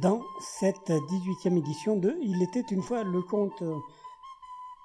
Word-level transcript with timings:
dans 0.00 0.22
cette 0.40 0.90
18e 0.90 1.58
édition 1.58 1.96
de 1.96 2.16
Il 2.22 2.42
était 2.42 2.64
une 2.70 2.82
fois 2.82 3.04
le 3.04 3.22
conte. 3.22 3.62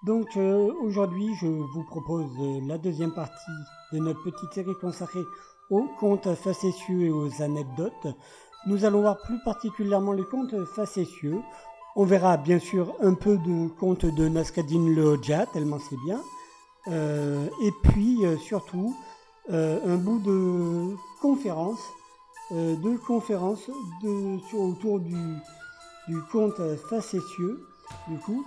Donc 0.03 0.37
euh, 0.37 0.71
aujourd'hui 0.81 1.35
je 1.35 1.47
vous 1.47 1.83
propose 1.83 2.29
euh, 2.39 2.61
la 2.67 2.77
deuxième 2.77 3.13
partie 3.13 3.51
de 3.91 3.99
notre 3.99 4.23
petite 4.23 4.53
série 4.53 4.75
consacrée 4.79 5.23
aux 5.69 5.87
contes 5.99 6.33
facétieux 6.35 7.01
et 7.01 7.09
aux 7.11 7.41
anecdotes. 7.41 8.07
Nous 8.65 8.85
allons 8.85 9.01
voir 9.01 9.17
plus 9.21 9.39
particulièrement 9.43 10.13
les 10.13 10.23
contes 10.23 10.63
facétieux. 10.65 11.41
On 11.95 12.05
verra 12.05 12.37
bien 12.37 12.59
sûr 12.59 12.93
un 13.01 13.13
peu 13.13 13.37
de 13.37 13.67
contes 13.79 14.05
de 14.05 14.29
Nasreddin 14.29 14.87
le 14.87 15.03
Hodja, 15.03 15.45
tellement 15.47 15.79
c'est 15.79 15.99
bien. 16.05 16.21
Euh, 16.87 17.47
et 17.61 17.71
puis 17.83 18.19
surtout 18.39 18.95
un 19.51 19.95
bout 19.95 20.19
de 20.19 20.95
conférence 21.21 21.79
euh, 22.51 22.75
deux 22.75 22.97
conférences 22.97 23.69
sur, 24.49 24.59
autour 24.59 24.99
du, 24.99 25.35
du 26.07 26.21
conte 26.31 26.59
facétieux, 26.89 27.59
du 28.07 28.17
coup, 28.19 28.45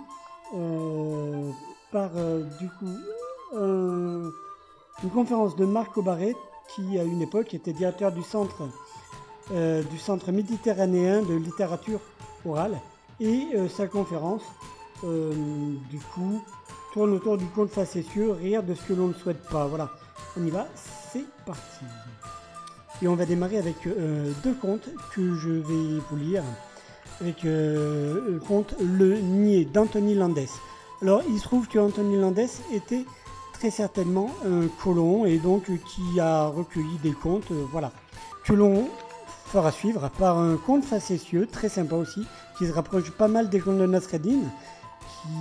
euh, 0.55 1.49
par 1.91 2.09
euh, 2.15 2.43
du 2.59 2.67
coup 2.69 2.97
un- 3.55 4.29
une 5.03 5.09
conférence 5.09 5.55
de 5.55 5.65
Marc 5.65 5.97
Aubaret, 5.97 6.35
qui 6.75 6.97
à 6.99 7.03
une 7.03 7.21
époque 7.21 7.53
était 7.53 7.73
directeur 7.73 8.11
du 8.11 8.23
centre 8.23 8.63
euh, 9.51 9.83
du 9.83 9.97
centre 9.97 10.31
méditerranéen 10.31 11.21
de 11.21 11.33
littérature 11.33 11.99
orale, 12.45 12.79
et 13.19 13.47
euh, 13.55 13.67
sa 13.67 13.87
conférence, 13.87 14.41
euh, 15.03 15.33
du 15.89 15.99
coup, 15.99 16.41
tourne 16.93 17.11
autour 17.13 17.37
du 17.37 17.45
conte 17.47 17.69
facétieux, 17.69 18.31
rire 18.31 18.63
de 18.63 18.73
ce 18.73 18.81
que 18.83 18.93
l'on 18.93 19.07
ne 19.09 19.13
souhaite 19.13 19.43
pas. 19.49 19.67
Voilà, 19.67 19.89
on 20.39 20.45
y 20.45 20.49
va, 20.49 20.67
c'est 21.11 21.25
parti. 21.45 21.85
Et 23.03 23.07
on 23.09 23.15
va 23.15 23.25
démarrer 23.25 23.57
avec 23.57 23.85
euh, 23.85 24.31
deux 24.45 24.53
contes 24.53 24.87
que 25.13 25.35
je 25.35 25.49
vais 25.49 25.99
vous 26.09 26.15
lire. 26.15 26.41
Avec 27.19 27.43
euh, 27.43 28.21
le 28.29 28.39
conte 28.39 28.75
Le 28.79 29.17
Nier 29.19 29.65
d'Anthony 29.65 30.15
Landès. 30.15 30.47
Alors 31.01 31.21
il 31.27 31.37
se 31.37 31.43
trouve 31.43 31.67
que 31.67 31.77
Anthony 31.79 32.17
Landès 32.17 32.61
était 32.71 33.03
très 33.51 33.71
certainement 33.71 34.29
un 34.45 34.67
colon 34.81 35.25
et 35.25 35.37
donc 35.37 35.65
qui 35.65 36.17
a 36.21 36.45
recueilli 36.45 36.97
des 37.03 37.11
contes, 37.11 37.51
euh, 37.51 37.65
voilà, 37.73 37.91
que 38.45 38.53
l'on 38.53 38.87
fera 39.47 39.73
suivre 39.73 40.09
par 40.17 40.37
un 40.37 40.55
conte 40.55 40.85
facétieux, 40.85 41.45
très 41.45 41.67
sympa 41.67 41.97
aussi, 41.97 42.25
qui 42.57 42.67
se 42.67 42.71
rapproche 42.71 43.11
pas 43.11 43.27
mal 43.27 43.49
des 43.49 43.59
contes 43.59 43.79
de 43.79 43.85
Nasreddin, 43.85 44.39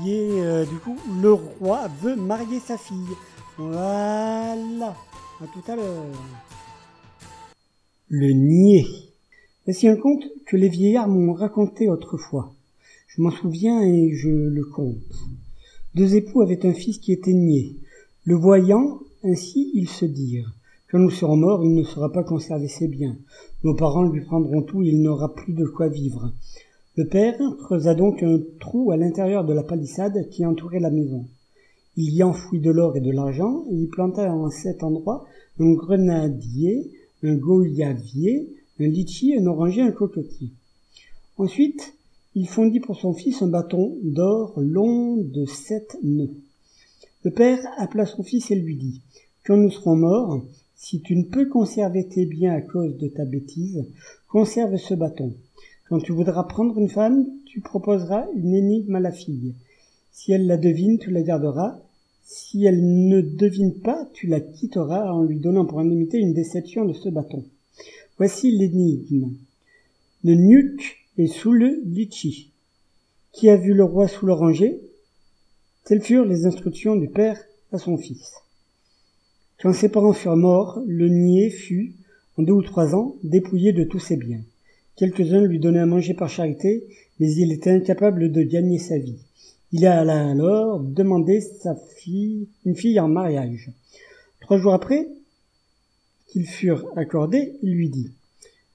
qui 0.02 0.12
est 0.12 0.66
du 0.66 0.78
coup 0.78 0.96
Le 1.20 1.32
roi 1.32 1.82
veut 2.00 2.16
marier 2.16 2.58
sa 2.58 2.76
fille. 2.76 3.16
Voilà, 3.56 4.96
à 5.40 5.46
tout 5.52 5.70
à 5.70 5.76
l'heure. 5.76 6.06
Le 8.14 8.28
nier. 8.28 8.84
Voici 9.64 9.88
un 9.88 9.96
conte 9.96 10.24
que 10.44 10.58
les 10.58 10.68
vieillards 10.68 11.08
m'ont 11.08 11.32
raconté 11.32 11.88
autrefois. 11.88 12.52
Je 13.06 13.22
m'en 13.22 13.30
souviens 13.30 13.80
et 13.80 14.10
je 14.12 14.28
le 14.28 14.66
conte. 14.66 14.98
Deux 15.94 16.14
époux 16.14 16.42
avaient 16.42 16.66
un 16.66 16.74
fils 16.74 16.98
qui 16.98 17.12
était 17.12 17.32
niais. 17.32 17.72
Le 18.26 18.34
voyant, 18.34 19.00
ainsi 19.24 19.70
ils 19.72 19.88
se 19.88 20.04
dirent. 20.04 20.52
Quand 20.90 20.98
nous 20.98 21.10
serons 21.10 21.38
morts, 21.38 21.64
il 21.64 21.74
ne 21.74 21.84
saura 21.84 22.12
pas 22.12 22.22
conserver 22.22 22.68
ses 22.68 22.86
biens. 22.86 23.16
Nos 23.64 23.72
parents 23.72 24.02
lui 24.02 24.20
prendront 24.20 24.60
tout 24.60 24.82
et 24.82 24.88
il 24.88 25.00
n'aura 25.00 25.34
plus 25.34 25.54
de 25.54 25.64
quoi 25.64 25.88
vivre. 25.88 26.34
Le 26.96 27.06
père 27.06 27.38
creusa 27.60 27.94
donc 27.94 28.22
un 28.22 28.40
trou 28.60 28.90
à 28.90 28.98
l'intérieur 28.98 29.46
de 29.46 29.54
la 29.54 29.62
palissade 29.62 30.28
qui 30.28 30.44
entourait 30.44 30.80
la 30.80 30.90
maison. 30.90 31.24
Il 31.96 32.12
y 32.12 32.22
enfouit 32.22 32.60
de 32.60 32.72
l'or 32.72 32.94
et 32.94 33.00
de 33.00 33.10
l'argent 33.10 33.64
et 33.70 33.74
y 33.74 33.86
planta 33.86 34.30
en 34.30 34.50
cet 34.50 34.82
endroit 34.82 35.24
un 35.58 35.72
grenadier, 35.72 36.90
un 37.22 37.34
goyavier, 37.34 38.48
un 38.80 38.86
litchi, 38.86 39.34
un 39.36 39.46
oranger, 39.46 39.82
un 39.82 39.92
cocotier. 39.92 40.50
Ensuite, 41.38 41.94
il 42.34 42.48
fondit 42.48 42.80
pour 42.80 42.98
son 42.98 43.12
fils 43.12 43.42
un 43.42 43.48
bâton 43.48 43.96
d'or 44.02 44.54
long 44.56 45.16
de 45.16 45.44
sept 45.44 45.98
nœuds. 46.02 46.34
Le 47.24 47.30
père 47.30 47.60
appela 47.76 48.06
son 48.06 48.22
fils 48.22 48.50
et 48.50 48.56
lui 48.56 48.76
dit, 48.76 49.00
Quand 49.44 49.56
nous 49.56 49.70
serons 49.70 49.96
morts, 49.96 50.42
si 50.74 51.00
tu 51.00 51.14
ne 51.14 51.24
peux 51.24 51.46
conserver 51.46 52.08
tes 52.08 52.26
biens 52.26 52.54
à 52.54 52.60
cause 52.60 52.96
de 52.96 53.06
ta 53.08 53.24
bêtise, 53.24 53.84
conserve 54.28 54.76
ce 54.76 54.94
bâton. 54.94 55.32
Quand 55.88 56.00
tu 56.00 56.12
voudras 56.12 56.42
prendre 56.44 56.78
une 56.78 56.88
femme, 56.88 57.26
tu 57.46 57.60
proposeras 57.60 58.26
une 58.34 58.54
énigme 58.54 58.96
à 58.96 59.00
la 59.00 59.12
fille. 59.12 59.54
Si 60.10 60.32
elle 60.32 60.46
la 60.46 60.56
devine, 60.56 60.98
tu 60.98 61.10
la 61.10 61.22
garderas. 61.22 61.78
Si 62.24 62.64
elle 62.64 63.08
ne 63.08 63.20
devine 63.20 63.74
pas, 63.74 64.08
tu 64.12 64.26
la 64.26 64.40
quitteras 64.40 65.12
en 65.12 65.22
lui 65.22 65.38
donnant 65.38 65.66
pour 65.66 65.80
indemnité 65.80 66.18
une 66.18 66.32
déception 66.32 66.84
de 66.84 66.92
ce 66.92 67.08
bâton. 67.08 67.44
Voici 68.18 68.50
l'énigme. 68.50 69.32
Le 70.24 70.34
nuque 70.34 70.98
est 71.18 71.26
sous 71.26 71.52
le 71.52 71.80
litchi. 71.84 72.50
Qui 73.32 73.48
a 73.48 73.56
vu 73.56 73.74
le 73.74 73.84
roi 73.84 74.08
sous 74.08 74.26
l'oranger? 74.26 74.80
Telles 75.84 76.02
furent 76.02 76.26
les 76.26 76.46
instructions 76.46 76.96
du 76.96 77.08
père 77.08 77.42
à 77.72 77.78
son 77.78 77.96
fils. 77.96 78.34
Quand 79.60 79.72
ses 79.72 79.88
parents 79.88 80.12
furent 80.12 80.36
morts, 80.36 80.80
le 80.86 81.08
niais 81.08 81.50
fut, 81.50 81.94
en 82.36 82.42
deux 82.42 82.52
ou 82.52 82.62
trois 82.62 82.94
ans, 82.94 83.16
dépouillé 83.24 83.72
de 83.72 83.84
tous 83.84 83.98
ses 83.98 84.16
biens. 84.16 84.42
Quelques-uns 84.96 85.44
lui 85.44 85.58
donnaient 85.58 85.80
à 85.80 85.86
manger 85.86 86.14
par 86.14 86.28
charité, 86.28 86.84
mais 87.18 87.32
il 87.32 87.52
était 87.52 87.70
incapable 87.70 88.30
de 88.30 88.42
gagner 88.42 88.78
sa 88.78 88.98
vie. 88.98 89.18
Il 89.74 89.86
alla 89.86 90.28
alors 90.28 90.80
demander 90.80 91.40
sa 91.40 91.74
fille, 91.74 92.46
une 92.66 92.76
fille 92.76 93.00
en 93.00 93.08
mariage. 93.08 93.70
Trois 94.42 94.58
jours 94.58 94.74
après 94.74 95.08
qu'ils 96.28 96.46
furent 96.46 96.86
accordés, 96.94 97.54
il 97.62 97.72
lui 97.72 97.88
dit 97.88 98.10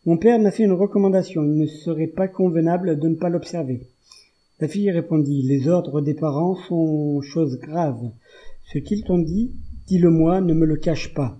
Mon 0.07 0.17
père 0.17 0.39
m'a 0.39 0.49
fait 0.49 0.63
une 0.63 0.71
recommandation, 0.71 1.44
il 1.44 1.55
ne 1.55 1.67
serait 1.67 2.07
pas 2.07 2.27
convenable 2.27 2.97
de 2.97 3.09
ne 3.09 3.15
pas 3.15 3.29
l'observer. 3.29 3.81
La 4.59 4.67
fille 4.67 4.89
répondit 4.89 5.44
Les 5.44 5.67
ordres 5.67 6.01
des 6.01 6.15
parents 6.15 6.55
sont 6.67 7.21
choses 7.21 7.59
graves. 7.59 8.09
Ce 8.73 8.79
qu'ils 8.79 9.03
t'ont 9.03 9.19
dit, 9.19 9.51
Dis-le-moi, 9.85 10.41
ne 10.41 10.55
me 10.55 10.65
le 10.65 10.77
cache 10.77 11.13
pas. 11.13 11.38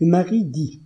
Le 0.00 0.06
mari 0.06 0.44
dit, 0.44 0.80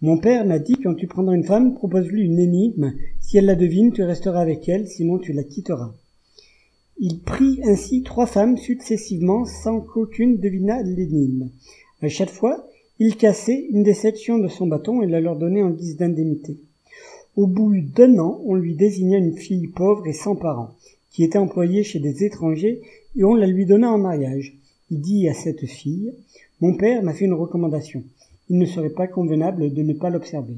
Mon 0.00 0.18
père 0.18 0.44
m'a 0.44 0.58
dit, 0.58 0.78
quand 0.82 0.94
tu 0.94 1.06
prendras 1.06 1.36
une 1.36 1.44
femme, 1.44 1.74
propose-lui 1.74 2.24
une 2.24 2.40
énigme. 2.40 2.92
Si 3.20 3.38
elle 3.38 3.46
la 3.46 3.54
devine, 3.54 3.92
tu 3.92 4.02
resteras 4.02 4.40
avec 4.40 4.68
elle, 4.68 4.88
sinon 4.88 5.18
tu 5.18 5.32
la 5.32 5.44
quitteras. 5.44 5.94
Il 7.04 7.18
prit 7.18 7.58
ainsi 7.64 8.04
trois 8.04 8.26
femmes 8.26 8.56
successivement 8.56 9.44
sans 9.44 9.80
qu'aucune 9.80 10.36
devinât 10.36 10.84
l'énigme. 10.84 11.48
À 12.00 12.08
chaque 12.08 12.30
fois, 12.30 12.68
il 13.00 13.16
cassait 13.16 13.66
une 13.70 13.82
des 13.82 13.92
sections 13.92 14.38
de 14.38 14.46
son 14.46 14.68
bâton 14.68 15.02
et 15.02 15.08
la 15.08 15.20
leur 15.20 15.34
donnait 15.34 15.64
en 15.64 15.70
guise 15.70 15.96
d'indemnité. 15.96 16.58
Au 17.34 17.48
bout 17.48 17.74
d'un 17.80 18.20
an, 18.20 18.40
on 18.44 18.54
lui 18.54 18.76
désigna 18.76 19.18
une 19.18 19.36
fille 19.36 19.66
pauvre 19.66 20.06
et 20.06 20.12
sans 20.12 20.36
parents, 20.36 20.76
qui 21.10 21.24
était 21.24 21.40
employée 21.40 21.82
chez 21.82 21.98
des 21.98 22.22
étrangers, 22.22 22.80
et 23.16 23.24
on 23.24 23.34
la 23.34 23.48
lui 23.48 23.66
donna 23.66 23.90
en 23.90 23.98
mariage. 23.98 24.56
Il 24.92 25.00
dit 25.00 25.28
à 25.28 25.34
cette 25.34 25.66
fille, 25.66 26.14
mon 26.60 26.76
père 26.76 27.02
m'a 27.02 27.14
fait 27.14 27.24
une 27.24 27.32
recommandation. 27.32 28.04
Il 28.48 28.58
ne 28.58 28.66
serait 28.66 28.90
pas 28.90 29.08
convenable 29.08 29.74
de 29.74 29.82
ne 29.82 29.92
pas 29.92 30.10
l'observer. 30.10 30.54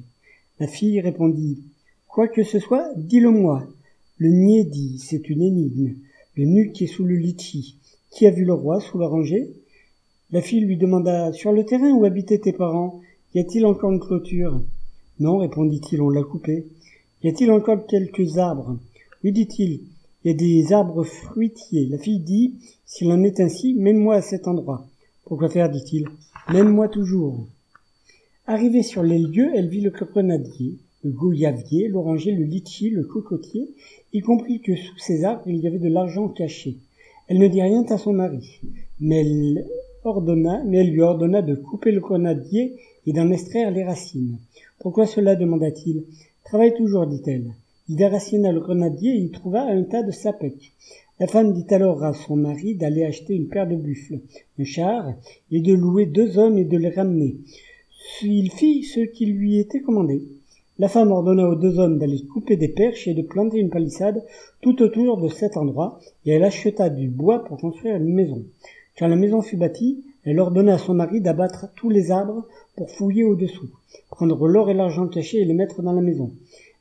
La 0.61 0.67
fille 0.67 1.01
répondit, 1.01 1.61
Quoi 2.07 2.29
que 2.29 2.43
ce 2.43 2.59
soit, 2.59 2.93
dis-le-moi. 2.99 3.67
Le 4.19 4.29
niais 4.29 4.65
dit, 4.65 4.99
c'est 4.99 5.31
une 5.31 5.41
énigme. 5.41 5.95
Le 6.37 6.47
nu 6.47 6.73
qui 6.73 6.85
est 6.85 6.89
sous 6.89 7.05
le 7.05 7.15
litchi. 7.15 7.77
Qui 8.11 8.27
a 8.27 8.31
vu 8.31 8.45
le 8.45 8.55
roi 8.55 8.81
sous 8.81 8.99
la 8.99 9.07
rangée? 9.07 9.53
La 10.33 10.41
fille 10.41 10.61
lui 10.61 10.77
demanda, 10.77 11.33
Sur 11.33 11.53
le 11.53 11.65
terrain 11.65 11.93
où 11.93 12.05
habitaient 12.05 12.39
tes 12.39 12.53
parents, 12.53 13.01
y 13.35 13.41
a-t-il 13.41 13.65
encore 13.65 13.93
une 13.93 14.01
clôture? 14.01 14.61
Non, 15.21 15.39
répondit-il, 15.39 16.01
on 16.01 16.11
l'a 16.11 16.25
coupée. 16.25 16.67
Y 17.23 17.29
a-t-il 17.29 17.53
encore 17.53 17.87
quelques 17.87 18.39
arbres? 18.39 18.79
Oui, 19.23 19.31
dit-il, 19.31 19.83
il 20.25 20.29
y 20.29 20.31
a 20.31 20.37
des 20.37 20.73
arbres 20.73 21.05
fruitiers. 21.05 21.87
La 21.87 21.99
fille 21.99 22.19
dit, 22.19 22.55
S'il 22.85 23.13
en 23.13 23.23
est 23.23 23.39
ainsi, 23.39 23.75
mène-moi 23.75 24.17
à 24.17 24.23
cet 24.23 24.49
endroit. 24.49 24.89
Pourquoi 25.25 25.49
faire? 25.49 25.71
dit-il 25.71 26.09
Mène-moi 26.53 26.89
toujours. 26.89 27.47
Arrivée 28.47 28.83
sur 28.83 29.03
les 29.03 29.19
lieux, 29.19 29.53
elle 29.55 29.69
vit 29.69 29.81
le 29.81 29.93
le 31.05 31.11
goyavier, 31.11 31.89
l'oranger, 31.89 32.33
le 32.33 32.45
litchi, 32.45 32.91
le 32.91 33.05
cocotier, 33.05 33.69
y 34.13 34.21
compris 34.21 34.61
que 34.61 34.75
sous 34.75 34.99
ces 34.99 35.25
arbres 35.25 35.47
il 35.47 35.59
y 35.59 35.67
avait 35.67 35.79
de 35.79 35.89
l'argent 35.89 36.29
caché. 36.29 36.79
Elle 37.29 37.39
ne 37.39 37.49
dit 37.49 37.63
rien 37.63 37.85
à 37.89 37.99
son 37.99 38.15
mari, 38.15 38.61
mais 39.01 39.21
elle 39.21 39.67
ordonna, 40.05 40.63
mais 40.65 40.79
elle 40.79 40.91
lui 40.91 41.03
ordonna 41.03 41.43
de 41.43 41.55
couper 41.55 41.93
le 41.93 42.01
grenadier 42.01 42.77
et 43.07 43.13
d'en 43.13 43.31
extraire 43.31 43.71
les 43.71 43.85
racines. 43.85 44.39
Pourquoi 44.79 45.07
cela? 45.07 45.37
demanda-t-il. 45.37 46.05
Travaille 46.45 46.75
toujours, 46.75 47.07
dit-elle. 47.07 47.53
Il 47.89 47.97
déracina 47.97 48.51
le 48.51 48.61
grenadier 48.61 49.13
et 49.13 49.21
y 49.21 49.31
trouva 49.31 49.63
un 49.63 49.83
tas 49.83 50.03
de 50.03 50.11
sapèques. 50.11 50.73
La 51.21 51.27
femme 51.27 51.53
dit 51.53 51.73
alors 51.73 52.03
à 52.03 52.13
son 52.13 52.37
mari 52.37 52.75
d'aller 52.75 53.05
acheter 53.05 53.35
une 53.35 53.49
paire 53.49 53.69
de 53.69 53.77
buffles, 53.77 54.21
un 54.59 54.65
char, 54.65 55.13
et 55.51 55.61
de 55.61 55.73
louer 55.73 56.07
deux 56.07 56.39
hommes 56.39 56.59
et 56.59 56.65
de 56.65 56.77
les 56.77 56.89
ramener. 56.89 57.37
Il 58.23 58.51
fit 58.51 58.83
ce 58.83 59.01
qui 59.01 59.27
lui 59.27 59.59
était 59.59 59.81
commandé. 59.81 60.23
La 60.79 60.89
femme 60.89 61.13
ordonna 61.13 61.49
aux 61.49 61.55
deux 61.55 61.79
hommes 61.79 61.99
d'aller 61.99 62.25
couper 62.25 62.57
des 62.57 62.69
perches 62.69 63.07
et 63.07 63.15
de 63.15 63.23
planter 63.23 63.59
une 63.59 63.71
palissade 63.71 64.25
tout 64.61 64.83
autour 64.83 65.21
de 65.21 65.29
cet 65.29 65.57
endroit, 65.57 66.01
et 66.27 66.33
elle 66.33 66.43
acheta 66.43 66.91
du 66.91 67.09
bois 67.09 67.45
pour 67.45 67.59
construire 67.59 67.95
une 67.95 68.13
maison. 68.13 68.45
Quand 68.99 69.07
la 69.07 69.15
maison 69.15 69.41
fut 69.41 69.57
bâtie, 69.57 70.05
elle 70.25 70.41
ordonna 70.41 70.75
à 70.75 70.79
son 70.79 70.95
mari 70.95 71.21
d'abattre 71.21 71.67
tous 71.77 71.91
les 71.91 72.11
arbres 72.11 72.45
pour 72.77 72.91
fouiller 72.91 73.23
au-dessous, 73.23 73.71
prendre 74.11 74.49
l'or 74.49 74.69
et 74.69 74.75
l'argent 74.75 75.07
cachés 75.07 75.41
et 75.41 75.45
les 75.45 75.55
mettre 75.55 75.81
dans 75.81 75.93
la 75.93 76.01
maison. 76.01 76.33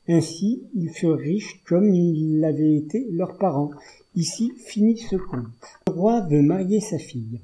Ainsi, 0.08 0.64
ils 0.74 0.90
furent 0.90 1.16
riches 1.16 1.62
comme 1.64 1.94
ils 1.94 2.40
l'avaient 2.40 2.74
été 2.74 3.06
leurs 3.12 3.38
parents. 3.38 3.70
Ici 4.16 4.52
finit 4.58 4.98
ce 4.98 5.14
conte. 5.16 5.44
Le 5.86 5.92
roi 5.92 6.20
veut 6.22 6.42
marier 6.42 6.80
sa 6.80 6.98
fille. 6.98 7.40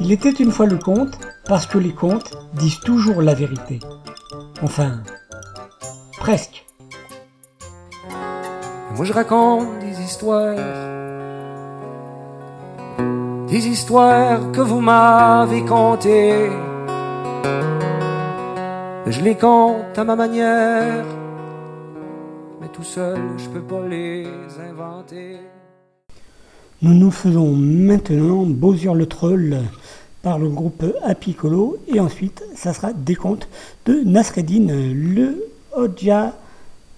Il 0.00 0.12
était 0.12 0.30
une 0.30 0.52
fois 0.52 0.66
le 0.66 0.78
conte 0.78 1.18
parce 1.46 1.66
que 1.66 1.78
les 1.78 1.92
contes 1.92 2.30
disent 2.54 2.78
toujours 2.80 3.22
la 3.22 3.34
vérité. 3.34 3.80
Enfin, 4.62 5.02
presque. 6.18 6.64
Moi 8.94 9.04
je 9.04 9.12
raconte 9.12 9.80
des 9.80 10.00
histoires, 10.00 10.56
des 13.48 13.68
histoires 13.68 14.50
que 14.52 14.60
vous 14.60 14.80
m'avez 14.80 15.64
contées. 15.64 16.50
Je 19.06 19.20
les 19.20 19.36
compte 19.36 19.96
à 19.96 20.04
ma 20.04 20.16
manière, 20.16 21.04
mais 22.60 22.68
tout 22.68 22.82
seul 22.82 23.20
je 23.38 23.48
peux 23.48 23.62
pas 23.62 23.86
les 23.86 24.26
inventer. 24.68 25.38
Nous 26.82 26.92
nous 26.92 27.10
faisons 27.10 27.52
maintenant 27.54 28.44
Bowser 28.46 28.92
le 28.94 29.06
Troll 29.06 29.58
par 30.22 30.38
le 30.38 30.48
groupe 30.48 30.84
Apicolo 31.04 31.78
et 31.86 32.00
ensuite 32.00 32.42
ça 32.56 32.74
sera 32.74 32.92
des 32.92 33.14
contes 33.14 33.48
de 33.86 34.00
Nasreddin 34.04 34.66
le 34.68 35.46
Hodja. 35.72 36.34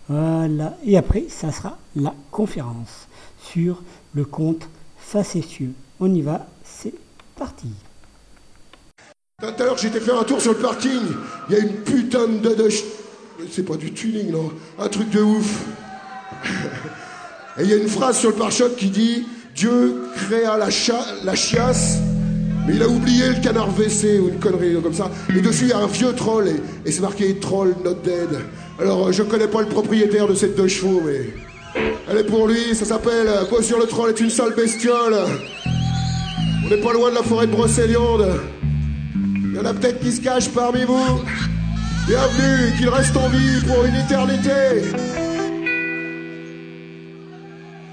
Voilà. 0.08 0.78
Et 0.86 0.96
après 0.96 1.24
ça 1.28 1.52
sera 1.52 1.76
la 1.94 2.14
conférence 2.30 3.06
sur 3.42 3.82
le 4.14 4.24
conte 4.24 4.66
facétieux. 4.96 5.74
On 6.00 6.14
y 6.14 6.22
va, 6.22 6.46
c'est 6.64 6.94
parti. 7.36 7.68
Tout 9.40 9.46
à 9.46 9.64
l'heure, 9.64 9.78
j'étais 9.78 10.00
faire 10.00 10.18
un 10.18 10.24
tour 10.24 10.40
sur 10.40 10.52
le 10.52 10.58
parking. 10.58 11.00
Il 11.48 11.56
y 11.56 11.58
a 11.58 11.62
une 11.62 11.74
putain 11.74 12.28
de. 12.28 12.54
de 12.54 12.68
c'est 13.50 13.64
pas 13.64 13.76
du 13.76 13.92
tuning, 13.92 14.30
non. 14.30 14.52
Un 14.78 14.88
truc 14.88 15.10
de 15.10 15.20
ouf. 15.20 15.64
Et 17.58 17.62
il 17.62 17.70
y 17.70 17.72
a 17.72 17.76
une 17.76 17.88
phrase 17.88 18.18
sur 18.18 18.30
le 18.30 18.36
pare-choc 18.36 18.76
qui 18.76 18.90
dit 18.90 19.26
Dieu 19.54 20.02
créa 20.14 20.56
la, 20.56 20.70
chiasse, 20.70 21.98
mais 22.64 22.74
il 22.76 22.82
a 22.82 22.88
oublié 22.88 23.30
le 23.30 23.42
canard 23.42 23.68
WC 23.76 24.20
ou 24.20 24.28
une 24.28 24.38
connerie 24.38 24.80
comme 24.80 24.94
ça. 24.94 25.10
Et 25.34 25.40
dessus, 25.40 25.64
il 25.64 25.70
y 25.70 25.72
a 25.72 25.78
un 25.78 25.88
vieux 25.88 26.12
troll, 26.14 26.48
et, 26.84 26.92
c'est 26.92 27.00
marqué 27.00 27.34
Troll 27.40 27.74
not 27.84 27.94
dead. 27.94 28.28
Alors, 28.78 29.08
euh, 29.08 29.12
je 29.12 29.24
connais 29.24 29.48
pas 29.48 29.62
le 29.62 29.68
propriétaire 29.68 30.28
de 30.28 30.34
cette 30.34 30.54
deux 30.54 30.68
chevaux, 30.68 31.02
mais. 31.04 31.34
Elle 32.10 32.18
est 32.18 32.24
pour 32.24 32.46
lui, 32.46 32.74
ça 32.74 32.84
s'appelle 32.84 33.28
Quoi 33.48 33.62
sur 33.62 33.78
le 33.78 33.86
troll 33.86 34.10
est 34.10 34.20
une 34.20 34.30
sale 34.30 34.54
bestiole. 34.54 35.16
On 36.70 36.74
n'est 36.74 36.82
pas 36.82 36.92
loin 36.92 37.08
de 37.08 37.14
la 37.14 37.22
forêt 37.22 37.46
de 37.46 37.52
Brocéliande. 37.52 38.26
Il 39.14 39.54
y 39.54 39.58
en 39.58 39.64
a 39.64 39.72
peut-être 39.72 40.00
qui 40.00 40.12
se 40.12 40.20
cachent 40.20 40.50
parmi 40.50 40.84
vous. 40.84 41.22
Bienvenue, 42.06 42.76
qu'il 42.76 42.90
reste 42.90 43.16
en 43.16 43.26
vie 43.30 43.62
pour 43.66 43.86
une 43.86 43.94
éternité. 43.94 44.92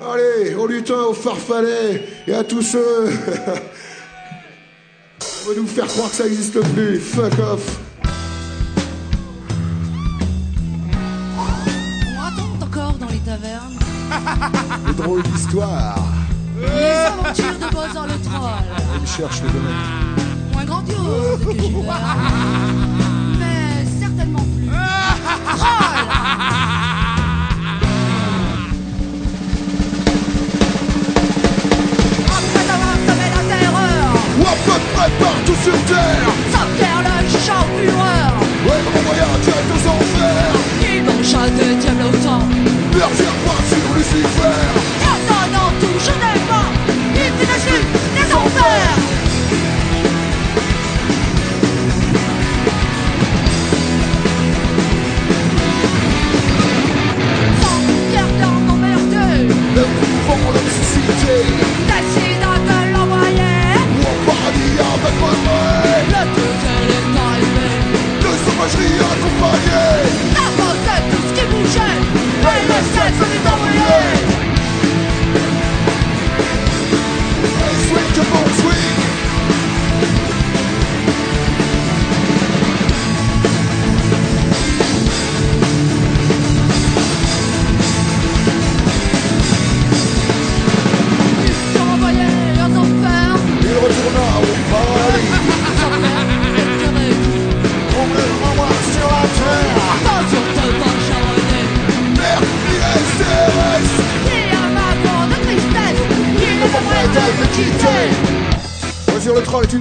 Allez, 0.01 0.55
au 0.55 0.67
lutin, 0.67 1.03
au 1.09 1.13
farfalet 1.13 2.05
et 2.27 2.33
à 2.33 2.43
tous 2.43 2.63
ceux. 2.63 3.05
On 5.21 5.49
va 5.49 5.55
nous 5.55 5.67
faire 5.67 5.87
croire 5.87 6.09
que 6.09 6.15
ça 6.17 6.25
n'existe 6.25 6.59
plus. 6.73 6.99
Fuck 6.99 7.39
off. 7.39 7.79
On 11.37 12.19
raconte 12.19 12.61
encore 12.61 12.95
dans 12.95 13.07
les 13.07 13.19
tavernes. 13.19 13.79
Les 14.85 14.93
drôles 14.95 15.23
d'histoires. 15.23 16.24
Les 16.73 17.05
aventures 17.05 17.59
de 17.59 17.67
Bowser 17.73 18.05
le 18.07 18.17
troll. 18.21 18.67
On 18.95 19.01
me 19.01 19.05
cherche 19.05 19.41
les 19.41 19.49
domaines 19.49 20.15
moins 20.53 20.65
grandiose 20.65 21.39
que 21.41 21.51
peur, 21.51 21.95
mais 23.39 23.85
certainement 23.99 24.45
plus 24.55 24.67
drôle. 24.67 24.79
Après 32.37 32.65
avoir 32.73 32.95
semé 33.07 33.27
la 33.35 33.43
terreur, 33.53 34.09
Wap 34.39 34.59
près 34.95 35.11
partout 35.19 35.59
sur 35.63 35.77
terre, 35.85 36.29
sans 36.51 36.67
pierre 36.77 37.01
le 37.03 37.15
chant 37.45 37.65
fureur, 37.79 38.33
ouais, 38.65 38.81
renvoya 38.93 39.27
direct 39.43 39.69
aux 39.75 39.85
enfers, 39.89 40.57
il 40.81 40.99
m'en 41.03 41.21
châtait 41.23 41.75
diable 41.75 42.03
autant, 42.03 42.43
berger 42.93 43.33
pas 43.45 43.61
sur 43.67 43.87
Lucifer, 43.95 44.59
paradis 64.25 64.77
avec 64.79 65.15
Le 65.19 66.21
arrivé 67.19 67.69
De 68.21 68.31
sauvagerie 68.43 68.99
accompagnée 68.99 69.14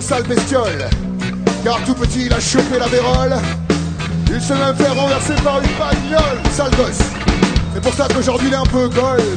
sale 0.04 0.24
bestiole. 0.24 0.88
Car 1.64 1.78
tout 1.86 1.94
petit 1.94 2.26
il 2.26 2.32
a 2.32 2.38
chopé 2.38 2.78
la 2.78 2.86
vérole. 2.88 3.34
Il 4.28 4.40
s'est 4.40 4.54
même 4.54 4.76
fait 4.76 4.88
renverser 4.88 5.34
par 5.42 5.60
une 5.60 5.68
bagnole 5.78 6.40
Sale 6.52 6.70
gosse. 6.76 6.98
C'est 7.72 7.80
pour 7.80 7.94
ça 7.94 8.06
qu'aujourd'hui 8.12 8.48
il 8.48 8.54
est 8.54 8.56
un 8.56 8.64
peu 8.64 8.88
gol 8.88 9.20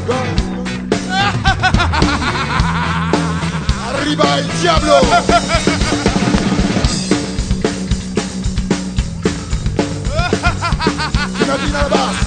Arriba 3.89 4.25
el 4.39 4.47
diablo. 4.59 4.93
La 11.73 11.89
basse 11.89 12.26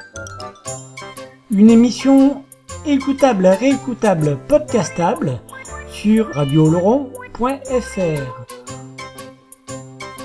Une 1.53 1.69
émission 1.69 2.45
écoutable, 2.85 3.45
réécoutable, 3.45 4.37
podcastable 4.47 5.41
sur 5.89 6.33
radiooloron.fr. 6.33 8.45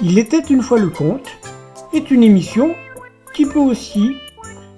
Il 0.02 0.20
était 0.20 0.38
une 0.38 0.62
fois 0.62 0.78
le 0.78 0.90
conte 0.90 1.26
est 1.92 2.12
une 2.12 2.22
émission 2.22 2.76
qui 3.34 3.44
peut 3.44 3.58
aussi 3.58 4.12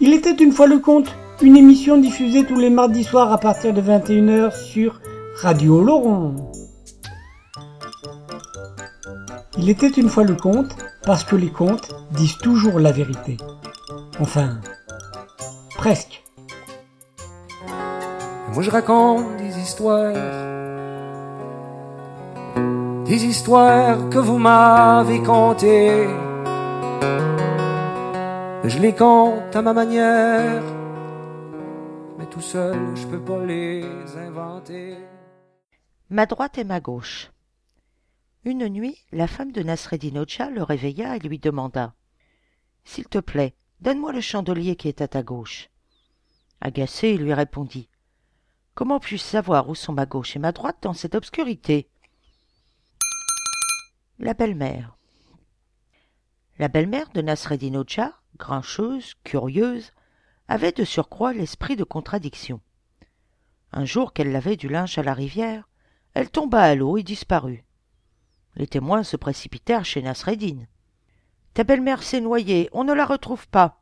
Il 0.00 0.12
était 0.12 0.34
une 0.34 0.52
fois 0.52 0.66
le 0.66 0.78
conte, 0.78 1.10
une 1.40 1.56
émission 1.56 1.96
diffusée 1.96 2.44
tous 2.44 2.58
les 2.58 2.68
mardis 2.68 3.04
soirs 3.04 3.32
à 3.32 3.38
partir 3.38 3.72
de 3.72 3.80
21h 3.80 4.54
sur 4.54 5.00
Radio 5.36 5.82
Laurent. 5.82 6.52
Il 9.56 9.70
était 9.70 9.88
une 9.88 10.08
fois 10.08 10.24
le 10.24 10.34
conte 10.34 10.74
parce 11.04 11.22
que 11.22 11.36
les 11.36 11.50
contes 11.50 11.94
disent 12.10 12.38
toujours 12.38 12.80
la 12.80 12.90
vérité. 12.90 13.36
Enfin, 14.18 14.58
presque. 15.76 16.24
Moi 18.52 18.62
je 18.62 18.70
raconte 18.70 19.36
des 19.36 19.58
histoires, 19.58 20.12
des 23.04 23.24
histoires 23.24 24.08
que 24.10 24.18
vous 24.18 24.38
m'avez 24.38 25.22
contées. 25.22 26.08
je 28.64 28.78
les 28.78 28.94
compte 28.94 29.54
à 29.54 29.62
ma 29.62 29.72
manière. 29.72 30.62
Mais 32.18 32.26
tout 32.26 32.40
seul, 32.40 32.76
je 32.96 33.06
peux 33.06 33.20
pas 33.20 33.44
les 33.44 33.84
inventer. 34.16 34.96
Ma 36.10 36.26
droite 36.26 36.58
et 36.58 36.64
ma 36.64 36.80
gauche. 36.80 37.33
Une 38.46 38.68
nuit, 38.68 38.98
la 39.10 39.26
femme 39.26 39.52
de 39.52 39.62
Nasreddin 39.62 40.22
le 40.50 40.62
réveilla 40.62 41.16
et 41.16 41.18
lui 41.18 41.38
demanda 41.38 41.94
S'il 42.84 43.08
te 43.08 43.16
plaît, 43.16 43.54
donne-moi 43.80 44.12
le 44.12 44.20
chandelier 44.20 44.76
qui 44.76 44.88
est 44.88 45.00
à 45.00 45.08
ta 45.08 45.22
gauche. 45.22 45.70
Agacé, 46.60 47.12
il 47.12 47.22
lui 47.22 47.32
répondit 47.32 47.88
Comment 48.74 49.00
puis-je 49.00 49.22
savoir 49.22 49.70
où 49.70 49.74
sont 49.74 49.94
ma 49.94 50.04
gauche 50.04 50.36
et 50.36 50.38
ma 50.38 50.52
droite 50.52 50.76
dans 50.82 50.92
cette 50.92 51.14
obscurité? 51.14 51.88
La 54.18 54.34
belle-mère. 54.34 54.94
La 56.58 56.68
belle-mère 56.68 57.08
de 57.14 57.22
Nasreddin 57.22 57.82
grincheuse, 58.36 59.14
curieuse, 59.24 59.92
avait 60.48 60.72
de 60.72 60.84
surcroît 60.84 61.32
l'esprit 61.32 61.76
de 61.76 61.84
contradiction. 61.84 62.60
Un 63.72 63.86
jour 63.86 64.12
qu'elle 64.12 64.32
lavait 64.32 64.56
du 64.56 64.68
linge 64.68 64.98
à 64.98 65.02
la 65.02 65.14
rivière, 65.14 65.66
elle 66.12 66.30
tomba 66.30 66.60
à 66.60 66.74
l'eau 66.74 66.98
et 66.98 67.02
disparut. 67.02 67.64
Les 68.56 68.66
témoins 68.66 69.02
se 69.02 69.16
précipitèrent 69.16 69.84
chez 69.84 70.02
Nasreddin. 70.02 70.66
Ta 71.54 71.64
belle-mère 71.64 72.02
s'est 72.02 72.20
noyée, 72.20 72.68
on 72.72 72.84
ne 72.84 72.92
la 72.92 73.04
retrouve 73.04 73.48
pas. 73.48 73.80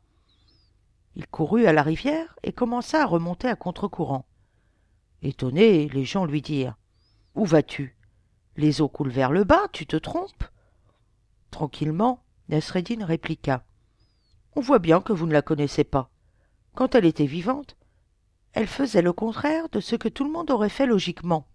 Il 1.15 1.27
courut 1.27 1.65
à 1.67 1.73
la 1.73 1.83
rivière 1.83 2.35
et 2.43 2.53
commença 2.53 3.03
à 3.03 3.05
remonter 3.05 3.47
à 3.47 3.55
contre-courant. 3.55 4.25
Étonné, 5.21 5.87
les 5.89 6.05
gens 6.05 6.25
lui 6.25 6.41
dirent 6.41 6.75
Où 7.35 7.45
vas-tu? 7.45 7.95
Les 8.55 8.81
eaux 8.81 8.89
coulent 8.89 9.11
vers 9.11 9.31
le 9.31 9.43
bas, 9.43 9.67
tu 9.71 9.85
te 9.85 9.95
trompes 9.95 10.43
Tranquillement, 11.51 12.23
Nasreddin 12.49 13.05
répliqua 13.05 13.63
On 14.55 14.61
voit 14.61 14.79
bien 14.79 15.01
que 15.01 15.13
vous 15.13 15.27
ne 15.27 15.33
la 15.33 15.41
connaissez 15.41 15.83
pas. 15.83 16.09
Quand 16.75 16.95
elle 16.95 17.05
était 17.05 17.25
vivante, 17.25 17.77
elle 18.53 18.67
faisait 18.67 19.01
le 19.01 19.13
contraire 19.13 19.69
de 19.69 19.79
ce 19.79 19.95
que 19.95 20.09
tout 20.09 20.23
le 20.23 20.31
monde 20.31 20.51
aurait 20.51 20.69
fait 20.69 20.85
logiquement. 20.85 21.47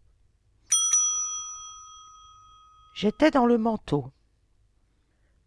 J'étais 3.00 3.30
dans 3.30 3.46
le 3.46 3.58
manteau. 3.58 4.10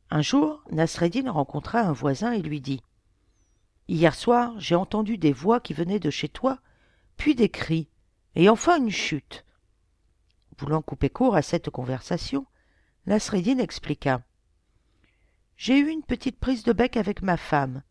Un 0.10 0.22
jour, 0.22 0.64
Nasreddin 0.72 1.30
rencontra 1.30 1.82
un 1.82 1.92
voisin 1.92 2.32
et 2.32 2.42
lui 2.42 2.62
dit 2.62 2.82
Hier 3.90 4.16
soir, 4.16 4.58
j'ai 4.58 4.76
entendu 4.76 5.18
des 5.18 5.34
voix 5.34 5.60
qui 5.60 5.74
venaient 5.74 6.00
de 6.00 6.10
chez 6.10 6.30
toi, 6.30 6.60
puis 7.18 7.36
des 7.36 7.50
cris, 7.50 7.90
et 8.36 8.48
enfin 8.48 8.78
une 8.78 8.90
chute. 8.90 9.44
Voulant 10.60 10.82
couper 10.82 11.10
court 11.10 11.36
à 11.36 11.42
cette 11.42 11.70
conversation, 11.70 12.46
Nasreddin 13.06 13.58
expliqua 13.58 14.22
J'ai 15.58 15.78
eu 15.78 15.90
une 15.90 16.04
petite 16.04 16.40
prise 16.40 16.64
de 16.64 16.72
bec 16.72 16.96
avec 16.96 17.22
ma 17.22 17.36
femme. 17.36 17.84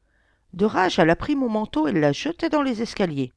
De 0.54 0.64
rage, 0.64 0.98
elle 0.98 1.10
a 1.10 1.16
pris 1.16 1.36
mon 1.36 1.50
manteau 1.50 1.86
et 1.86 1.92
l'a 1.92 2.12
jeté 2.12 2.48
dans 2.48 2.62
les 2.62 2.80
escaliers. 2.80 3.34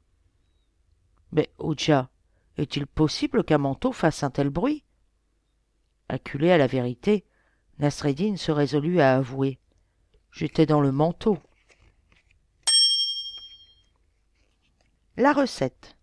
Mais, 1.34 1.52
Oja, 1.58 2.10
est-il 2.56 2.88
possible 2.88 3.44
qu'un 3.44 3.58
manteau 3.58 3.92
fasse 3.92 4.24
un 4.24 4.30
tel 4.30 4.50
bruit? 4.50 4.86
Acculé 6.10 6.52
à 6.52 6.58
la 6.58 6.68
vérité, 6.68 7.26
Nasreddin 7.80 8.36
se 8.38 8.52
résolut 8.52 9.00
à 9.00 9.16
avouer. 9.16 9.60
J'étais 10.32 10.66
dans 10.66 10.82
le 10.82 10.92
manteau. 10.92 11.38
La 15.18 15.34
recette. 15.34 15.96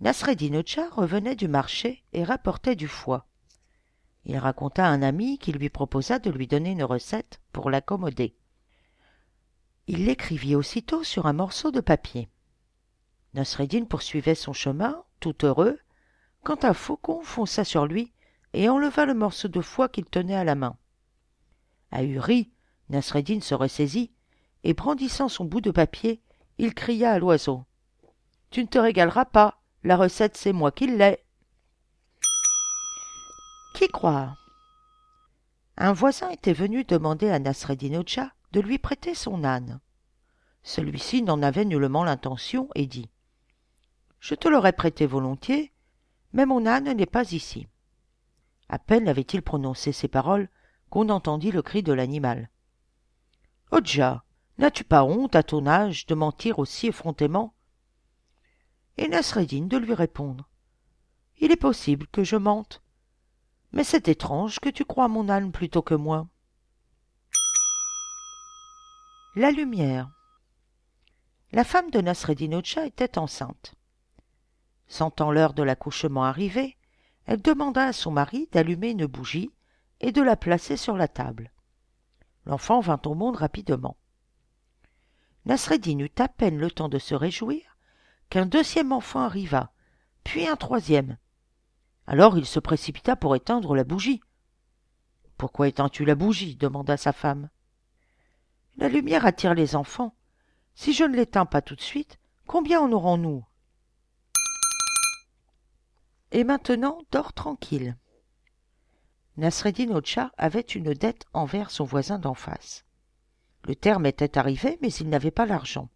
Nasreddin 0.00 0.54
Ocha 0.54 0.88
revenait 0.90 1.36
du 1.36 1.48
marché 1.48 2.02
et 2.12 2.24
rapportait 2.24 2.76
du 2.76 2.88
foie. 2.88 3.26
Il 4.24 4.36
raconta 4.36 4.86
un 4.86 5.02
ami 5.02 5.38
qui 5.38 5.52
lui 5.52 5.70
proposa 5.70 6.18
de 6.18 6.30
lui 6.30 6.46
donner 6.46 6.72
une 6.72 6.84
recette 6.84 7.40
pour 7.52 7.70
l'accommoder. 7.70 8.36
Il 9.88 10.06
l'écrivit 10.06 10.54
aussitôt 10.54 11.02
sur 11.02 11.26
un 11.26 11.32
morceau 11.32 11.70
de 11.70 11.80
papier. 11.80 12.28
Nasreddin 13.34 13.84
poursuivait 13.84 14.34
son 14.34 14.52
chemin, 14.52 15.02
tout 15.18 15.44
heureux, 15.44 15.78
quand 16.42 16.64
un 16.64 16.74
faucon 16.74 17.22
fonça 17.22 17.64
sur 17.64 17.86
lui 17.86 18.12
et 18.52 18.68
enleva 18.68 19.06
le 19.06 19.14
morceau 19.14 19.48
de 19.48 19.60
foie 19.60 19.88
qu'il 19.88 20.04
tenait 20.04 20.34
à 20.34 20.44
la 20.44 20.54
main. 20.54 20.76
Ahuri, 21.90 22.50
Nasreddin 22.88 23.40
se 23.40 23.54
ressaisit, 23.54 24.12
et 24.64 24.74
brandissant 24.74 25.28
son 25.28 25.44
bout 25.44 25.60
de 25.60 25.70
papier, 25.70 26.22
il 26.58 26.74
cria 26.74 27.12
à 27.12 27.18
l'oiseau. 27.18 27.64
Tu 28.50 28.62
ne 28.62 28.68
te 28.68 28.78
régaleras 28.78 29.24
pas, 29.24 29.60
la 29.82 29.96
recette 29.96 30.36
c'est 30.36 30.52
moi 30.52 30.70
qui 30.70 30.86
l'ai. 30.86 31.24
Qui 33.74 33.88
croire 33.88 34.36
Un 35.76 35.92
voisin 35.92 36.28
était 36.30 36.52
venu 36.52 36.84
demander 36.84 37.30
à 37.30 37.38
Nasreddin 37.38 37.98
Ocha 37.98 38.30
de 38.52 38.60
lui 38.60 38.78
prêter 38.78 39.14
son 39.14 39.44
âne. 39.44 39.80
Celui-ci 40.62 41.22
n'en 41.22 41.42
avait 41.42 41.64
nullement 41.64 42.04
l'intention 42.04 42.68
et 42.74 42.86
dit 42.86 43.10
Je 44.20 44.34
te 44.34 44.48
l'aurais 44.48 44.74
prêté 44.74 45.06
volontiers, 45.06 45.72
mais 46.32 46.46
mon 46.46 46.66
âne 46.66 46.92
n'est 46.92 47.06
pas 47.06 47.32
ici. 47.32 47.66
À 48.72 48.78
peine 48.78 49.06
avait-il 49.06 49.42
prononcé 49.42 49.92
ces 49.92 50.08
paroles 50.08 50.48
qu'on 50.88 51.10
entendit 51.10 51.50
le 51.50 51.60
cri 51.60 51.82
de 51.82 51.92
l'animal. 51.92 52.48
Odja, 53.70 54.24
n'as-tu 54.56 54.82
pas 54.82 55.04
honte 55.04 55.36
à 55.36 55.42
ton 55.42 55.66
âge 55.66 56.06
de 56.06 56.14
mentir 56.14 56.58
aussi 56.58 56.86
effrontément? 56.86 57.52
Et 58.96 59.08
Nasreddin 59.08 59.66
de 59.66 59.76
lui 59.76 59.92
répondre. 59.92 60.48
Il 61.36 61.52
est 61.52 61.56
possible 61.56 62.06
que 62.06 62.24
je 62.24 62.36
mente, 62.36 62.82
mais 63.72 63.84
c'est 63.84 64.08
étrange 64.08 64.58
que 64.58 64.70
tu 64.70 64.86
crois 64.86 65.08
mon 65.08 65.28
âne 65.28 65.52
plutôt 65.52 65.82
que 65.82 65.94
moi. 65.94 66.26
La 69.34 69.50
lumière. 69.50 70.10
La 71.52 71.64
femme 71.64 71.90
de 71.90 72.00
Nasreddin 72.00 72.54
Ocha 72.54 72.86
était 72.86 73.18
enceinte. 73.18 73.74
Sentant 74.88 75.30
l'heure 75.30 75.52
de 75.52 75.62
l'accouchement 75.62 76.24
arriver, 76.24 76.78
elle 77.26 77.42
demanda 77.42 77.84
à 77.84 77.92
son 77.92 78.10
mari 78.10 78.48
d'allumer 78.52 78.90
une 78.90 79.06
bougie 79.06 79.50
et 80.00 80.12
de 80.12 80.22
la 80.22 80.36
placer 80.36 80.76
sur 80.76 80.96
la 80.96 81.08
table. 81.08 81.52
L'enfant 82.46 82.80
vint 82.80 83.00
au 83.04 83.14
monde 83.14 83.36
rapidement. 83.36 83.96
Nasreddin 85.44 85.98
eut 86.00 86.10
à 86.18 86.28
peine 86.28 86.58
le 86.58 86.70
temps 86.70 86.88
de 86.88 86.98
se 86.98 87.14
réjouir 87.14 87.76
qu'un 88.30 88.46
deuxième 88.46 88.92
enfant 88.92 89.20
arriva, 89.20 89.72
puis 90.24 90.46
un 90.46 90.56
troisième. 90.56 91.18
Alors 92.06 92.38
il 92.38 92.46
se 92.46 92.60
précipita 92.60 93.16
pour 93.16 93.36
éteindre 93.36 93.74
la 93.74 93.84
bougie. 93.84 94.22
Pourquoi 95.36 95.68
éteins-tu 95.68 96.04
la 96.04 96.14
bougie? 96.14 96.56
demanda 96.56 96.96
sa 96.96 97.12
femme. 97.12 97.48
La 98.76 98.88
lumière 98.88 99.26
attire 99.26 99.54
les 99.54 99.76
enfants. 99.76 100.14
Si 100.74 100.92
je 100.92 101.04
ne 101.04 101.16
l'éteins 101.16 101.46
pas 101.46 101.62
tout 101.62 101.76
de 101.76 101.80
suite, 101.80 102.18
combien 102.46 102.80
en 102.80 102.90
aurons-nous? 102.92 103.44
Et 106.32 106.44
maintenant 106.44 106.98
dors 107.12 107.32
tranquille. 107.32 107.96
Nasreddin 109.36 109.90
Ocha 109.90 110.32
avait 110.36 110.60
une 110.60 110.92
dette 110.94 111.26
envers 111.32 111.70
son 111.70 111.84
voisin 111.84 112.18
d'en 112.18 112.34
face. 112.34 112.84
Le 113.64 113.76
terme 113.76 114.06
était 114.06 114.36
arrivé, 114.36 114.78
mais 114.82 114.92
il 114.92 115.08
n'avait 115.08 115.30
pas 115.30 115.46
l'argent. 115.46 115.88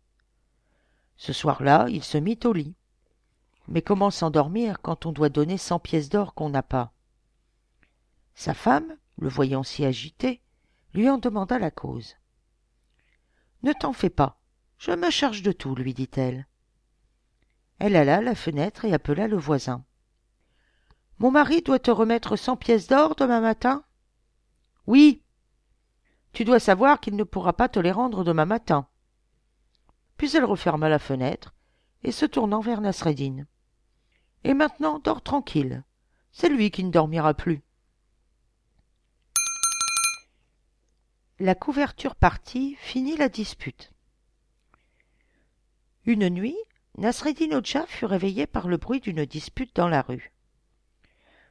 Ce 1.17 1.33
soir-là, 1.33 1.87
il 1.89 2.05
se 2.05 2.19
mit 2.19 2.39
au 2.45 2.53
lit. 2.53 2.75
Mais 3.69 3.83
comment 3.83 4.11
s'endormir 4.11 4.81
quand 4.81 5.07
on 5.07 5.13
doit 5.13 5.29
donner 5.29 5.59
cent 5.59 5.81
pièces 5.81 6.09
d'or 6.09 6.35
qu'on 6.35 6.51
n'a 6.51 6.63
pas? 6.63 6.93
Sa 8.35 8.55
femme, 8.55 8.97
le 9.19 9.29
voyant 9.29 9.63
si 9.63 9.85
agité, 9.85 10.43
lui 10.95 11.09
en 11.11 11.19
demanda 11.19 11.59
la 11.59 11.71
cause. 11.71 12.17
Ne 13.63 13.73
t'en 13.73 13.93
fais 13.93 14.11
pas, 14.11 14.39
je 14.79 14.93
me 14.93 15.11
charge 15.11 15.43
de 15.43 15.53
tout, 15.53 15.75
lui 15.75 15.95
dit-elle. 15.95 16.47
Elle 17.79 17.97
alla 17.97 18.19
à 18.19 18.23
la 18.23 18.35
fenêtre 18.35 18.85
et 18.85 18.93
appela 18.93 19.27
le 19.27 19.37
voisin. 19.37 19.85
Mon 21.19 21.31
mari 21.31 21.63
doit 21.63 21.79
te 21.79 21.91
remettre 21.91 22.37
cent 22.37 22.57
pièces 22.57 22.89
d'or 22.89 23.15
demain 23.15 23.41
matin? 23.41 23.85
Oui. 24.87 25.23
Tu 26.33 26.45
dois 26.45 26.61
savoir 26.61 27.01
qu'il 27.01 27.17
ne 27.17 27.25
pourra 27.25 27.55
pas 27.55 27.69
te 27.69 27.79
les 27.79 27.93
rendre 27.93 28.23
demain 28.23 28.45
matin. 28.45 28.87
Puis 30.19 30.37
elle 30.37 30.45
referma 30.45 30.89
la 30.89 30.99
fenêtre 30.99 31.55
et 32.03 32.13
se 32.13 32.27
tournant 32.27 32.61
vers 32.61 32.83
Nasreddin. 32.83 33.47
Et 34.45 34.53
maintenant, 34.53 34.99
dors 34.99 35.23
tranquille. 35.23 35.83
C'est 36.33 36.51
lui 36.51 36.71
qui 36.71 36.85
ne 36.85 36.91
dormira 36.91 37.33
plus. 37.33 37.63
La 41.39 41.55
couverture 41.55 42.15
partie 42.15 42.77
finit 42.77 43.17
la 43.17 43.31
dispute. 43.31 43.93
Une 46.05 46.29
nuit, 46.29 46.57
Nasreddin 46.99 47.57
Ocha 47.57 47.87
fut 47.87 48.05
réveillé 48.05 48.47
par 48.47 48.69
le 48.69 48.77
bruit 48.77 49.01
d'une 49.01 49.25
dispute 49.25 49.75
dans 49.75 49.89
la 49.89 50.03
rue. 50.03 50.33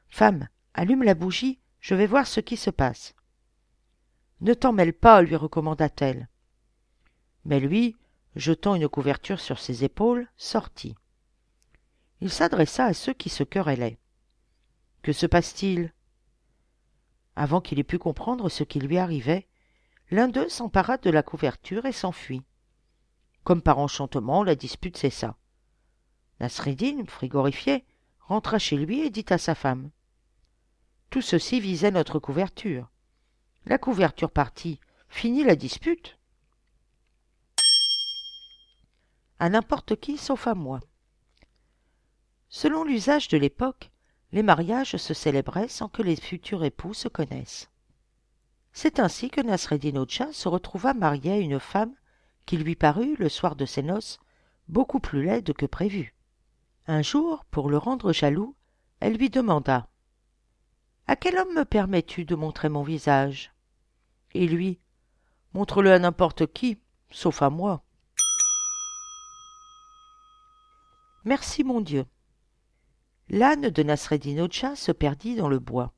Femme, 0.08 0.48
allume 0.74 1.02
la 1.02 1.14
bougie, 1.14 1.60
je 1.80 1.94
vais 1.94 2.06
voir 2.06 2.26
ce 2.26 2.40
qui 2.40 2.56
se 2.56 2.70
passe. 2.70 3.14
Ne 4.40 4.54
t'en 4.54 4.72
mêle 4.72 4.92
pas, 4.92 5.22
lui 5.22 5.36
recommanda-t-elle. 5.36 6.28
Mais 7.44 7.60
lui, 7.60 7.96
jetant 8.34 8.74
une 8.74 8.88
couverture 8.88 9.40
sur 9.40 9.58
ses 9.58 9.84
épaules, 9.84 10.28
sortit. 10.36 10.94
Il 12.20 12.30
s'adressa 12.30 12.86
à 12.86 12.92
ceux 12.92 13.12
qui 13.12 13.28
se 13.28 13.44
querellaient. 13.44 13.98
Que 15.02 15.12
se 15.12 15.26
passe-t-il? 15.26 15.92
Avant 17.36 17.60
qu'il 17.60 17.78
ait 17.78 17.84
pu 17.84 17.98
comprendre 17.98 18.48
ce 18.48 18.64
qui 18.64 18.80
lui 18.80 18.98
arrivait, 18.98 19.46
l'un 20.10 20.28
d'eux 20.28 20.48
s'empara 20.48 20.98
de 20.98 21.10
la 21.10 21.22
couverture 21.22 21.86
et 21.86 21.92
s'enfuit. 21.92 22.42
Comme 23.44 23.62
par 23.62 23.78
enchantement, 23.78 24.42
la 24.42 24.54
dispute 24.54 24.96
cessa. 24.96 25.36
Nasreddin, 26.40 27.04
frigorifié, 27.06 27.84
rentra 28.20 28.58
chez 28.58 28.76
lui 28.76 29.00
et 29.00 29.10
dit 29.10 29.26
à 29.28 29.38
sa 29.38 29.54
femme 29.54 29.90
Tout 31.10 31.22
ceci 31.22 31.60
visait 31.60 31.90
notre 31.90 32.18
couverture. 32.18 32.88
La 33.64 33.78
couverture 33.78 34.30
partie, 34.30 34.80
finit 35.08 35.44
la 35.44 35.56
dispute. 35.56 36.18
À 39.38 39.48
n'importe 39.48 39.96
qui 39.96 40.18
sauf 40.18 40.46
à 40.46 40.54
moi. 40.54 40.80
Selon 42.48 42.84
l'usage 42.84 43.28
de 43.28 43.38
l'époque, 43.38 43.90
les 44.32 44.42
mariages 44.42 44.96
se 44.96 45.14
célébraient 45.14 45.68
sans 45.68 45.88
que 45.88 46.02
les 46.02 46.16
futurs 46.16 46.64
époux 46.64 46.94
se 46.94 47.08
connaissent. 47.08 47.70
C'est 48.72 49.00
ainsi 49.00 49.30
que 49.30 49.40
Nasreddin 49.40 49.96
Ocha 49.96 50.32
se 50.32 50.48
retrouva 50.48 50.92
marié 50.92 51.32
à 51.32 51.38
une 51.38 51.60
femme 51.60 51.94
qui 52.44 52.56
lui 52.56 52.76
parut, 52.76 53.16
le 53.18 53.28
soir 53.28 53.56
de 53.56 53.64
ses 53.64 53.82
noces, 53.82 54.18
beaucoup 54.68 55.00
plus 55.00 55.24
laide 55.24 55.52
que 55.54 55.66
prévu. 55.66 56.14
Un 56.86 57.02
jour, 57.02 57.44
pour 57.50 57.70
le 57.70 57.78
rendre 57.78 58.12
jaloux, 58.12 58.54
elle 59.00 59.16
lui 59.16 59.30
demanda 59.30 59.88
À 61.08 61.14
quel 61.14 61.38
homme 61.38 61.54
me 61.54 61.64
permets-tu 61.64 62.24
de 62.24 62.34
montrer 62.34 62.68
mon 62.68 62.82
visage? 62.82 63.52
Et 64.34 64.48
lui 64.48 64.80
Montre-le 65.54 65.92
à 65.92 65.98
n'importe 65.98 66.52
qui, 66.52 66.78
sauf 67.10 67.42
à 67.42 67.50
moi. 67.50 67.84
Merci, 71.24 71.64
mon 71.64 71.80
Dieu. 71.80 72.06
L'âne 73.28 73.70
de 73.70 73.82
Nasreddin 73.82 74.38
Ocha 74.38 74.76
se 74.76 74.92
perdit 74.92 75.36
dans 75.36 75.48
le 75.48 75.58
bois. 75.58 75.92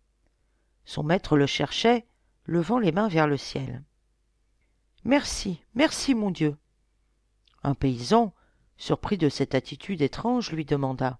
Son 0.85 1.03
maître 1.03 1.37
le 1.37 1.47
cherchait, 1.47 2.07
levant 2.45 2.79
les 2.79 2.93
mains 2.93 3.09
vers 3.09 3.27
le 3.27 3.37
ciel. 3.37 3.83
Merci, 5.05 5.63
merci, 5.75 6.15
mon 6.15 6.31
Dieu. 6.31 6.57
Un 7.63 7.75
paysan, 7.75 8.35
surpris 8.77 9.19
de 9.19 9.29
cette 9.29 9.55
attitude 9.55 10.03
étrange, 10.03 10.53
lui 10.53 10.65
demanda 10.65 11.19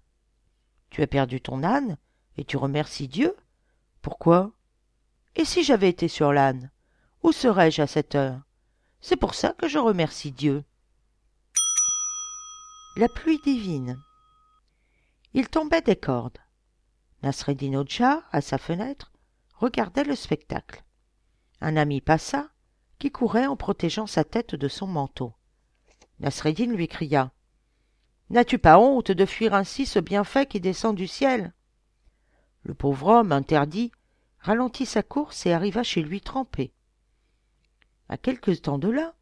Tu 0.89 1.01
as 1.01 1.07
perdu 1.07 1.41
ton 1.41 1.63
âne 1.63 1.97
et 2.37 2.45
tu 2.45 2.57
remercies 2.57 3.07
Dieu? 3.07 3.35
Pourquoi? 4.01 4.51
Et 5.35 5.45
si 5.45 5.63
j'avais 5.63 5.89
été 5.89 6.07
sur 6.07 6.31
l'âne? 6.31 6.71
Où 7.23 7.31
serais-je 7.31 7.81
à 7.81 7.87
cette 7.87 8.15
heure? 8.15 8.41
C'est 9.01 9.17
pour 9.17 9.33
ça 9.33 9.53
que 9.53 9.67
je 9.67 9.77
remercie 9.77 10.31
Dieu. 10.31 10.63
La 12.97 13.07
pluie 13.07 13.39
divine. 13.43 13.97
Il 15.33 15.47
tombait 15.47 15.81
des 15.81 15.95
cordes. 15.95 16.39
Nasreddin 17.23 17.73
Ocha, 17.75 18.23
à 18.31 18.41
sa 18.41 18.57
fenêtre, 18.57 19.11
regardait 19.55 20.03
le 20.03 20.15
spectacle. 20.15 20.83
Un 21.61 21.75
ami 21.75 22.01
passa, 22.01 22.49
qui 22.97 23.11
courait 23.11 23.45
en 23.45 23.55
protégeant 23.55 24.07
sa 24.07 24.23
tête 24.23 24.55
de 24.55 24.67
son 24.67 24.87
manteau. 24.87 25.33
Nasreddin 26.19 26.71
lui 26.71 26.87
cria 26.87 27.31
N'as-tu 28.29 28.59
pas 28.59 28.79
honte 28.79 29.11
de 29.11 29.25
fuir 29.25 29.53
ainsi 29.53 29.85
ce 29.85 29.99
bienfait 29.99 30.45
qui 30.45 30.59
descend 30.59 30.95
du 30.95 31.07
ciel? 31.07 31.53
Le 32.63 32.73
pauvre 32.73 33.07
homme, 33.07 33.31
interdit, 33.31 33.91
ralentit 34.39 34.85
sa 34.85 35.03
course 35.03 35.45
et 35.45 35.53
arriva 35.53 35.83
chez 35.83 36.01
lui 36.01 36.21
trempé. 36.21 36.73
À 38.09 38.17
quelque 38.17 38.51
temps 38.51 38.77
de 38.79 38.89
là, 38.89 39.15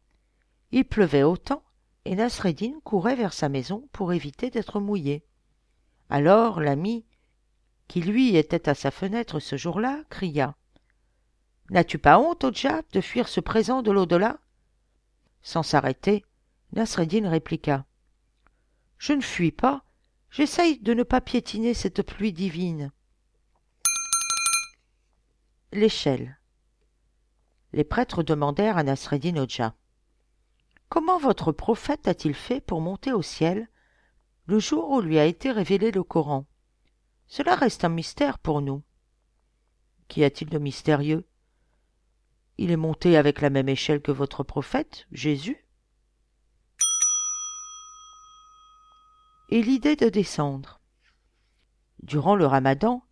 il 0.70 0.84
pleuvait 0.84 1.22
autant 1.22 1.62
et 2.04 2.14
Nasreddin 2.14 2.80
courait 2.84 3.16
vers 3.16 3.32
sa 3.32 3.48
maison 3.48 3.88
pour 3.92 4.12
éviter 4.12 4.50
d'être 4.50 4.80
mouillé. 4.80 5.24
Alors 6.08 6.60
l'ami, 6.60 7.04
qui 7.86 8.00
lui 8.00 8.36
était 8.36 8.68
à 8.68 8.74
sa 8.74 8.90
fenêtre 8.90 9.40
ce 9.40 9.56
jour-là, 9.56 10.02
cria 10.08 10.56
N'as-tu 11.70 11.98
pas 11.98 12.18
honte, 12.18 12.44
Odja, 12.44 12.82
de 12.92 13.00
fuir 13.02 13.28
ce 13.28 13.40
présent 13.40 13.82
de 13.82 13.90
l'au-delà? 13.90 14.38
Sans 15.42 15.62
s'arrêter, 15.62 16.24
Nasreddin 16.72 17.28
répliqua 17.28 17.84
Je 18.96 19.12
ne 19.12 19.20
fuis 19.20 19.52
pas, 19.52 19.84
j'essaye 20.30 20.78
de 20.78 20.94
ne 20.94 21.02
pas 21.02 21.20
piétiner 21.20 21.74
cette 21.74 22.02
pluie 22.02 22.32
divine. 22.32 22.90
L'échelle. 25.72 26.40
Les 27.74 27.84
prêtres 27.84 28.22
demandèrent 28.22 28.78
à 28.78 28.82
Nasreddin 28.82 29.36
Odja 29.36 29.74
Comment 30.88 31.18
votre 31.18 31.52
prophète 31.52 32.08
a-t-il 32.08 32.32
fait 32.32 32.62
pour 32.62 32.80
monter 32.80 33.12
au 33.12 33.20
ciel 33.20 33.68
le 34.46 34.60
jour 34.60 34.90
où 34.90 35.02
lui 35.02 35.18
a 35.18 35.26
été 35.26 35.52
révélé 35.52 35.90
le 35.90 36.02
Coran? 36.02 36.46
Cela 37.26 37.54
reste 37.54 37.84
un 37.84 37.90
mystère 37.90 38.38
pour 38.38 38.62
nous. 38.62 38.82
Qu'y 40.08 40.24
a-t-il 40.24 40.48
de 40.48 40.56
mystérieux? 40.56 41.28
Il 42.56 42.70
est 42.70 42.76
monté 42.76 43.18
avec 43.18 43.42
la 43.42 43.50
même 43.50 43.68
échelle 43.68 44.00
que 44.00 44.10
votre 44.10 44.42
prophète, 44.42 45.06
Jésus? 45.12 45.66
Et 49.50 49.60
l'idée 49.60 49.96
de 49.96 50.08
descendre. 50.08 50.80
Durant 52.02 52.36
le 52.36 52.46
ramadan, 52.46 53.04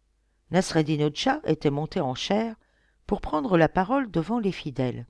Nasreddin 0.51 1.11
était 1.45 1.71
monté 1.71 2.01
en 2.01 2.15
chair 2.15 2.55
pour 3.07 3.21
prendre 3.21 3.57
la 3.57 3.69
parole 3.69 4.11
devant 4.11 4.39
les 4.39 4.53
fidèles. 4.53 5.07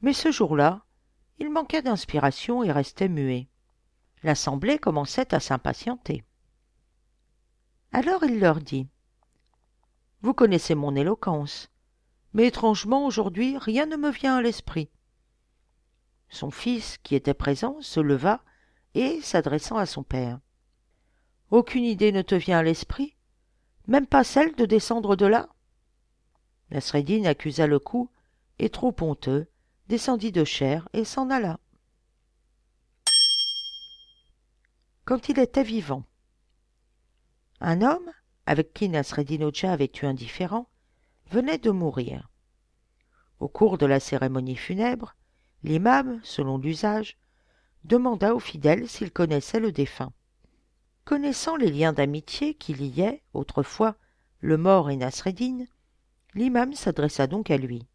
Mais 0.00 0.12
ce 0.12 0.30
jour-là, 0.30 0.84
il 1.38 1.50
manquait 1.50 1.82
d'inspiration 1.82 2.62
et 2.62 2.72
restait 2.72 3.08
muet. 3.08 3.48
L'assemblée 4.22 4.78
commençait 4.78 5.34
à 5.34 5.40
s'impatienter. 5.40 6.24
Alors 7.92 8.24
il 8.24 8.40
leur 8.40 8.60
dit 8.60 8.88
Vous 10.22 10.34
connaissez 10.34 10.74
mon 10.74 10.94
éloquence, 10.96 11.70
mais 12.32 12.46
étrangement 12.46 13.06
aujourd'hui 13.06 13.58
rien 13.58 13.86
ne 13.86 13.96
me 13.96 14.10
vient 14.10 14.36
à 14.36 14.42
l'esprit. 14.42 14.90
Son 16.28 16.50
fils, 16.50 16.98
qui 16.98 17.14
était 17.14 17.34
présent, 17.34 17.80
se 17.80 18.00
leva 18.00 18.42
et, 18.94 19.20
s'adressant 19.20 19.76
à 19.76 19.86
son 19.86 20.02
père 20.02 20.40
Aucune 21.50 21.84
idée 21.84 22.12
ne 22.12 22.22
te 22.22 22.34
vient 22.34 22.58
à 22.58 22.62
l'esprit 22.62 23.14
Même 23.86 24.06
pas 24.06 24.24
celle 24.24 24.54
de 24.54 24.64
descendre 24.64 25.16
de 25.16 25.26
là 25.26 25.48
Nasreddin 26.70 27.24
accusa 27.24 27.66
le 27.66 27.78
coup 27.78 28.10
et, 28.58 28.70
trop 28.70 28.94
honteux, 29.00 29.48
descendit 29.88 30.32
de 30.32 30.44
chair 30.44 30.88
et 30.92 31.04
s'en 31.04 31.28
alla. 31.30 31.58
quand 35.04 35.28
il 35.28 35.38
était 35.38 35.62
vivant. 35.62 36.04
Un 37.60 37.82
homme, 37.82 38.10
avec 38.46 38.72
qui 38.72 38.88
Nasreddin 38.88 39.42
Ocha 39.42 39.72
avait 39.72 39.90
eu 40.00 40.06
un 40.06 40.14
différend, 40.14 40.68
venait 41.30 41.58
de 41.58 41.70
mourir. 41.70 42.30
Au 43.40 43.48
cours 43.48 43.78
de 43.78 43.86
la 43.86 44.00
cérémonie 44.00 44.56
funèbre, 44.56 45.14
l'imam, 45.64 46.20
selon 46.22 46.58
l'usage, 46.58 47.18
demanda 47.84 48.34
aux 48.34 48.40
fidèles 48.40 48.88
s'ils 48.88 49.12
connaissaient 49.12 49.60
le 49.60 49.72
défunt. 49.72 50.12
Connaissant 51.04 51.56
les 51.56 51.70
liens 51.70 51.92
d'amitié 51.92 52.54
qui 52.54 52.74
liaient, 52.74 53.22
autrefois, 53.34 53.96
le 54.40 54.56
mort 54.56 54.88
et 54.88 54.96
Nasreddin, 54.96 55.64
l'imam 56.34 56.74
s'adressa 56.74 57.26
donc 57.26 57.50
à 57.50 57.56
lui. 57.56 57.86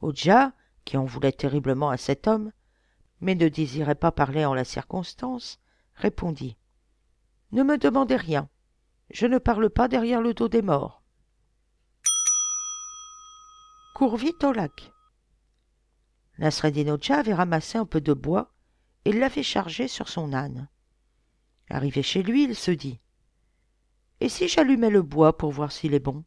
Odja, 0.00 0.52
qui 0.84 0.96
en 0.96 1.04
voulait 1.04 1.32
terriblement 1.32 1.90
à 1.90 1.96
cet 1.96 2.26
homme, 2.26 2.52
mais 3.20 3.34
ne 3.34 3.48
désirait 3.48 3.94
pas 3.94 4.12
parler 4.12 4.44
en 4.44 4.54
la 4.54 4.64
circonstance, 4.64 5.60
répondit 5.94 6.56
Ne 7.52 7.62
me 7.62 7.78
demandez 7.78 8.16
rien. 8.16 8.48
Je 9.10 9.26
ne 9.26 9.38
parle 9.38 9.70
pas 9.70 9.88
derrière 9.88 10.20
le 10.20 10.34
dos 10.34 10.48
des 10.48 10.62
morts. 10.62 11.02
Cours 13.94 14.16
vite 14.16 14.42
au 14.44 14.52
lac. 14.52 14.92
Nasreddin 16.38 16.88
Ocha 16.88 17.18
avait 17.18 17.34
ramassé 17.34 17.76
un 17.76 17.84
peu 17.84 18.00
de 18.00 18.14
bois 18.14 18.52
et 19.04 19.12
l'avait 19.12 19.42
chargé 19.42 19.88
sur 19.88 20.08
son 20.08 20.32
âne. 20.32 20.68
Arrivé 21.70 22.02
chez 22.02 22.24
lui, 22.24 22.44
il 22.44 22.56
se 22.56 22.72
dit 22.72 22.98
Et 24.18 24.28
si 24.28 24.48
j'allumais 24.48 24.90
le 24.90 25.02
bois 25.02 25.38
pour 25.38 25.52
voir 25.52 25.70
s'il 25.70 25.94
est 25.94 26.00
bon? 26.00 26.24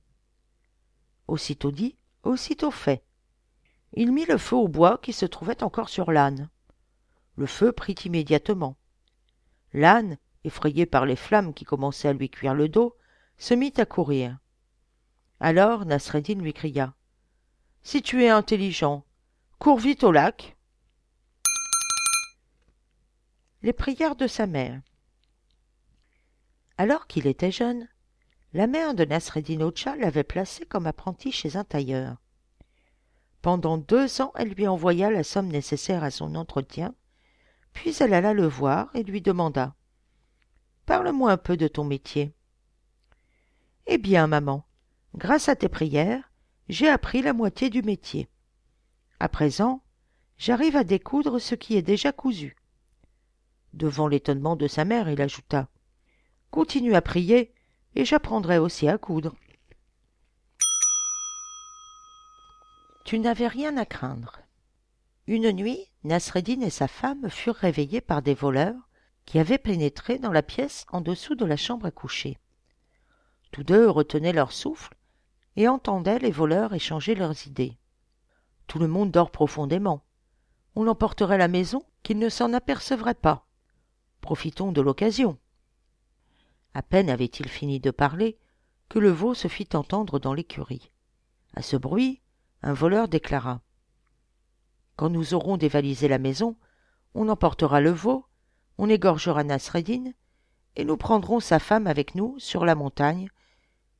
Aussitôt 1.28 1.72
dit, 1.72 1.98
aussitôt 2.24 2.72
fait. 2.72 3.04
Il 3.92 4.14
mit 4.14 4.26
le 4.26 4.38
feu 4.38 4.56
au 4.56 4.70
bois 4.70 4.98
qui 4.98 5.12
se 5.12 5.26
trouvait 5.26 5.62
encore 5.62 5.90
sur 5.90 6.12
l'âne. 6.12 6.50
Le 7.36 7.46
feu 7.46 7.74
prit 7.74 7.96
immédiatement. 8.06 8.78
L'âne, 9.74 10.18
effrayé 10.46 10.86
par 10.86 11.06
les 11.06 11.18
flammes 11.18 11.54
qui 11.54 11.66
commençaient 11.66 12.08
à 12.08 12.14
lui 12.14 12.30
cuire 12.30 12.54
le 12.54 12.70
dos, 12.70 12.96
se 13.38 13.54
mit 13.54 13.74
à 13.78 13.86
courir. 13.86 14.38
Alors 15.42 15.86
Nasreddin 15.86 16.40
lui 16.40 16.54
cria 16.54 16.96
Si 17.82 18.02
tu 18.02 18.24
es 18.24 18.30
intelligent, 18.30 19.06
cours 19.60 19.80
vite 19.80 20.06
au 20.06 20.12
lac. 20.14 20.56
Les 23.62 23.74
prières 23.74 24.16
de 24.16 24.28
sa 24.28 24.48
mère. 24.48 24.82
Alors 26.84 27.08
qu'il 27.08 27.28
était 27.28 27.50
jeune, 27.50 27.88
la 28.52 28.68
mère 28.68 28.94
de 28.94 29.06
Nasreddin 29.06 29.62
Ocha 29.62 29.96
l'avait 29.96 30.26
placé 30.26 30.66
comme 30.66 30.86
apprenti 30.86 31.32
chez 31.32 31.56
un 31.56 31.64
tailleur. 31.64 32.18
Pendant 33.42 33.78
deux 33.78 34.20
ans, 34.20 34.34
elle 34.36 34.50
lui 34.50 34.68
envoya 34.68 35.10
la 35.10 35.24
somme 35.24 35.48
nécessaire 35.48 36.04
à 36.04 36.12
son 36.12 36.36
entretien 36.36 36.94
puis 37.72 37.96
elle 38.02 38.14
alla 38.14 38.34
le 38.34 38.46
voir 38.46 38.90
et 38.96 39.04
lui 39.04 39.22
demanda 39.22 39.78
Parle-moi 40.86 41.32
un 41.32 41.38
peu 41.38 41.56
de 41.56 41.70
ton 41.70 41.86
métier. 41.86 42.34
Eh 43.88 43.98
bien, 43.98 44.28
maman, 44.28 44.66
grâce 45.16 45.48
à 45.48 45.56
tes 45.56 45.70
prières, 45.70 46.34
j'ai 46.68 46.90
appris 46.90 47.22
la 47.22 47.32
moitié 47.32 47.70
du 47.70 47.82
métier. 47.82 48.28
À 49.22 49.30
présent, 49.30 49.82
j'arrive 50.36 50.76
à 50.76 50.84
découdre 50.84 51.40
ce 51.40 51.56
qui 51.56 51.78
est 51.78 51.82
déjà 51.82 52.12
cousu. 52.12 52.58
Devant 53.72 54.10
l'étonnement 54.10 54.58
de 54.58 54.68
sa 54.68 54.84
mère, 54.84 55.08
il 55.08 55.22
ajouta 55.22 55.70
Continue 56.54 56.94
à 56.94 57.02
prier, 57.02 57.52
et 57.96 58.06
j'apprendrai 58.06 58.60
aussi 58.60 58.88
à 58.88 59.00
coudre. 59.00 59.34
Tu 63.06 63.18
n'avais 63.18 63.48
rien 63.48 63.76
à 63.76 63.88
craindre. 63.88 64.40
Une 65.26 65.52
nuit, 65.52 65.90
Nasreddin 66.04 66.62
et 66.62 66.70
sa 66.70 66.88
femme 66.88 67.28
furent 67.28 67.56
réveillés 67.56 68.02
par 68.02 68.22
des 68.22 68.36
voleurs 68.36 68.88
qui 69.26 69.40
avaient 69.40 69.58
pénétré 69.58 70.20
dans 70.20 70.32
la 70.32 70.44
pièce 70.44 70.86
en 70.92 71.02
dessous 71.02 71.34
de 71.34 71.44
la 71.44 71.58
chambre 71.58 71.88
à 71.88 71.92
coucher. 71.92 72.38
Tous 73.52 73.64
deux 73.64 73.90
retenaient 73.90 74.32
leur 74.32 74.52
souffle 74.52 74.94
et 75.56 75.68
entendaient 75.68 76.20
les 76.20 76.30
voleurs 76.30 76.76
échanger 76.76 77.16
leurs 77.16 77.48
idées. 77.48 77.80
Tout 78.68 78.78
le 78.78 78.88
monde 78.88 79.10
dort 79.10 79.32
profondément. 79.32 80.04
On 80.76 80.86
emporterait 80.86 81.40
la 81.40 81.48
maison 81.48 81.84
qu'ils 82.04 82.20
ne 82.20 82.30
s'en 82.30 82.54
apercevraient 82.54 83.16
pas. 83.16 83.48
Profitons 84.22 84.72
de 84.72 84.82
l'occasion. 84.82 85.40
À 86.74 86.82
peine 86.82 87.10
avait-il 87.10 87.48
fini 87.48 87.80
de 87.80 87.92
parler 87.92 88.38
que 88.90 89.00
le 89.00 89.10
veau 89.10 89.34
se 89.34 89.48
fit 89.48 89.70
entendre 89.74 90.20
dans 90.20 90.34
l'écurie. 90.34 90.92
À 91.56 91.62
ce 91.62 91.78
bruit, 91.78 92.22
un 92.64 92.74
voleur 92.74 93.08
déclara 93.08 93.62
Quand 94.96 95.10
nous 95.10 95.34
aurons 95.34 95.58
dévalisé 95.58 96.08
la 96.08 96.18
maison, 96.18 96.58
on 97.14 97.30
emportera 97.30 97.80
le 97.80 97.92
veau, 97.92 98.26
on 98.78 98.90
égorgera 98.90 99.44
Nasreddin, 99.44 100.14
et 100.76 100.86
nous 100.86 100.98
prendrons 100.98 101.40
sa 101.40 101.60
femme 101.60 101.86
avec 101.86 102.16
nous 102.16 102.40
sur 102.40 102.66
la 102.66 102.74
montagne, 102.74 103.30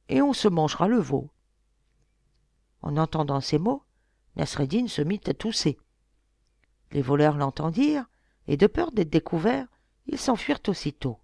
et 0.10 0.22
on 0.22 0.34
se 0.34 0.48
mangera 0.48 0.88
le 0.88 1.00
veau. 1.00 1.30
En 2.82 2.98
entendant 2.98 3.42
ces 3.42 3.60
mots, 3.60 3.84
Nasreddin 4.36 4.88
se 4.88 5.04
mit 5.04 5.22
à 5.28 5.34
tousser. 5.34 5.78
Les 6.92 7.02
voleurs 7.02 7.38
l'entendirent, 7.38 8.06
et 8.48 8.58
de 8.58 8.68
peur 8.68 8.92
d'être 8.92 9.12
découverts, 9.12 9.68
ils 10.08 10.18
s'enfuirent 10.18 10.60
aussitôt. 10.68 11.20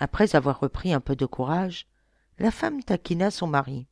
Après 0.00 0.34
avoir 0.34 0.58
repris 0.58 0.94
un 0.94 1.00
peu 1.00 1.14
de 1.14 1.26
courage, 1.26 1.86
la 2.38 2.50
femme 2.50 2.82
taquina 2.82 3.30
son 3.30 3.46
mari. 3.46 3.86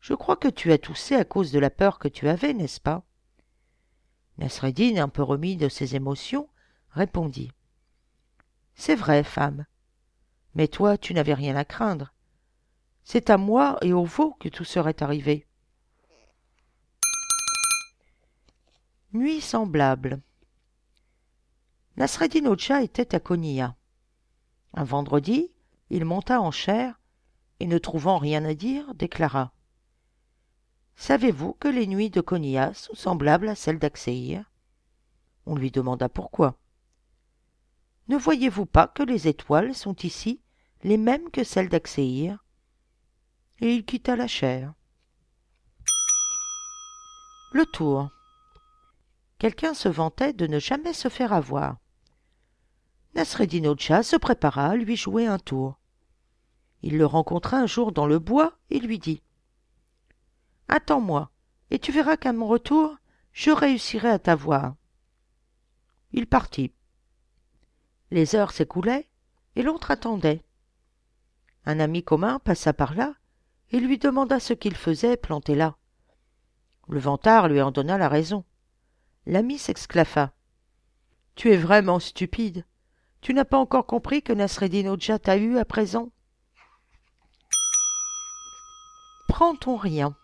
Je 0.00 0.12
crois 0.12 0.36
que 0.36 0.48
tu 0.48 0.72
as 0.72 0.78
toussé 0.78 1.14
à 1.14 1.24
cause 1.24 1.50
de 1.50 1.58
la 1.58 1.70
peur 1.70 1.98
que 1.98 2.06
tu 2.08 2.28
avais, 2.28 2.52
n'est-ce 2.52 2.82
pas? 2.82 3.02
Nasreddin, 4.36 5.02
un 5.02 5.08
peu 5.08 5.22
remis 5.22 5.56
de 5.56 5.70
ses 5.70 5.96
émotions, 5.96 6.50
répondit. 6.90 7.50
C'est 8.74 8.94
vrai, 8.94 9.24
femme. 9.24 9.64
Mais 10.54 10.68
toi, 10.68 10.98
tu 10.98 11.14
n'avais 11.14 11.32
rien 11.32 11.56
à 11.56 11.64
craindre. 11.64 12.12
C'est 13.04 13.30
à 13.30 13.38
moi 13.38 13.78
et 13.80 13.94
au 13.94 14.04
veau 14.04 14.34
que 14.38 14.50
tout 14.50 14.64
serait 14.64 15.02
arrivé. 15.02 15.46
Nuit 19.14 19.40
semblable. 19.40 20.20
Nasreddin 21.96 22.44
Ocha 22.46 22.82
était 22.82 23.14
à 23.14 23.20
Konya. 23.20 23.76
Un 24.74 24.84
vendredi, 24.84 25.52
il 25.90 26.04
monta 26.04 26.40
en 26.40 26.50
chair 26.50 27.00
et, 27.60 27.66
ne 27.66 27.78
trouvant 27.78 28.18
rien 28.18 28.44
à 28.44 28.54
dire, 28.54 28.92
déclara 28.94 29.52
Savez-vous 30.96 31.52
que 31.54 31.68
les 31.68 31.86
nuits 31.86 32.10
de 32.10 32.20
Konya 32.20 32.74
sont 32.74 32.94
semblables 32.94 33.48
à 33.48 33.54
celles 33.54 33.78
d'Axeir 33.78 34.50
On 35.46 35.54
lui 35.54 35.70
demanda 35.70 36.08
pourquoi. 36.08 36.58
Ne 38.08 38.16
voyez-vous 38.16 38.66
pas 38.66 38.88
que 38.88 39.02
les 39.02 39.28
étoiles 39.28 39.74
sont 39.74 39.94
ici 39.96 40.40
les 40.82 40.96
mêmes 40.96 41.30
que 41.30 41.44
celles 41.44 41.68
d'Axeir 41.68 42.44
Et 43.60 43.74
il 43.74 43.84
quitta 43.84 44.16
la 44.16 44.26
chair. 44.26 44.74
Le 47.52 47.64
tour. 47.66 48.10
Quelqu'un 49.38 49.74
se 49.74 49.88
vantait 49.88 50.32
de 50.32 50.48
ne 50.48 50.58
jamais 50.58 50.92
se 50.92 51.08
faire 51.08 51.32
avoir. 51.32 51.76
Nasreddin 53.14 53.74
se 54.02 54.16
prépara 54.16 54.70
à 54.70 54.76
lui 54.76 54.96
jouer 54.96 55.26
un 55.26 55.38
tour. 55.38 55.78
Il 56.82 56.98
le 56.98 57.06
rencontra 57.06 57.58
un 57.58 57.66
jour 57.66 57.92
dans 57.92 58.06
le 58.06 58.18
bois 58.18 58.58
et 58.70 58.78
lui 58.78 58.98
dit 58.98 59.22
Attends-moi, 60.68 61.30
et 61.70 61.78
tu 61.78 61.92
verras 61.92 62.16
qu'à 62.16 62.32
mon 62.32 62.46
retour, 62.46 62.96
je 63.32 63.50
réussirai 63.50 64.08
à 64.08 64.18
t'avoir. 64.18 64.74
Il 66.12 66.26
partit. 66.26 66.72
Les 68.10 68.34
heures 68.34 68.52
s'écoulaient, 68.52 69.08
et 69.56 69.62
l'autre 69.62 69.90
attendait. 69.90 70.44
Un 71.66 71.80
ami 71.80 72.02
commun 72.02 72.38
passa 72.38 72.72
par 72.72 72.94
là 72.94 73.14
et 73.70 73.80
lui 73.80 73.98
demanda 73.98 74.38
ce 74.40 74.52
qu'il 74.52 74.76
faisait 74.76 75.16
planté 75.16 75.54
là. 75.54 75.76
Le 76.88 76.98
vantard 76.98 77.48
lui 77.48 77.60
en 77.60 77.70
donna 77.70 77.96
la 77.96 78.08
raison. 78.08 78.44
L'ami 79.26 79.58
s'exclaffa. 79.58 80.32
Tu 81.34 81.50
es 81.50 81.56
vraiment 81.56 81.98
stupide. 81.98 82.64
Tu 83.24 83.32
n'as 83.32 83.46
pas 83.46 83.56
encore 83.56 83.86
compris 83.86 84.22
que 84.22 84.34
Nasreddin 84.34 84.86
Oja 84.86 85.18
t'a 85.18 85.38
eu 85.38 85.56
à 85.56 85.64
présent? 85.64 86.12
Prends 89.28 89.56
ton 89.56 89.76
rien. 89.76 90.14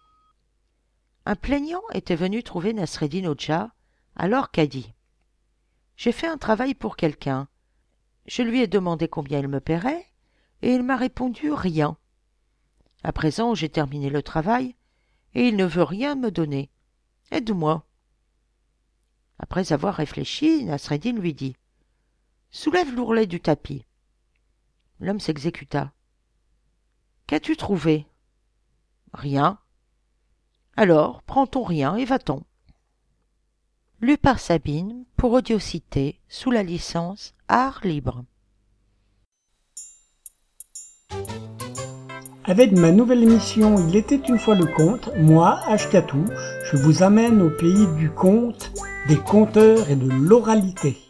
Un 1.25 1.35
plaignant 1.35 1.81
était 1.95 2.15
venu 2.15 2.43
trouver 2.43 2.75
Nasreddin 2.75 3.25
Oja, 3.25 3.71
alors 4.17 4.51
qu'a 4.51 4.67
dit 4.67 4.93
J'ai 5.97 6.13
fait 6.13 6.27
un 6.27 6.37
travail 6.37 6.75
pour 6.75 6.97
quelqu'un. 6.99 7.49
Je 8.27 8.43
lui 8.43 8.61
ai 8.61 8.67
demandé 8.67 9.09
combien 9.09 9.39
il 9.39 9.49
me 9.49 9.61
paierait, 9.61 10.07
et 10.61 10.75
il 10.75 10.83
m'a 10.83 10.97
répondu 10.97 11.51
rien. 11.53 11.97
À 13.03 13.13
présent, 13.13 13.55
j'ai 13.55 13.71
terminé 13.71 14.11
le 14.11 14.23
travail, 14.23 14.77
et 15.33 15.49
il 15.49 15.57
ne 15.57 15.65
veut 15.65 15.85
rien 15.85 16.17
me 16.17 16.31
donner. 16.31 16.69
Aide-moi. 17.31 17.83
Après 19.39 19.73
avoir 19.73 19.95
réfléchi, 19.95 20.67
Nasreddin 20.67 21.15
lui 21.15 21.33
dit 21.33 21.57
Soulève 22.53 22.93
l'ourlet 22.93 23.27
du 23.27 23.41
tapis. 23.41 23.87
L'homme 24.99 25.21
s'exécuta. 25.21 25.93
Qu'as-tu 27.29 27.57
trouvé? 27.57 28.07
Rien. 29.13 29.59
Alors, 30.77 31.23
prends 31.23 31.47
ton 31.47 31.63
rien 31.63 31.95
et 31.95 32.05
va-t'en. 32.05 32.43
Lu 34.01 34.19
par 34.19 34.41
Sabine 34.41 35.05
pour 35.17 35.33
Audiocité 35.33 36.19
sous 36.29 36.51
la 36.51 36.65
licence 36.65 37.35
Art 37.47 37.83
Libre. 37.85 38.25
Avec 42.47 42.73
ma 42.73 42.91
nouvelle 42.91 43.23
émission 43.23 43.77
Il 43.89 43.95
était 43.95 44.17
une 44.17 44.41
fois 44.41 44.57
le 44.57 44.67
conte, 44.67 45.11
moi, 45.19 45.61
Ashkatou, 45.67 46.25
je 46.65 46.77
vous 46.77 47.05
amène 47.05 47.43
au 47.43 47.51
pays 47.51 47.87
du 47.97 48.11
conte, 48.11 48.73
des 49.07 49.19
conteurs 49.19 49.89
et 49.89 49.97
de 49.97 50.09
l'oralité. 50.09 51.10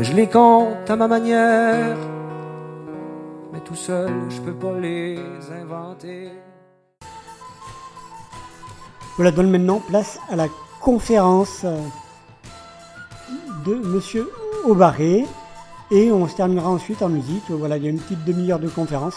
Je 0.00 0.12
les 0.12 0.28
compte 0.28 0.88
à 0.88 0.94
ma 0.94 1.08
manière, 1.08 1.96
mais 3.52 3.58
tout 3.58 3.74
seul 3.74 4.12
je 4.28 4.40
peux 4.40 4.54
pas 4.54 4.78
les 4.78 5.18
inventer. 5.60 6.30
Voilà, 9.16 9.32
donne 9.32 9.50
maintenant 9.50 9.80
place 9.80 10.20
à 10.30 10.36
la 10.36 10.46
conférence 10.80 11.66
de 13.66 13.74
Monsieur 13.74 14.30
Aubaré. 14.64 15.26
Et 15.90 16.12
on 16.12 16.28
se 16.28 16.36
terminera 16.36 16.68
ensuite 16.68 17.02
en 17.02 17.08
musique. 17.08 17.50
Voilà, 17.50 17.76
il 17.76 17.82
y 17.82 17.86
a 17.88 17.90
une 17.90 17.98
petite 17.98 18.24
demi-heure 18.24 18.60
de 18.60 18.68
conférence. 18.68 19.14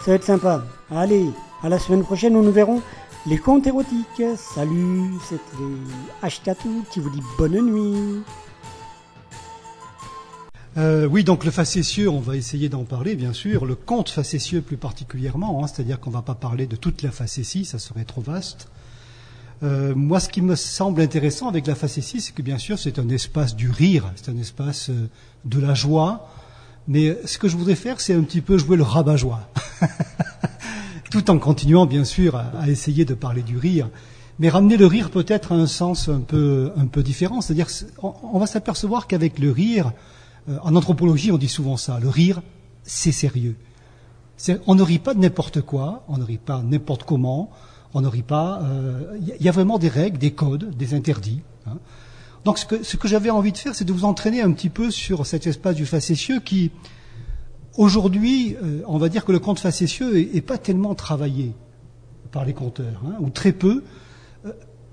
Ça 0.00 0.10
va 0.10 0.14
être 0.14 0.24
sympa. 0.24 0.64
Allez, 0.90 1.30
à 1.62 1.68
la 1.68 1.78
semaine 1.78 2.02
prochaine 2.02 2.34
où 2.34 2.42
nous 2.42 2.50
verrons 2.50 2.82
les 3.26 3.38
contes 3.38 3.68
érotiques. 3.68 4.24
Salut, 4.36 5.12
c'est 5.22 5.38
Ashkatou 6.20 6.84
qui 6.90 6.98
vous 6.98 7.10
dit 7.10 7.22
bonne 7.38 7.60
nuit. 7.60 8.24
Euh, 10.76 11.06
oui, 11.06 11.24
donc 11.24 11.44
le 11.44 11.50
facétieux, 11.50 12.10
on 12.10 12.20
va 12.20 12.36
essayer 12.36 12.68
d'en 12.68 12.84
parler, 12.84 13.14
bien 13.14 13.32
sûr. 13.32 13.64
Le 13.64 13.74
conte 13.74 14.10
facétieux 14.10 14.60
plus 14.60 14.76
particulièrement, 14.76 15.64
hein, 15.64 15.66
c'est-à-dire 15.66 15.98
qu'on 15.98 16.10
ne 16.10 16.16
va 16.16 16.22
pas 16.22 16.34
parler 16.34 16.66
de 16.66 16.76
toute 16.76 17.02
la 17.02 17.10
facétie, 17.10 17.64
ça 17.64 17.78
serait 17.78 18.04
trop 18.04 18.20
vaste. 18.20 18.68
Euh, 19.62 19.94
moi, 19.94 20.20
ce 20.20 20.28
qui 20.28 20.42
me 20.42 20.54
semble 20.54 21.00
intéressant 21.00 21.48
avec 21.48 21.66
la 21.66 21.74
facétie, 21.74 22.20
c'est 22.20 22.34
que 22.34 22.42
bien 22.42 22.58
sûr, 22.58 22.78
c'est 22.78 22.98
un 22.98 23.08
espace 23.08 23.56
du 23.56 23.70
rire, 23.70 24.12
c'est 24.16 24.30
un 24.30 24.36
espace 24.36 24.90
euh, 24.90 25.08
de 25.46 25.58
la 25.58 25.72
joie. 25.72 26.28
Mais 26.88 27.16
ce 27.24 27.38
que 27.38 27.48
je 27.48 27.56
voudrais 27.56 27.74
faire, 27.74 28.00
c'est 28.00 28.14
un 28.14 28.22
petit 28.22 28.42
peu 28.42 28.58
jouer 28.58 28.76
le 28.76 28.82
rabat-joie. 28.82 29.48
Tout 31.10 31.30
en 31.30 31.38
continuant, 31.38 31.86
bien 31.86 32.04
sûr, 32.04 32.36
à, 32.36 32.68
essayer 32.68 33.06
de 33.06 33.14
parler 33.14 33.42
du 33.42 33.56
rire. 33.56 33.88
Mais 34.38 34.50
ramener 34.50 34.76
le 34.76 34.86
rire 34.86 35.10
peut-être 35.10 35.52
à 35.52 35.54
un 35.54 35.66
sens 35.66 36.10
un 36.10 36.20
peu, 36.20 36.70
un 36.76 36.86
peu 36.86 37.02
différent. 37.02 37.40
C'est-à-dire, 37.40 37.68
on 38.02 38.38
va 38.38 38.46
s'apercevoir 38.46 39.06
qu'avec 39.06 39.38
le 39.38 39.50
rire, 39.50 39.92
en 40.62 40.76
anthropologie, 40.76 41.32
on 41.32 41.38
dit 41.38 41.48
souvent 41.48 41.76
ça. 41.76 41.98
Le 42.00 42.08
rire, 42.08 42.42
c'est 42.84 43.12
sérieux. 43.12 43.56
On 44.66 44.74
ne 44.74 44.82
rit 44.82 44.98
pas 44.98 45.14
de 45.14 45.20
n'importe 45.20 45.62
quoi, 45.62 46.04
on 46.08 46.18
ne 46.18 46.24
rit 46.24 46.38
pas 46.38 46.62
n'importe 46.62 47.04
comment, 47.04 47.50
on 47.94 48.00
ne 48.00 48.08
rit 48.08 48.22
pas. 48.22 48.60
Il 48.62 48.68
euh, 48.68 49.36
y, 49.40 49.48
a 49.48 49.52
vraiment 49.52 49.78
des 49.78 49.88
règles, 49.88 50.18
des 50.18 50.32
codes, 50.32 50.76
des 50.76 50.94
interdits. 50.94 51.40
Hein. 51.66 51.78
Donc 52.44 52.58
ce 52.58 52.66
que, 52.66 52.82
ce 52.82 52.96
que 52.96 53.08
j'avais 53.08 53.30
envie 53.30 53.52
de 53.52 53.58
faire, 53.58 53.74
c'est 53.74 53.84
de 53.84 53.92
vous 53.92 54.04
entraîner 54.04 54.42
un 54.42 54.52
petit 54.52 54.68
peu 54.68 54.90
sur 54.90 55.26
cet 55.26 55.46
espace 55.46 55.74
du 55.74 55.86
facétieux 55.86 56.40
qui, 56.40 56.70
aujourd'hui, 57.76 58.56
euh, 58.62 58.82
on 58.86 58.98
va 58.98 59.08
dire 59.08 59.24
que 59.24 59.32
le 59.32 59.38
conte 59.38 59.58
facétieux 59.58 60.18
est, 60.18 60.42
pas 60.42 60.58
tellement 60.58 60.94
travaillé 60.94 61.54
par 62.30 62.44
les 62.44 62.52
conteurs, 62.52 63.02
hein, 63.06 63.14
ou 63.20 63.30
très 63.30 63.52
peu. 63.52 63.82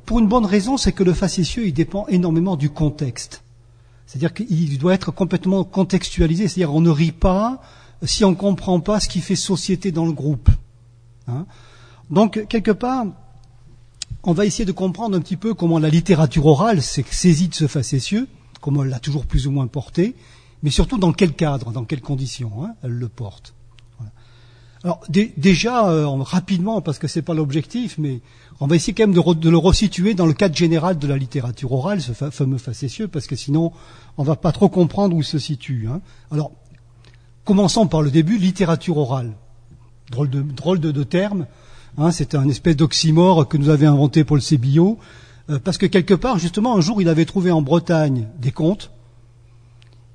pour 0.05 0.19
une 0.19 0.27
bonne 0.27 0.45
raison, 0.45 0.77
c'est 0.77 0.93
que 0.93 1.03
le 1.03 1.13
facétieux, 1.13 1.67
il 1.67 1.73
dépend 1.73 2.07
énormément 2.07 2.55
du 2.55 2.69
contexte. 2.69 3.42
C'est-à-dire 4.05 4.33
qu'il 4.33 4.77
doit 4.77 4.93
être 4.93 5.11
complètement 5.11 5.63
contextualisé. 5.63 6.47
C'est-à-dire 6.47 6.73
on 6.73 6.81
ne 6.81 6.89
rit 6.89 7.11
pas 7.11 7.61
si 8.03 8.25
on 8.25 8.31
ne 8.31 8.35
comprend 8.35 8.79
pas 8.79 8.99
ce 8.99 9.07
qui 9.07 9.21
fait 9.21 9.35
société 9.35 9.91
dans 9.91 10.05
le 10.05 10.11
groupe. 10.11 10.49
Hein. 11.27 11.45
Donc, 12.09 12.45
quelque 12.47 12.71
part, 12.71 13.05
on 14.23 14.33
va 14.33 14.45
essayer 14.45 14.65
de 14.65 14.71
comprendre 14.71 15.17
un 15.17 15.21
petit 15.21 15.37
peu 15.37 15.53
comment 15.53 15.79
la 15.79 15.89
littérature 15.89 16.45
orale 16.45 16.81
s'est 16.81 17.05
saisie 17.09 17.47
de 17.47 17.55
ce 17.55 17.67
facétieux, 17.67 18.27
comment 18.61 18.83
elle 18.83 18.89
l'a 18.89 18.99
toujours 18.99 19.25
plus 19.25 19.47
ou 19.47 19.51
moins 19.51 19.67
porté, 19.67 20.15
mais 20.63 20.69
surtout 20.69 20.97
dans 20.97 21.13
quel 21.13 21.33
cadre, 21.33 21.71
dans 21.71 21.85
quelles 21.85 22.01
conditions 22.01 22.63
hein, 22.63 22.75
elle 22.83 22.91
le 22.91 23.09
porte. 23.09 23.53
Alors 24.83 24.99
déjà, 25.07 25.87
euh, 25.87 26.07
rapidement, 26.07 26.81
parce 26.81 26.99
que 26.99 27.07
ce 27.07 27.19
n'est 27.19 27.23
pas 27.23 27.33
l'objectif, 27.33 27.97
mais 27.97 28.19
on 28.59 28.67
va 28.67 28.75
essayer 28.75 28.93
quand 28.93 29.07
même 29.07 29.13
de, 29.13 29.49
le 29.49 29.57
resituer 29.57 30.13
dans 30.13 30.25
le 30.25 30.33
cadre 30.33 30.55
général 30.55 30.97
de 30.97 31.07
la 31.07 31.17
littérature 31.17 31.71
orale, 31.71 32.01
ce 32.01 32.11
fameux 32.11 32.57
facétieux, 32.57 33.07
parce 33.07 33.25
que 33.25 33.37
sinon, 33.37 33.71
on 34.17 34.23
va 34.23 34.35
pas 34.35 34.51
trop 34.51 34.67
comprendre 34.67 35.15
où 35.15 35.23
se 35.23 35.39
situe. 35.39 35.87
Hein. 35.89 36.01
Alors, 36.31 36.51
commençons 37.45 37.87
par 37.87 38.01
le 38.01 38.11
début, 38.11 38.37
littérature 38.37 38.97
orale. 38.97 39.31
Drôle 40.11 40.29
de, 40.29 40.41
drôle 40.41 40.79
de, 40.81 41.03
terme. 41.03 41.47
Hein, 41.97 42.11
c'est 42.11 42.35
un 42.35 42.49
espèce 42.49 42.75
d'oxymore 42.75 43.47
que 43.47 43.55
nous 43.55 43.69
avions 43.69 43.93
inventé 43.93 44.25
le 44.29 44.39
CBio, 44.41 44.99
euh, 45.49 45.59
parce 45.59 45.77
que 45.77 45.85
quelque 45.85 46.13
part, 46.13 46.39
justement, 46.39 46.75
un 46.75 46.81
jour, 46.81 47.01
il 47.01 47.07
avait 47.07 47.25
trouvé 47.25 47.51
en 47.51 47.61
Bretagne 47.61 48.27
des 48.37 48.51
contes 48.51 48.91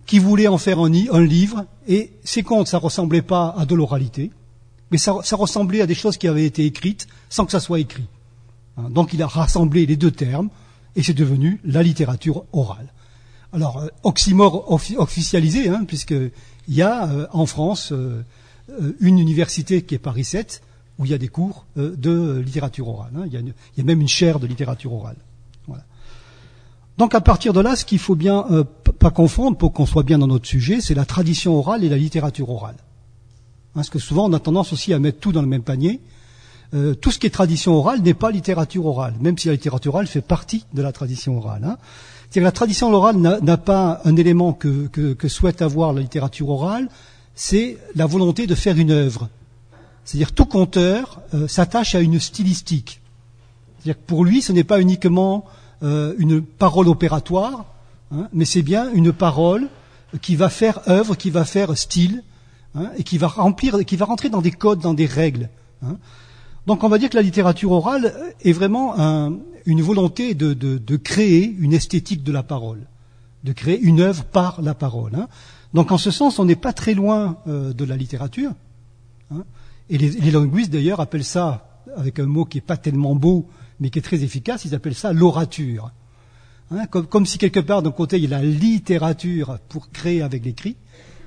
qui 0.05 0.19
voulaient 0.19 0.49
en 0.49 0.59
faire 0.59 0.79
un, 0.79 0.93
un 0.93 1.25
livre, 1.25 1.65
et 1.87 2.13
ces 2.23 2.43
contes, 2.43 2.69
ça 2.69 2.77
ressemblait 2.77 3.23
pas 3.23 3.55
à 3.57 3.65
de 3.65 3.75
l'oralité 3.75 4.31
mais 4.91 4.99
ça, 4.99 5.13
ressemblait 5.13 5.81
à 5.81 5.87
des 5.87 5.95
choses 5.95 6.17
qui 6.17 6.29
avaient 6.29 6.45
été 6.45 6.65
écrites 6.65 7.07
sans 7.29 7.45
que 7.45 7.53
ça 7.53 7.61
soit 7.61 7.81
écrit. 7.81 8.07
Hein, 8.77 8.91
donc 8.91 9.13
il 9.13 9.23
a 9.23 9.27
rassemblé 9.27 9.87
les 9.87 9.97
deux 9.97 10.11
termes 10.11 10.49
et 10.97 11.03
c'est 11.03 11.15
devenu 11.15 11.61
la 11.65 11.83
littérature 11.83 12.45
orale. 12.53 12.93
Alors, 13.53 13.79
euh, 13.79 13.89
oxymore 14.03 14.71
officialisé, 14.71 15.69
hein, 15.69 15.85
puisqu'il 15.87 16.31
y 16.69 16.83
a 16.83 17.09
euh, 17.09 17.27
en 17.33 17.47
France 17.47 17.93
euh, 17.93 18.25
une 19.01 19.19
université 19.19 19.83
qui 19.83 19.95
est 19.95 19.99
Paris 19.99 20.25
7, 20.25 20.63
où 20.99 21.05
il 21.05 21.11
y 21.11 21.15
a 21.15 21.19
des 21.19 21.29
cours 21.29 21.65
de 21.77 22.43
littérature 22.45 22.89
orale. 22.89 23.13
Hein. 23.17 23.23
il, 23.27 23.55
y 23.77 23.81
a 23.81 23.85
même 23.85 24.01
une 24.01 24.09
chaire 24.09 24.41
de 24.41 24.49
littérature 24.49 24.93
orale. 24.93 25.17
Voilà. 25.69 25.85
Donc 26.99 27.15
à 27.15 27.21
partir 27.21 27.53
de 27.53 27.61
là, 27.61 27.77
ce 27.77 27.85
qu'il 27.85 28.01
faut 28.01 28.17
bien 28.17 28.45
pas 28.99 29.13
confondre 29.13 29.57
pour 29.57 29.73
qu'on 29.73 29.87
soit 29.87 30.03
bien 30.03 30.19
dans 30.19 30.27
notre 30.27 30.49
sujet, 30.49 30.81
c'est 30.81 30.95
la 30.95 31.05
tradition 31.05 31.55
orale 31.55 31.85
et 31.85 31.89
la 31.89 31.97
littérature 31.97 32.51
orale. 32.51 32.75
Parce 33.79 33.91
que 33.91 34.01
souvent, 34.01 34.29
on 34.29 34.33
a 34.33 34.41
tendance 34.41 34.73
aussi 34.73 34.93
à 34.93 34.99
mettre 34.99 35.21
tout 35.21 35.31
dans 35.31 35.41
le 35.41 35.47
même 35.47 35.63
panier. 35.63 36.01
Euh, 36.75 36.95
tout 36.95 37.13
ce 37.13 37.21
qui 37.21 37.29
est 37.29 37.31
tradition 37.31 37.75
orale 37.75 38.01
n'est 38.01 38.13
pas 38.13 38.33
littérature 38.33 38.85
orale, 38.85 39.15
même 39.21 39.39
si 39.39 39.47
la 39.47 39.55
littérature 39.55 39.95
orale 39.95 40.09
fait 40.09 40.21
partie 40.21 40.65
de 40.75 40.83
la 40.83 40.91
tradition 40.91 41.39
orale. 41.39 41.63
Hein. 41.65 41.79
C'est-à-dire 42.23 42.43
que 42.43 42.45
la 42.47 42.51
tradition 42.51 42.93
orale 42.93 43.19
n'a 43.19 43.57
pas 43.57 44.01
un 44.05 44.17
élément 44.17 44.53
que, 44.53 45.17
souhaite 45.29 45.63
avoir 45.63 45.93
la 45.93 46.01
littérature 46.01 46.49
orale, 46.49 46.89
c'est 47.37 47.79
la 47.95 48.07
volonté 48.07 48.49
de 48.49 48.57
faire 48.57 48.77
une 48.77 48.91
œuvre. 48.91 49.29
C'est-à-dire 50.05 50.33
tout 50.33 50.47
conteur 50.47 51.21
euh, 51.33 51.47
s'attache 51.47 51.95
à 51.95 52.01
une 52.01 52.19
stylistique. 52.19 53.01
C'est-à-dire 53.77 54.03
que 54.03 54.07
pour 54.09 54.25
lui, 54.25 54.43
ce 54.43 54.51
n'est 54.51 54.65
pas 54.65 54.81
uniquement 54.81 55.45
euh, 55.85 56.15
une 56.19 56.43
parole 56.43 56.89
opératoire, 56.89 57.65
hein, 58.11 58.27
mais 58.33 58.45
c'est 58.45 58.63
bien 58.63 58.91
une 58.93 59.13
parole 59.13 59.69
qui 60.21 60.35
va 60.35 60.49
faire 60.49 60.81
œuvre, 60.89 61.15
qui 61.15 61.31
va 61.31 61.45
faire 61.45 61.79
style, 61.79 62.25
Hein, 62.75 62.91
et 62.97 63.03
qui 63.03 63.17
va 63.17 63.29
remplir, 63.29 63.85
qui 63.87 63.97
va 63.97 64.05
rentrer 64.05 64.29
dans 64.29 64.43
des 64.43 64.51
codes, 64.51 64.81
dans 64.81 64.95
des 64.95 65.07
règles. 65.07 65.49
Hein. 65.83 65.97
Donc 66.67 66.85
on 66.85 66.89
va 66.89 66.99
dire 66.99 67.09
que 67.09 67.17
la 67.17 67.23
littérature 67.23 67.73
orale 67.73 68.13
est 68.43 68.53
vraiment 68.53 68.95
une 69.65 69.81
volonté 69.81 70.35
de, 70.35 70.97
créer 70.97 71.57
une 71.59 71.73
esthétique 71.73 72.23
de 72.23 72.31
la 72.31 72.43
parole, 72.43 72.87
de 73.43 73.53
créer 73.53 73.81
une 73.81 74.01
œuvre 74.01 74.25
par 74.25 74.61
la 74.61 74.75
parole. 74.75 75.15
Hein. 75.15 75.29
Donc 75.73 75.93
en 75.93 75.99
ce 75.99 76.11
sens, 76.11 76.39
on 76.39 76.45
n'est 76.45 76.57
pas 76.57 76.75
très 76.75 76.93
loin 76.93 77.39
euh, 77.47 77.73
de 77.73 77.85
la 77.85 77.97
littérature. 77.97 78.53
Et 79.89 79.97
les, 79.97 80.31
linguistes 80.31 80.71
d'ailleurs 80.71 81.01
appellent 81.01 81.25
ça, 81.25 81.83
avec 81.97 82.19
un 82.19 82.27
mot 82.27 82.45
qui 82.45 82.59
n'est 82.59 82.63
pas 82.63 82.77
tellement 82.77 83.15
beau, 83.15 83.49
mais 83.81 83.89
qui 83.89 83.99
est 83.99 84.03
très 84.03 84.23
efficace, 84.23 84.67
ils 84.67 84.75
appellent 84.75 84.95
ça 84.95 85.15
l'orature. 85.15 85.91
Comme, 86.91 87.07
comme, 87.07 87.25
si 87.25 87.39
quelque 87.39 87.61
part 87.61 87.83
d'un 87.83 87.93
côté 87.93 88.19
il 88.19 88.25
y 88.25 88.27
a 88.27 88.39
la 88.39 88.45
littérature 88.45 89.59
pour 89.71 89.91
créer 89.91 90.21
avec 90.21 90.45
l'écrit, 90.45 90.77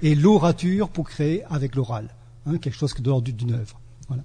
et 0.02 0.16
l'orature 0.16 0.90
pour 0.90 1.10
créer 1.10 1.44
avec 1.50 1.76
l'oral, 1.76 2.10
hein, 2.46 2.58
quelque 2.58 2.78
chose 2.78 2.94
de 2.94 3.08
l'ordre 3.08 3.32
d'une 3.32 3.54
œuvre. 3.54 3.80
Voilà. 4.08 4.24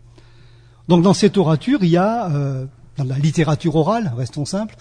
Donc 0.89 1.03
dans 1.03 1.15
cette 1.15 1.37
orature, 1.37 1.81
il 1.83 1.91
y 1.91 1.97
a, 1.97 2.31
euh, 2.31 2.67
dans 2.97 3.05
la 3.05 3.19
littérature 3.19 3.77
orale, 3.77 4.13
restons 4.17 4.45
simples, 4.45 4.77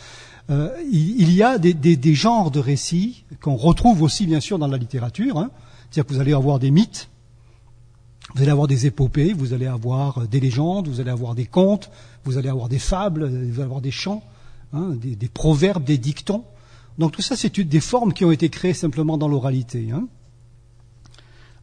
euh, 0.52 0.70
il, 0.92 1.32
y 1.34 1.42
a 1.42 1.58
des, 1.58 1.74
des, 1.74 1.98
des, 1.98 2.14
genres 2.14 2.52
de 2.52 2.60
récits 2.60 3.26
qu'on 3.42 3.56
retrouve 3.56 4.04
aussi 4.04 4.28
bien 4.28 4.40
sûr 4.40 4.60
dans 4.60 4.68
la 4.68 4.78
littérature. 4.78 5.40
Hein. 5.40 5.50
C'est-à-dire 5.90 6.06
que 6.06 6.14
vous 6.14 6.22
allez 6.22 6.34
avoir 6.34 6.60
des 6.60 6.70
mythes, 6.70 7.10
vous 8.36 8.44
allez 8.44 8.52
avoir 8.52 8.68
des 8.68 8.86
épopées, 8.86 9.34
vous 9.34 9.54
allez 9.54 9.66
avoir 9.66 10.28
des 10.28 10.40
légendes, 10.40 10.88
vous 10.88 11.00
allez 11.00 11.10
avoir 11.10 11.34
des 11.34 11.46
contes, 11.46 11.90
vous 12.26 12.38
allez 12.38 12.50
avoir 12.50 12.70
des 12.70 12.80
fables, 12.80 13.28
vous 13.28 13.56
allez 13.56 13.64
avoir 13.64 13.82
des 13.82 13.92
chants, 13.92 14.24
hein, 14.74 14.90
des, 15.02 15.16
des, 15.16 15.30
proverbes, 15.30 15.84
des 15.84 15.98
dictons. 15.98 16.44
Donc 17.00 17.12
tout 17.12 17.22
ça, 17.24 17.36
c'est 17.36 17.60
des 17.60 17.80
formes 17.80 18.14
qui 18.14 18.24
ont 18.24 18.32
été 18.32 18.50
créées 18.50 18.74
simplement 18.74 19.18
dans 19.18 19.28
l'oralité. 19.28 19.90
Hein. 19.92 20.08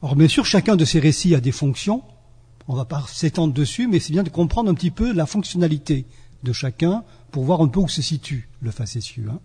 Alors 0.03 0.17
bien 0.17 0.27
sûr, 0.27 0.45
chacun 0.45 0.75
de 0.75 0.85
ces 0.85 0.99
récits 0.99 1.35
a 1.35 1.41
des 1.41 1.53
fonctions. 1.53 2.03
On 2.67 2.73
ne 2.73 2.79
va 2.79 2.85
pas 2.85 3.05
s'étendre 3.09 3.55
dessus, 3.55 3.87
mais 3.87 4.01
c'est 4.01 4.13
bien 4.13 4.25
de 4.25 4.31
comprendre 4.31 4.69
un 4.71 4.75
petit 4.75 4.91
peu 4.91 5.13
la 5.13 5.27
fonctionnalité 5.27 6.07
de 6.43 6.53
chacun 6.53 7.05
pour 7.31 7.45
voir 7.45 7.61
un 7.61 7.69
peu 7.69 7.79
où 7.79 7.89
se 7.89 8.03
situe 8.03 8.49
le 8.61 8.73
facétieux. 8.73 9.27
Hein. 9.31 9.39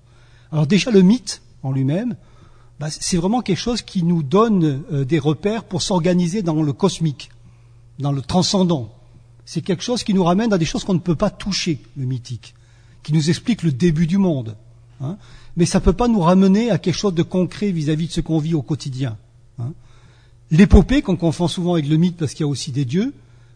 Alors 0.52 0.66
déjà, 0.66 0.90
le 0.90 1.04
mythe 1.04 1.42
en 1.62 1.72
lui-même, 1.72 2.16
bah, 2.80 2.90
c'est 2.90 3.18
vraiment 3.18 3.42
quelque 3.42 3.58
chose 3.58 3.84
qui 3.84 4.04
nous 4.04 4.24
donne 4.24 4.84
euh, 4.92 5.06
des 5.06 5.20
repères 5.20 5.64
pour 5.64 5.84
s'organiser 5.84 6.42
dans 6.42 6.62
le 6.62 6.74
cosmique, 6.74 7.30
dans 8.00 8.12
le 8.12 8.22
transcendant. 8.22 8.94
C'est 9.46 9.62
quelque 9.62 9.84
chose 9.84 10.04
qui 10.04 10.14
nous 10.14 10.24
ramène 10.24 10.54
à 10.54 10.58
des 10.58 10.66
choses 10.66 10.84
qu'on 10.84 10.94
ne 10.94 11.00
peut 11.00 11.16
pas 11.16 11.30
toucher, 11.30 11.82
le 11.96 12.06
mythique, 12.06 12.56
qui 13.04 13.14
nous 13.14 13.30
explique 13.30 13.62
le 13.62 13.72
début 13.72 14.08
du 14.08 14.18
monde. 14.18 14.58
Hein. 15.02 15.18
Mais 15.56 15.66
ça 15.66 15.80
ne 15.80 15.84
peut 15.84 15.94
pas 15.94 16.08
nous 16.08 16.20
ramener 16.20 16.72
à 16.72 16.80
quelque 16.80 16.98
chose 16.98 17.14
de 17.14 17.24
concret 17.24 17.72
vis-à-vis 17.72 18.08
de 18.08 18.12
ce 18.12 18.22
qu'on 18.22 18.40
vit 18.40 18.56
au 18.56 18.64
quotidien. 18.64 19.18
L'épopée, 20.52 21.02
qu'on 21.02 21.18
confond 21.18 21.48
souvent 21.48 21.74
avec 21.74 21.88
le 21.88 21.98
mythe 21.98 22.18
parce 22.18 22.34
qu'il 22.34 22.42
y 22.42 22.48
a 22.48 22.48
aussi 22.48 22.72
des 22.72 22.86
dieux, 22.86 23.14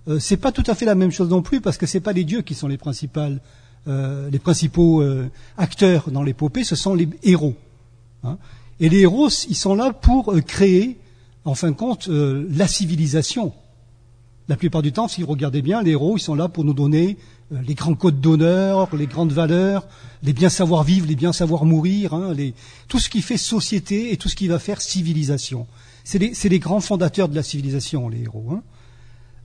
euh, 0.07 0.19
c'est 0.19 0.37
pas 0.37 0.51
tout 0.51 0.63
à 0.67 0.75
fait 0.75 0.85
la 0.85 0.95
même 0.95 1.11
chose 1.11 1.29
non 1.29 1.41
plus 1.41 1.61
parce 1.61 1.77
que 1.77 1.85
c'est 1.85 1.99
pas 1.99 2.11
les 2.11 2.23
dieux 2.23 2.41
qui 2.41 2.55
sont 2.55 2.67
les 2.67 2.77
principales, 2.77 3.39
euh, 3.87 4.29
les 4.29 4.37
principaux 4.37 5.01
euh, 5.01 5.27
acteurs 5.57 6.11
dans 6.11 6.21
l'épopée, 6.21 6.63
ce 6.63 6.75
sont 6.75 6.93
les 6.93 7.09
héros. 7.23 7.55
Hein. 8.23 8.37
Et 8.79 8.89
les 8.89 8.99
héros, 8.99 9.29
ils 9.49 9.55
sont 9.55 9.73
là 9.73 9.91
pour 9.91 10.33
euh, 10.33 10.41
créer, 10.41 10.99
en 11.45 11.55
fin 11.55 11.71
de 11.71 11.75
compte, 11.75 12.07
la 12.07 12.67
civilisation. 12.67 13.53
La 14.47 14.55
plupart 14.55 14.83
du 14.83 14.91
temps, 14.91 15.07
si 15.07 15.21
vous 15.21 15.27
regardez 15.27 15.63
bien, 15.63 15.81
les 15.81 15.91
héros, 15.91 16.17
ils 16.17 16.21
sont 16.21 16.35
là 16.35 16.47
pour 16.47 16.63
nous 16.63 16.75
donner 16.75 17.17
les 17.49 17.73
grands 17.73 17.95
codes 17.95 18.21
d'honneur, 18.21 18.95
les 18.95 19.07
grandes 19.07 19.31
valeurs, 19.31 19.87
les 20.21 20.33
bien 20.33 20.49
savoir 20.49 20.83
vivre, 20.83 21.07
les 21.07 21.15
bien 21.15 21.33
savoir 21.33 21.65
mourir, 21.65 22.13
hein, 22.13 22.35
tout 22.87 22.99
ce 22.99 23.09
qui 23.09 23.21
fait 23.21 23.37
société 23.37 24.13
et 24.13 24.17
tout 24.17 24.29
ce 24.29 24.35
qui 24.35 24.47
va 24.47 24.59
faire 24.59 24.81
civilisation. 24.81 25.65
C'est 26.11 26.49
les, 26.49 26.59
grands 26.59 26.81
fondateurs 26.81 27.29
de 27.29 27.35
la 27.35 27.41
civilisation, 27.41 28.09
les 28.09 28.23
héros. 28.23 28.45
Hein. 28.51 28.63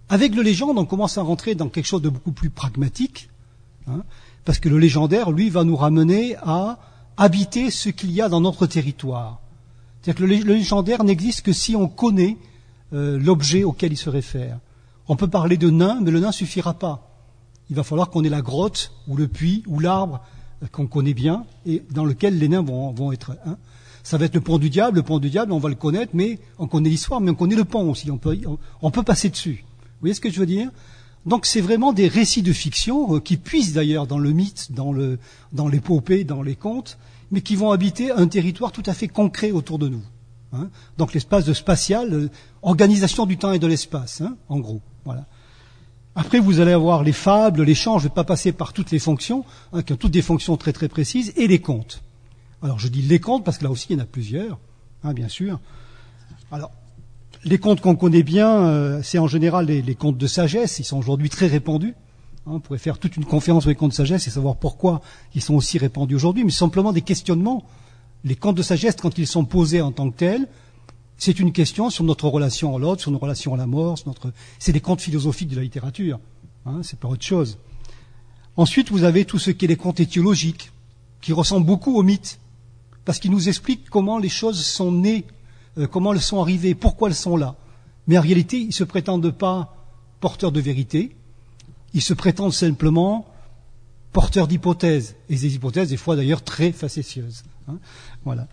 Avec 0.09 0.35
le 0.35 0.43
légende, 0.43 0.77
on 0.79 0.85
commence 0.85 1.17
à 1.17 1.23
rentrer 1.23 1.55
dans 1.55 1.69
quelque 1.69 1.87
chose 1.87 2.03
de 2.03 2.09
beaucoup 2.09 2.33
plus 2.33 2.51
pragmatique. 2.51 3.29
Hein, 3.87 4.03
parce 4.45 4.59
que 4.59 4.69
le 4.69 4.77
légendaire, 4.77 5.31
lui, 5.31 5.49
va 5.49 5.63
nous 5.63 5.77
ramener 5.77 6.35
à 6.43 6.81
habiter 7.17 7.71
ce 7.71 7.89
qu'il 7.89 8.11
y 8.11 8.21
a 8.21 8.29
dans 8.29 8.41
notre 8.41 8.67
territoire. 8.67 9.39
C'est-à-dire 10.03 10.27
que 10.27 10.29
le, 10.29 10.55
légendaire 10.55 11.05
n'existe 11.05 11.43
que 11.43 11.53
si 11.53 11.77
on 11.77 11.87
connaît 11.87 12.37
euh, 12.93 13.17
l'objet 13.17 13.63
auquel 13.63 13.93
il 13.93 13.97
se 13.97 14.11
réfère. 14.11 14.59
On 15.07 15.15
peut 15.15 15.29
parler 15.29 15.57
de 15.57 15.71
nain, 15.71 16.01
mais 16.03 16.11
le 16.11 16.19
nain 16.19 16.33
suffira 16.33 16.75
pas. 16.75 17.09
Il 17.71 17.77
va 17.77 17.85
falloir 17.85 18.11
qu'on 18.11 18.25
ait 18.25 18.29
la 18.29 18.43
grotte, 18.43 18.91
ou 19.07 19.17
le 19.17 19.29
puits, 19.29 19.63
ou 19.69 19.79
l'arbre 19.79 20.21
euh, 20.65 20.67
qu'on 20.67 20.89
connaît 20.89 21.15
bien, 21.15 21.45
et 21.65 21.85
dans 21.93 22.05
lequel 22.05 22.41
les 22.41 22.49
nains 22.49 22.63
vont, 22.63 23.13
être. 23.13 23.37
Ça 24.07 24.19
va 24.19 24.27
être 24.27 24.37
le 24.37 24.41
pont 24.41 24.59
du 24.59 24.71
diable. 24.71 24.99
Le 24.99 25.03
pont 25.03 25.19
du 25.19 25.31
diable, 25.31 25.51
on 25.51 25.59
va 25.59 25.69
le 25.69 25.75
connaître, 25.75 26.13
mais 26.15 26.39
on 26.61 26.69
connaît 26.69 26.91
l'histoire, 26.91 27.21
mais 27.21 27.33
on 27.33 27.35
connaît 27.35 27.57
le 27.57 27.65
pont 27.65 27.91
aussi. 27.91 28.09
On 28.09 28.19
peut, 28.19 28.39
on 28.81 28.91
peut 28.93 29.03
passer 29.03 29.31
dessus. 29.31 29.65
Vous 29.83 30.03
voyez 30.03 30.15
ce 30.15 30.21
que 30.21 30.31
je 30.31 30.39
veux 30.39 30.47
dire? 30.47 30.71
Donc 31.27 31.45
c'est 31.45 31.61
vraiment 31.61 31.93
des 31.93 32.07
récits 32.07 32.43
de 32.43 32.53
fiction 32.53 33.17
euh, 33.17 33.19
qui 33.19 33.37
puissent 33.37 33.73
d'ailleurs 33.73 34.07
dans 34.07 34.21
le 34.21 34.31
mythe, 34.31 34.71
dans 34.71 34.93
le 34.93 35.19
dans 35.53 35.67
l'épopée, 35.67 36.23
dans 36.23 36.43
les 36.43 36.55
contes, 36.55 36.99
mais 37.33 37.41
qui 37.41 37.57
vont 37.57 37.73
habiter 37.73 38.13
un 38.13 38.29
territoire 38.29 38.71
tout 38.71 38.85
à 38.87 38.95
fait 38.95 39.09
concret 39.09 39.51
autour 39.51 39.81
de 39.81 39.89
nous. 39.89 40.05
Hein. 40.53 40.69
Donc 40.99 41.13
l'espace 41.13 41.45
de 41.45 41.53
spatial, 41.53 42.15
euh, 42.15 42.31
organisation 42.63 43.27
du 43.27 43.39
temps 43.39 43.51
et 43.51 43.59
de 43.59 43.67
l'espace, 43.67 44.21
hein, 44.21 44.37
en 44.49 44.61
gros. 44.61 44.83
Voilà. 45.05 45.25
Après, 46.15 46.39
vous 46.39 46.61
allez 46.61 46.71
avoir 46.71 47.03
les 47.03 47.13
fables, 47.13 47.65
les 47.65 47.75
chants. 47.75 47.99
Je 47.99 48.05
ne 48.05 48.09
vais 48.11 48.15
pas 48.15 48.23
passer 48.23 48.53
par 48.53 48.73
toutes 48.73 48.93
les 48.93 49.01
fonctions, 49.01 49.45
hein, 49.73 49.83
qui 49.83 49.95
ont 49.95 49.97
toutes 49.97 50.13
des 50.13 50.23
fonctions 50.23 50.57
très 50.57 50.73
très 50.73 50.89
précises, 50.89 51.33
et 51.35 51.49
les 51.49 51.59
contes. 51.59 52.05
Alors 52.67 52.81
je 52.81 52.89
dis 52.89 53.03
les 53.03 53.21
contes 53.21 53.45
parce 53.45 53.59
que 53.59 53.65
là 53.65 53.71
aussi 53.71 53.87
il 53.91 53.97
y 53.97 54.01
en 54.01 54.03
a 54.03 54.07
plusieurs, 54.07 54.59
hein, 55.05 55.13
bien 55.15 55.29
sûr. 55.29 55.61
Alors 56.51 56.73
les 57.45 57.59
contes 57.59 57.81
qu'on 57.81 57.95
connaît 57.95 58.25
bien, 58.25 58.67
euh, 58.67 59.01
c'est 59.05 59.19
en 59.19 59.29
général 59.29 59.67
les, 59.67 59.95
contes 59.95 60.19
de 60.19 60.27
sagesse. 60.27 60.81
Ils 60.81 60.85
sont 60.85 60.99
aujourd'hui 60.99 61.31
très 61.31 61.47
répandus. 61.47 61.95
Hein, 62.45 62.55
on 62.55 62.59
pourrait 62.59 62.81
faire 62.81 62.99
toute 62.99 63.17
une 63.17 63.25
conférence 63.25 63.63
sur 63.63 63.69
les 63.69 63.77
contes 63.77 63.93
de 63.93 63.95
sagesse 63.95 64.27
et 64.27 64.31
savoir 64.31 64.57
pourquoi 64.57 65.01
ils 65.37 65.43
sont 65.43 65.55
aussi 65.55 65.79
répandus 65.79 66.17
aujourd'hui, 66.17 66.43
mais 66.43 66.51
simplement 66.51 66.93
des 66.93 67.03
questionnements. 67.03 67.65
Les 68.25 68.35
contes 68.35 68.57
de 68.57 68.63
sagesse, 68.63 68.97
quand 68.97 69.17
ils 69.17 69.29
sont 69.29 69.45
posés 69.45 69.81
en 69.81 69.93
tant 69.93 70.11
que 70.11 70.17
tels, 70.17 70.49
c'est 71.19 71.39
une 71.39 71.53
question 71.53 71.89
sur 71.89 72.03
notre 72.03 72.29
relation 72.29 72.75
à 72.75 72.81
l'autre, 72.81 73.01
sur 73.01 73.13
nos 73.13 73.19
relations 73.19 73.55
à 73.55 73.57
la 73.57 73.69
mort. 73.69 73.97
C'est 74.59 74.73
des 74.73 74.81
contes 74.81 75.03
philosophiques 75.03 75.51
de 75.51 75.57
la 75.57 75.63
littérature. 75.63 76.19
Hein, 76.67 76.81
c'est 76.83 76.99
pas 76.99 77.07
autre 77.07 77.25
chose. 77.25 77.59
Ensuite, 78.57 78.91
vous 78.91 79.05
avez 79.05 79.25
tout 79.25 79.39
ce 79.39 79.53
qui 79.53 79.67
est 79.67 79.69
les 79.69 79.77
contes 79.77 80.01
étiologiques, 80.01 80.73
qui 81.21 81.33
ressemblent 81.33 81.67
beaucoup 81.67 81.97
aux 81.97 82.03
mythes, 82.03 82.41
parce 83.07 83.19
qu'ils 83.19 83.31
nous 83.31 83.49
expliquent 83.49 83.89
comment 83.89 84.19
les 84.19 84.29
choses 84.29 84.63
sont 84.63 84.93
nées 84.93 85.25
euh, 85.79 85.87
comment 85.87 86.13
elles 86.13 86.21
sont 86.21 86.41
arrivées, 86.41 86.75
pourquoi 86.75 87.09
elles 87.09 87.15
sont 87.15 87.37
là. 87.37 87.57
Mais 88.07 88.19
en 88.19 88.21
réalité, 88.21 88.59
ils 88.59 88.69
ne 88.69 88.73
se 88.73 88.85
prétendent 88.85 89.31
pas 89.31 89.75
porteurs 90.21 90.53
de 90.53 90.61
vérité, 90.61 91.17
ils 91.95 92.03
se 92.03 92.15
prétendent 92.15 92.53
simplement 92.53 93.27
porteurs 94.13 94.49
d'hypothèses, 94.49 95.17
et 95.29 95.37
des 95.37 95.55
hypothèses 95.55 95.91
des 95.91 95.97
fois 95.97 96.17
d'ailleurs 96.17 96.43
très 96.43 96.73
facétieuses. 96.73 97.45
Hein. 97.69 97.79
voilà. 98.25 98.49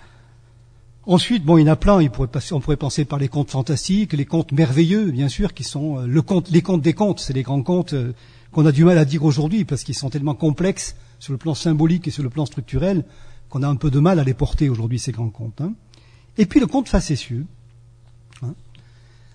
Ensuite, 1.05 1.43
bon, 1.43 1.57
il 1.57 1.61
y 1.61 1.69
en 1.69 1.73
a 1.73 1.75
plein. 1.75 1.99
on 1.99 2.59
pourrait 2.59 2.77
penser 2.77 3.05
par 3.05 3.19
les 3.19 3.27
contes 3.27 3.51
fantastiques, 3.51 4.13
les 4.13 4.25
contes 4.25 4.51
merveilleux, 4.51 5.11
bien 5.11 5.27
sûr, 5.27 5.53
qui 5.53 5.63
sont 5.63 5.99
euh, 5.99 6.07
les 6.07 6.61
contes 6.61 6.81
des 6.81 6.93
contes. 6.93 7.19
C'est 7.19 7.33
les 7.33 7.43
grands 7.43 7.61
contes 7.61 7.93
euh, 7.93 8.13
qu'on 8.51 8.65
a 8.65 8.71
du 8.71 8.85
mal 8.85 8.97
à 8.97 9.05
dire 9.05 9.23
aujourd'hui 9.23 9.65
parce 9.65 9.83
qu'ils 9.83 9.95
sont 9.95 10.09
tellement 10.09 10.35
complexes 10.35 10.95
sur 11.19 11.33
le 11.33 11.37
plan 11.37 11.55
symbolique 11.55 12.07
et 12.07 12.11
sur 12.11 12.23
le 12.23 12.29
plan 12.29 12.45
structurel 12.45 13.03
qu'on 13.53 13.61
a 13.61 13.67
un 13.67 13.75
peu 13.75 13.91
de 13.91 13.99
mal 13.99 14.17
à 14.17 14.23
les 14.23 14.33
porter 14.33 14.67
aujourd'hui 14.67 14.97
ces 14.97 15.11
grands 15.11 15.29
contes. 15.29 15.61
Hein. 15.61 15.75
Et 16.39 16.47
puis 16.47 16.59
le 16.59 16.65
conte 16.65 16.89
facétieux. 16.89 17.45
Hein. 18.41 18.55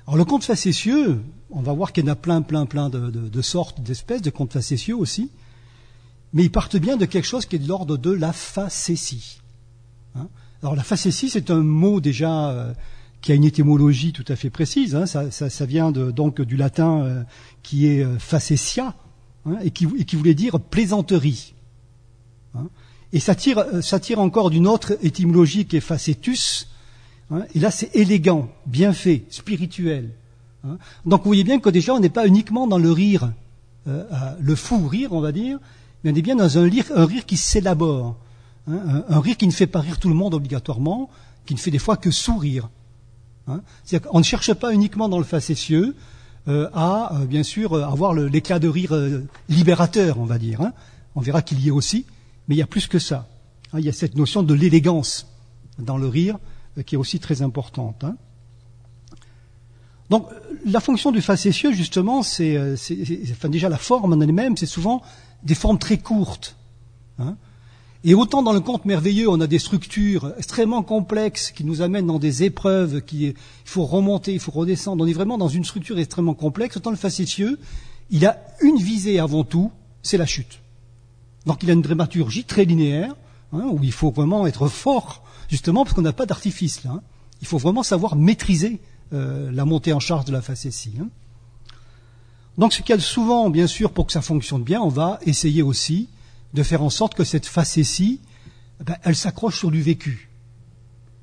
Alors 0.09 0.17
le 0.17 0.25
conte 0.25 0.43
facétieux, 0.43 1.21
on 1.51 1.63
va 1.63 1.73
voir 1.73 1.93
qu'il 1.93 2.05
y 2.05 2.09
en 2.09 2.11
a 2.11 2.17
plein, 2.17 2.43
plein, 2.43 2.67
plein 2.67 2.91
de, 2.91 3.43
sortes, 3.43 3.81
d'espèces 3.81 4.21
de 4.21 4.31
contes 4.31 4.53
facétieux 4.53 4.97
aussi, 4.97 5.31
mais 6.33 6.43
ils 6.43 6.51
partent 6.51 6.77
bien 6.77 6.97
de 6.97 7.05
quelque 7.05 7.27
chose 7.27 7.47
qui 7.47 7.55
est 7.55 7.61
de 7.61 7.69
l'ordre 7.69 7.97
de 7.97 8.11
la 8.11 8.33
facétie. 8.33 9.39
Hein. 10.17 10.27
Alors 10.65 10.75
la 10.75 10.83
facétie, 10.83 11.31
c'est 11.31 11.53
un 11.53 11.63
mot 11.63 12.01
déjà 12.01 12.51
euh, 12.51 12.73
qui 13.21 13.31
a 13.31 13.37
une 13.37 13.45
étymologie 13.45 14.13
tout 14.13 14.25
à 14.27 14.35
fait 14.35 14.51
précise. 14.51 14.99
Ça, 15.05 15.65
vient 15.65 15.93
donc 15.93 16.41
du 16.41 16.57
latin 16.57 17.03
euh, 17.03 17.23
qui 17.63 17.87
est 17.87 18.03
euh, 18.03 18.19
facétia 18.19 18.97
et, 19.63 19.71
qui, 19.71 19.87
voulait 19.87 20.35
dire 20.35 20.59
plaisanterie. 20.59 21.55
Et 23.13 23.21
ça 23.21 23.35
tire, 23.35 23.65
ça 23.83 24.01
tire 24.01 24.21
encore 24.21 24.51
d'une 24.51 24.67
autre 24.67 24.99
étymologie 25.03 25.67
qui 25.67 25.77
est 25.77 25.81
facétus, 25.81 26.69
Hein, 27.31 27.43
et 27.55 27.59
là, 27.59 27.71
c'est 27.71 27.95
élégant, 27.95 28.49
bien 28.67 28.93
fait, 28.93 29.25
spirituel. 29.31 30.11
Hein. 30.65 30.79
Donc 31.05 31.23
vous 31.23 31.31
voyez 31.31 31.45
bien 31.45 31.59
que 31.59 31.69
déjà, 31.69 31.95
on 31.95 32.01
n'est 32.01 32.09
pas 32.09 32.27
uniquement 32.27 32.67
dans 32.67 32.79
le 32.79 32.91
rire, 32.91 33.33
euh, 33.87 34.05
le 34.41 34.55
fou 34.55 34.87
rire, 34.87 35.13
on 35.13 35.21
va 35.21 35.33
dire, 35.33 35.59
mais 36.03 36.13
on 36.13 36.15
est 36.15 36.23
bien 36.23 36.37
dans 36.37 36.59
un 36.59 36.63
rire, 36.63 37.27
qui 37.27 37.37
s'élabore. 37.37 38.17
Hein, 38.67 39.05
un, 39.09 39.21
rire 39.21 39.37
qui 39.37 39.47
ne 39.47 39.53
fait 39.53 39.67
pas 39.67 39.81
rire 39.81 39.99
tout 39.99 40.09
le 40.09 40.15
monde 40.15 40.35
obligatoirement, 40.35 41.11
qui 41.45 41.55
ne 41.55 41.59
fait 41.59 41.71
des 41.71 41.79
fois 41.79 41.97
que 41.97 42.11
sourire. 42.11 42.69
C'est-à-dire 43.85 44.15
ne 44.15 44.23
cherche 44.23 44.53
pas 44.53 44.75
uniquement 44.75 45.09
dans 45.09 45.17
le 45.17 45.25
facétieux 45.25 45.97
euh, 46.49 46.69
à, 46.75 47.15
euh, 47.15 47.25
bien 47.25 47.43
sûr, 47.43 47.83
avoir 47.83 48.13
l'éclat 48.13 48.59
de 48.59 48.69
rire 48.69 48.95
libérateur, 49.49 50.19
on 50.19 50.27
va 50.27 50.39
dire. 50.39 50.61
On 51.15 51.21
verra 51.21 51.41
qu'il 51.41 51.61
y 51.61 51.69
est 51.69 51.71
aussi, 51.71 52.05
mais 52.49 52.55
il 52.55 52.59
y 52.59 52.63
a 52.63 52.67
plus 52.67 52.87
que 52.87 52.99
ça. 52.99 53.29
il 53.75 53.85
y 53.85 53.89
a 53.89 53.93
cette 53.93 54.17
notion 54.17 54.43
de 54.43 54.55
l'élégance 54.55 55.27
dans 55.79 55.99
le 55.99 56.09
rire, 56.09 56.39
euh, 56.79 56.83
qui 56.83 56.95
est 56.95 56.99
aussi 56.99 57.21
très 57.21 57.43
importante. 57.43 58.03
Hein. 58.05 58.17
Donc, 60.11 60.27
la 60.65 60.81
fonction 60.81 61.13
du 61.13 61.21
facétieux, 61.21 61.73
justement, 61.73 62.23
c'est, 62.23 62.57
euh, 62.57 62.77
déjà 63.45 63.69
la 63.69 63.77
forme 63.77 64.15
en 64.15 64.21
elle-même, 64.21 64.57
c'est 64.57 64.67
souvent 64.67 65.03
des 65.43 65.55
formes 65.55 65.79
très 65.79 65.99
courtes. 65.99 66.57
Hein. 67.19 67.37
Et 68.05 68.15
autant 68.15 68.43
dans 68.43 68.53
le 68.53 68.61
conte 68.61 68.85
merveilleux, 68.85 69.29
on 69.29 69.41
a 69.41 69.47
des 69.47 69.59
structures 69.59 70.33
extrêmement 70.39 70.83
complexes 70.83 71.51
qui 71.51 71.65
nous 71.65 71.83
amènent 71.83 72.07
dans 72.07 72.21
des 72.21 72.45
épreuves, 72.45 73.03
qui, 73.03 73.27
il 73.27 73.35
faut 73.65 73.85
remonter, 73.85 74.33
il 74.33 74.41
faut 74.41 74.53
redescendre. 74.53 75.05
On 75.05 75.07
est 75.07 75.13
vraiment 75.13 75.37
dans 75.37 75.49
une 75.49 75.65
structure 75.65 75.99
extrêmement 75.99 76.35
complexe. 76.35 76.77
Autant 76.77 76.91
le 76.91 76.97
facétieux, 76.97 77.59
il 78.11 78.25
a 78.25 78.39
une 78.63 78.79
visée 78.79 79.19
avant 79.19 79.45
tout, 79.45 79.73
c'est 80.03 80.17
la 80.17 80.27
chute. 80.27 80.61
Donc 81.49 81.63
il 81.63 81.71
a 81.71 81.73
une 81.73 81.81
dramaturgie 81.81 82.45
très 82.45 82.67
linéaire, 82.67 83.17
hein, 83.55 83.65
où 83.73 83.83
il 83.83 83.91
faut 83.91 84.11
vraiment 84.11 84.47
être 84.47 84.69
fort 84.69 85.25
justement 85.49 85.85
parce 85.85 85.95
qu'on 85.95 86.03
n'a 86.03 86.13
pas 86.13 86.27
d'artifice 86.27 86.85
là. 86.85 86.91
Hein. 86.91 87.03
Il 87.41 87.47
faut 87.47 87.57
vraiment 87.57 87.83
savoir 87.83 88.17
maîtriser 88.17 88.81
euh, 89.15 89.51
la 89.51 89.65
montée 89.65 89.95
en 89.95 89.99
charge 89.99 90.27
de 90.27 90.33
la 90.33 90.43
facétie. 90.43 90.93
Hein. 91.01 91.09
Donc 92.59 92.75
ce 92.75 92.83
qu'il 92.83 92.95
y 92.95 92.99
a 92.99 93.01
souvent, 93.01 93.49
bien 93.49 93.67
sûr, 93.67 93.93
pour 93.93 94.07
que 94.07 94.13
ça 94.13 94.21
fonctionne 94.21 94.63
bien, 94.63 94.83
on 94.83 94.91
va 94.91 95.21
essayer 95.25 95.63
aussi 95.63 96.11
de 96.53 96.63
faire 96.63 96.83
en 96.83 96.91
sorte 96.91 97.15
que 97.15 97.25
cette 97.25 97.47
facétie, 97.47 98.21
eh 98.81 98.85
ben, 98.85 99.15
s'accroche 99.15 99.59
sur 99.59 99.71
du 99.71 99.81
vécu. 99.81 100.29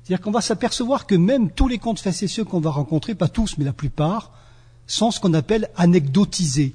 C'est-à-dire 0.02 0.24
qu'on 0.24 0.32
va 0.32 0.40
s'apercevoir 0.40 1.06
que 1.06 1.14
même 1.14 1.50
tous 1.50 1.68
les 1.68 1.78
contes 1.78 2.00
facétieux 2.00 2.42
qu'on 2.44 2.60
va 2.60 2.70
rencontrer, 2.70 3.14
pas 3.14 3.28
tous, 3.28 3.58
mais 3.58 3.64
la 3.64 3.72
plupart, 3.72 4.32
sont 4.88 5.12
ce 5.12 5.20
qu'on 5.20 5.34
appelle 5.34 5.70
anecdotisés. 5.76 6.74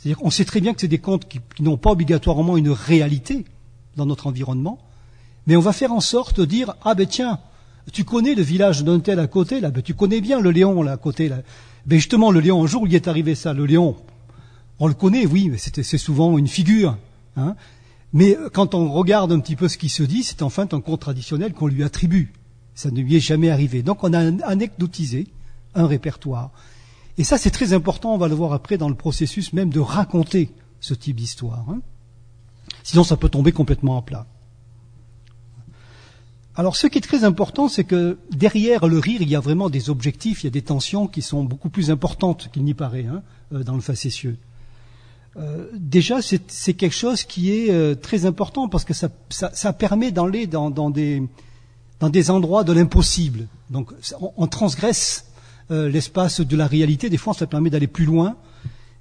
C'est-à-dire 0.00 0.32
sait 0.32 0.46
très 0.46 0.60
bien 0.60 0.72
que 0.72 0.80
c'est 0.80 0.88
des 0.88 0.98
contes 0.98 1.28
qui 1.28 1.40
n'ont 1.62 1.76
pas 1.76 1.90
obligatoirement 1.90 2.56
une 2.56 2.70
réalité 2.70 3.44
dans 3.96 4.06
notre 4.06 4.26
environnement, 4.26 4.78
mais 5.46 5.56
on 5.56 5.60
va 5.60 5.74
faire 5.74 5.92
en 5.92 6.00
sorte 6.00 6.40
de 6.40 6.46
dire 6.46 6.74
ah 6.84 6.94
ben 6.94 7.06
tiens, 7.06 7.38
tu 7.92 8.04
connais 8.04 8.34
le 8.34 8.42
village 8.42 8.82
d'un 8.82 9.00
tel 9.00 9.18
à 9.20 9.26
côté 9.26 9.60
là, 9.60 9.70
ben 9.70 9.82
tu 9.82 9.92
connais 9.94 10.22
bien 10.22 10.40
le 10.40 10.50
Léon 10.50 10.82
là 10.82 10.92
à 10.92 10.96
côté 10.96 11.28
là. 11.28 11.40
Ben 11.84 11.96
justement 11.96 12.30
le 12.30 12.40
Léon, 12.40 12.64
un 12.64 12.66
jour 12.66 12.86
il 12.86 12.94
est 12.94 13.08
arrivé 13.08 13.34
ça, 13.34 13.52
le 13.52 13.66
Léon, 13.66 13.96
on 14.78 14.88
le 14.88 14.94
connaît, 14.94 15.26
oui, 15.26 15.50
mais 15.50 15.58
c'est 15.58 15.98
souvent 15.98 16.38
une 16.38 16.48
figure. 16.48 16.96
Hein. 17.36 17.54
Mais 18.14 18.38
quand 18.54 18.74
on 18.74 18.90
regarde 18.92 19.30
un 19.30 19.40
petit 19.40 19.54
peu 19.54 19.68
ce 19.68 19.76
qui 19.76 19.90
se 19.90 20.02
dit, 20.02 20.22
c'est 20.22 20.42
enfin 20.42 20.66
un 20.72 20.80
conte 20.80 21.00
traditionnel 21.00 21.52
qu'on 21.52 21.66
lui 21.66 21.84
attribue. 21.84 22.32
Ça 22.74 22.90
ne 22.90 23.00
lui 23.02 23.16
est 23.16 23.20
jamais 23.20 23.50
arrivé. 23.50 23.82
Donc 23.82 24.02
on 24.02 24.14
a 24.14 24.20
anecdotisé 24.46 25.26
un 25.74 25.86
répertoire. 25.86 26.50
Et 27.18 27.24
ça 27.24 27.38
c'est 27.38 27.50
très 27.50 27.72
important, 27.72 28.14
on 28.14 28.18
va 28.18 28.28
le 28.28 28.34
voir 28.34 28.52
après 28.52 28.78
dans 28.78 28.88
le 28.88 28.94
processus 28.94 29.52
même 29.52 29.70
de 29.70 29.80
raconter 29.80 30.50
ce 30.80 30.94
type 30.94 31.16
d'histoire. 31.16 31.64
Hein. 31.68 31.80
Sinon 32.82 33.04
ça 33.04 33.16
peut 33.16 33.28
tomber 33.28 33.52
complètement 33.52 33.98
à 33.98 34.02
plat. 34.02 34.26
Alors 36.56 36.76
ce 36.76 36.86
qui 36.86 36.98
est 36.98 37.02
très 37.02 37.24
important, 37.24 37.68
c'est 37.68 37.84
que 37.84 38.18
derrière 38.32 38.86
le 38.86 38.98
rire, 38.98 39.22
il 39.22 39.30
y 39.30 39.36
a 39.36 39.40
vraiment 39.40 39.70
des 39.70 39.88
objectifs, 39.88 40.42
il 40.42 40.46
y 40.46 40.48
a 40.48 40.50
des 40.50 40.62
tensions 40.62 41.06
qui 41.06 41.22
sont 41.22 41.44
beaucoup 41.44 41.70
plus 41.70 41.90
importantes 41.90 42.50
qu'il 42.52 42.64
n'y 42.64 42.74
paraît 42.74 43.06
hein, 43.06 43.22
euh, 43.54 43.62
dans 43.62 43.74
le 43.74 43.80
facétieux. 43.80 44.36
Euh, 45.36 45.68
déjà, 45.74 46.18
c'est 46.20 46.74
quelque 46.74 46.94
chose 46.94 47.22
qui 47.22 47.52
est 47.52 47.70
euh, 47.70 47.94
très 47.94 48.26
important 48.26 48.68
parce 48.68 48.84
que 48.84 48.94
ça, 48.94 49.72
permet 49.72 50.10
d'aller 50.10 50.48
dans, 50.48 50.70
dans, 50.70 50.90
des, 50.90 51.22
dans 52.00 52.10
des 52.10 52.30
endroits 52.30 52.64
de 52.64 52.72
l'impossible. 52.72 53.46
Donc 53.70 53.92
on, 54.36 54.46
transgresse 54.48 55.29
l'espace 55.70 56.40
de 56.40 56.56
la 56.56 56.66
réalité, 56.66 57.08
des 57.08 57.16
fois 57.16 57.32
ça 57.32 57.46
permet 57.46 57.70
d'aller 57.70 57.86
plus 57.86 58.04
loin, 58.04 58.36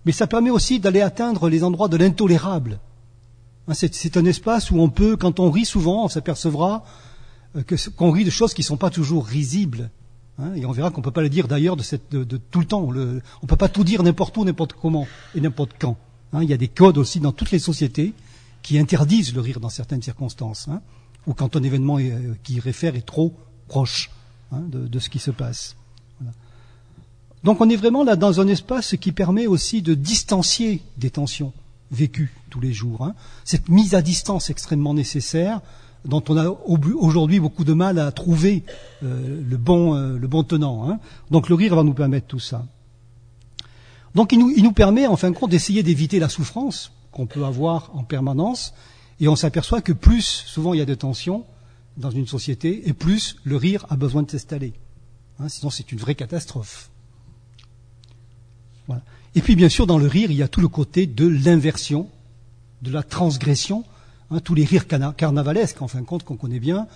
mais 0.06 0.12
ça 0.12 0.28
permet 0.28 0.50
aussi 0.50 0.80
d'aller 0.80 1.02
atteindre 1.02 1.50
les 1.50 1.64
endroits 1.64 1.88
de 1.88 1.98
l'intolérable. 1.98 2.80
Hein, 3.68 3.74
c'est 3.74 4.18
un 4.18 4.26
espace 4.26 4.72
où 4.72 4.80
on 4.80 4.90
peut, 4.90 5.16
quand 5.16 5.40
on 5.40 5.52
rit 5.52 5.66
souvent, 5.66 6.06
on 6.06 6.08
s'apercevra 6.08 6.84
euh, 7.56 7.64
qu'on 7.96 8.12
rit 8.12 8.26
de 8.26 8.30
choses 8.30 8.54
qui 8.54 8.62
ne 8.62 8.66
sont 8.66 8.78
pas 8.78 8.90
toujours 8.90 9.26
risibles. 9.26 9.90
Hein, 10.40 10.54
et 10.56 10.66
on 10.66 10.72
verra 10.72 10.90
qu'on 10.90 11.02
ne 11.02 11.04
peut 11.04 11.12
pas 11.12 11.22
le 11.22 11.30
dire 11.30 11.48
d'ailleurs 11.48 11.76
de, 11.76 12.38
tout 12.52 12.60
le 12.60 12.66
temps. 12.66 12.82
on 12.82 12.92
ne 12.94 13.48
peut 13.48 13.56
pas 13.56 13.70
tout 13.70 13.84
dire 13.84 14.04
n'importe 14.04 14.38
où, 14.38 14.46
n'importe 14.46 14.74
comment 14.74 15.08
et 15.36 15.42
n'importe 15.42 15.72
quand. 15.80 15.98
Hein, 16.34 16.44
il 16.44 16.50
y 16.50 16.54
a 16.54 16.58
des 16.58 16.68
codes 16.68 16.98
aussi 16.98 17.20
dans 17.20 17.32
toutes 17.32 17.52
les 17.52 17.60
sociétés 17.60 18.14
qui 18.62 18.78
interdisent 18.78 19.34
le 19.34 19.42
rire 19.42 19.60
dans 19.60 19.70
certaines 19.70 20.02
circonstances, 20.02 20.68
ou 21.28 21.34
quand 21.34 21.56
un 21.56 21.64
événement 21.64 21.98
euh, 22.00 22.36
qui 22.44 22.60
réfère 22.60 22.96
est 22.96 23.06
trop 23.06 23.34
proche 23.68 24.10
de, 24.52 24.98
ce 24.98 25.10
qui 25.10 25.20
se 25.20 25.30
passe. 25.30 25.76
Donc 27.44 27.62
on 27.62 27.70
est 27.70 27.76
vraiment 27.76 28.04
là 28.04 28.16
dans 28.16 28.42
un 28.42 28.48
espace 28.48 28.96
qui 29.00 29.12
permet 29.12 29.48
aussi 29.48 29.82
de 29.82 29.94
distancier 29.94 30.82
des 30.98 31.10
tensions 31.10 31.54
vécues 31.92 32.34
tous 32.50 32.60
les 32.60 32.74
jours. 32.74 33.12
Cette 33.46 33.70
mise 33.70 33.96
à 33.96 34.02
distance 34.02 34.50
extrêmement 34.50 34.94
nécessaire 34.94 35.62
dont 36.06 36.24
on 36.30 36.38
a 36.38 36.50
aujourd'hui 36.50 37.40
beaucoup 37.40 37.64
de 37.64 37.74
mal 37.74 38.00
à 38.00 38.12
trouver 38.12 38.64
euh, 39.04 39.42
le, 39.48 39.58
bon, 39.58 39.96
euh, 39.96 40.18
le 40.18 40.28
bon 40.28 40.44
tenant. 40.44 41.00
Donc 41.30 41.50
le 41.50 41.56
rire 41.56 41.76
va 41.76 41.84
nous 41.84 41.94
permettre 41.94 42.28
tout 42.28 42.40
ça. 42.40 42.66
Donc 44.16 44.32
il 44.32 44.40
nous, 44.40 44.52
il 44.56 44.64
nous 44.64 44.72
permet 44.72 45.08
en 45.08 45.18
fin 45.18 45.30
de 45.30 45.36
compte 45.36 45.52
d'essayer 45.52 45.84
d'éviter 45.84 46.20
la 46.20 46.30
souffrance 46.30 46.92
qu'on 47.12 47.28
peut 47.28 47.44
avoir 47.44 47.92
en 47.96 48.04
permanence, 48.04 48.74
et 49.20 49.28
on 49.28 49.36
s'aperçoit 49.36 49.82
que 49.82 49.94
plus 49.94 50.24
souvent 50.46 50.74
il 50.74 50.78
y 50.78 50.82
a 50.82 50.86
de 50.86 50.96
tensions 50.96 51.44
dans 51.98 52.12
une 52.12 52.28
société, 52.28 52.88
et 52.88 52.94
plus 52.94 53.36
le 53.44 53.58
rire 53.58 53.86
a 53.90 53.98
besoin 53.98 54.24
de 54.24 54.32
s'installer. 54.32 54.74
Hein, 55.40 55.50
sinon 55.50 55.70
c'est 55.70 55.92
une 55.92 56.00
vraie 56.00 56.16
catastrophe. 56.16 56.89
Voilà. 58.90 59.04
Et 59.36 59.42
puis 59.42 59.56
bien 59.56 59.70
sûr 59.70 59.86
dans 59.86 60.00
le 60.00 60.08
rire 60.08 60.32
il 60.32 60.38
y 60.38 60.42
a 60.42 60.48
tout 60.48 60.62
le 60.62 60.68
côté 60.68 61.06
de 61.06 61.28
l'inversion, 61.28 62.10
de 62.82 62.92
la 62.92 63.04
transgression, 63.04 63.86
hein, 64.32 64.40
tous 64.40 64.56
les 64.56 64.66
rires 64.66 64.88
carnavalesques 65.16 65.82
en 65.84 65.88
fin 65.88 66.02
de 66.02 66.06
compte 66.06 66.24
qu'on 66.24 66.38
connaît 66.38 66.60
bien, 66.60 66.88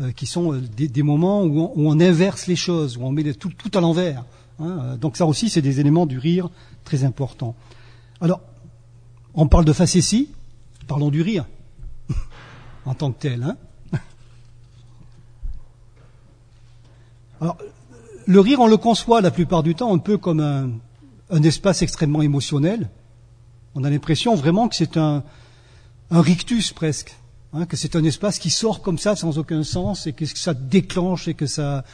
euh, 0.00 0.10
qui 0.10 0.26
sont 0.26 0.52
euh, 0.52 0.60
des, 0.60 1.02
moments 1.04 1.44
où 1.44 1.72
on, 1.76 2.00
inverse 2.00 2.48
les 2.48 2.56
choses, 2.56 2.96
où 2.96 3.04
on 3.04 3.12
met 3.12 3.32
tout, 3.32 3.52
tout 3.56 3.70
à 3.78 3.80
l'envers. 3.80 4.24
Hein, 4.58 4.78
euh, 4.82 4.96
donc 4.96 5.16
ça 5.16 5.24
aussi, 5.24 5.48
c'est 5.48 5.62
des 5.62 5.78
éléments 5.78 6.04
du 6.04 6.18
rire 6.18 6.50
très 6.84 7.04
importants. 7.04 7.54
Alors, 8.20 8.40
on 9.34 9.46
parle 9.46 9.64
de 9.64 9.72
facétie, 9.72 10.30
parlons 10.88 11.10
du 11.10 11.22
rire, 11.22 11.46
en 12.84 12.94
tant 12.94 13.12
que 13.12 13.20
tel. 13.20 13.44
Hein 13.44 13.56
Alors, 17.40 17.56
le 18.26 18.40
rire, 18.40 18.58
on 18.58 18.66
le 18.66 18.76
conçoit 18.76 19.20
la 19.20 19.30
plupart 19.30 19.62
du 19.62 19.76
temps 19.76 19.94
un 19.94 19.98
peu 19.98 20.18
comme 20.18 20.40
un, 20.40 20.72
espace 21.42 21.82
extrêmement 21.82 22.22
émotionnel. 22.22 22.88
On 23.74 23.84
a 23.84 23.90
l'impression 23.90 24.34
vraiment 24.34 24.68
que 24.68 24.76
c'est 24.76 24.96
un, 24.96 25.22
rictus 26.10 26.72
presque, 26.72 27.16
hein, 27.52 27.66
que 27.66 27.76
c'est 27.76 27.96
un 27.96 28.04
espace 28.04 28.38
qui 28.38 28.50
sort 28.50 28.80
comme 28.80 28.98
ça 28.98 29.16
sans 29.16 29.38
aucun 29.38 29.62
sens 29.64 30.06
et 30.06 30.12
que 30.12 30.24
ça 30.24 30.54
déclenche 30.54 31.28
et 31.28 31.34
que 31.34 31.46
ça, 31.46 31.84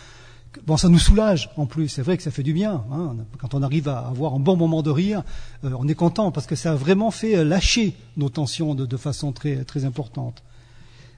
Bon, 0.67 0.77
ça 0.77 0.89
nous 0.89 0.99
soulage 0.99 1.51
en 1.57 1.67
plus. 1.67 1.89
C'est 1.89 2.03
vrai 2.03 2.17
que 2.17 2.23
ça 2.23 2.31
fait 2.31 2.43
du 2.43 2.53
bien. 2.53 2.85
Hein. 2.93 3.17
Quand 3.39 3.55
on 3.55 3.63
arrive 3.63 3.89
à 3.89 4.01
avoir 4.01 4.35
un 4.35 4.39
bon 4.39 4.57
moment 4.57 4.83
de 4.83 4.91
rire, 4.91 5.23
euh, 5.65 5.71
on 5.79 5.89
est 5.89 5.95
content 5.95 6.31
parce 6.31 6.47
que 6.47 6.57
ça 6.57 6.73
a 6.73 6.75
vraiment 6.75 7.11
fait 7.11 7.37
euh, 7.37 7.45
lâcher 7.45 7.95
nos 8.17 8.29
tensions 8.29 8.75
de, 8.75 8.97
façon 8.97 9.33
très, 9.33 9.65
très 9.65 9.85
importante. 9.85 10.43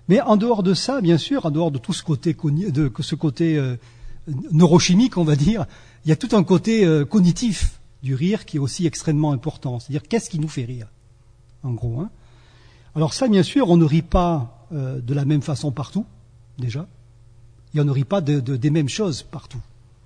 Mais 0.09 0.21
en 0.21 0.37
dehors 0.37 0.63
de 0.63 0.73
ça, 0.73 1.01
bien 1.01 1.19
sûr, 1.19 1.47
en 1.47 1.51
dehors 1.51 1.71
de 1.71 1.79
tout 1.79 1.93
ce 1.93 2.03
côté, 2.03 2.35
de, 2.35 2.93
ce 3.01 3.15
côté 3.15 3.57
euh, 3.59 3.77
neurochimique, 4.53 5.17
on 5.17 5.25
va 5.25 5.35
dire, 5.35 5.67
il 6.05 6.11
y 6.11 6.13
a 6.13 6.17
tout 6.17 6.37
un 6.37 6.45
côté 6.45 6.87
cognitif 7.09 7.81
du 8.05 8.15
rire 8.15 8.45
qui 8.45 8.59
est 8.59 8.61
aussi 8.61 8.87
extrêmement 8.87 9.33
important. 9.33 9.81
C'est-à-dire 9.81 10.07
qu'est-ce 10.09 10.31
qui 10.31 10.39
nous 10.39 10.49
fait 10.49 10.65
rire, 10.65 10.87
en 11.65 11.73
gros. 11.73 11.99
Hein? 12.01 12.11
Alors 12.95 13.13
ça, 13.15 13.27
bien 13.27 13.43
sûr, 13.43 13.69
on 13.71 13.77
ne 13.77 13.85
rit 13.85 14.03
pas 14.03 14.67
de 14.71 15.15
la 15.15 15.25
même 15.25 15.43
façon 15.43 15.73
partout, 15.73 16.07
déjà 16.59 16.87
il 17.75 17.81
n'y 17.81 17.87
en 17.87 17.89
aurait 17.89 18.05
pas 18.05 18.21
des 18.21 18.71
mêmes 18.71 18.89
choses 18.89 19.25
partout. 19.25 19.61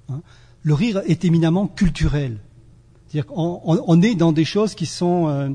Hein. 0.09 0.23
Le 0.63 0.75
rire 0.75 1.03
est 1.07 1.25
éminemment 1.25 1.67
culturel. 1.67 2.39
C'est-à-dire 3.07 3.27
qu'on 3.27 3.61
on, 3.65 4.03
est 4.03 4.15
dans 4.15 4.33
des 4.33 4.47
choses 4.47 4.75
qui 4.75 4.87
sont, 4.87 5.29
euh, 5.29 5.51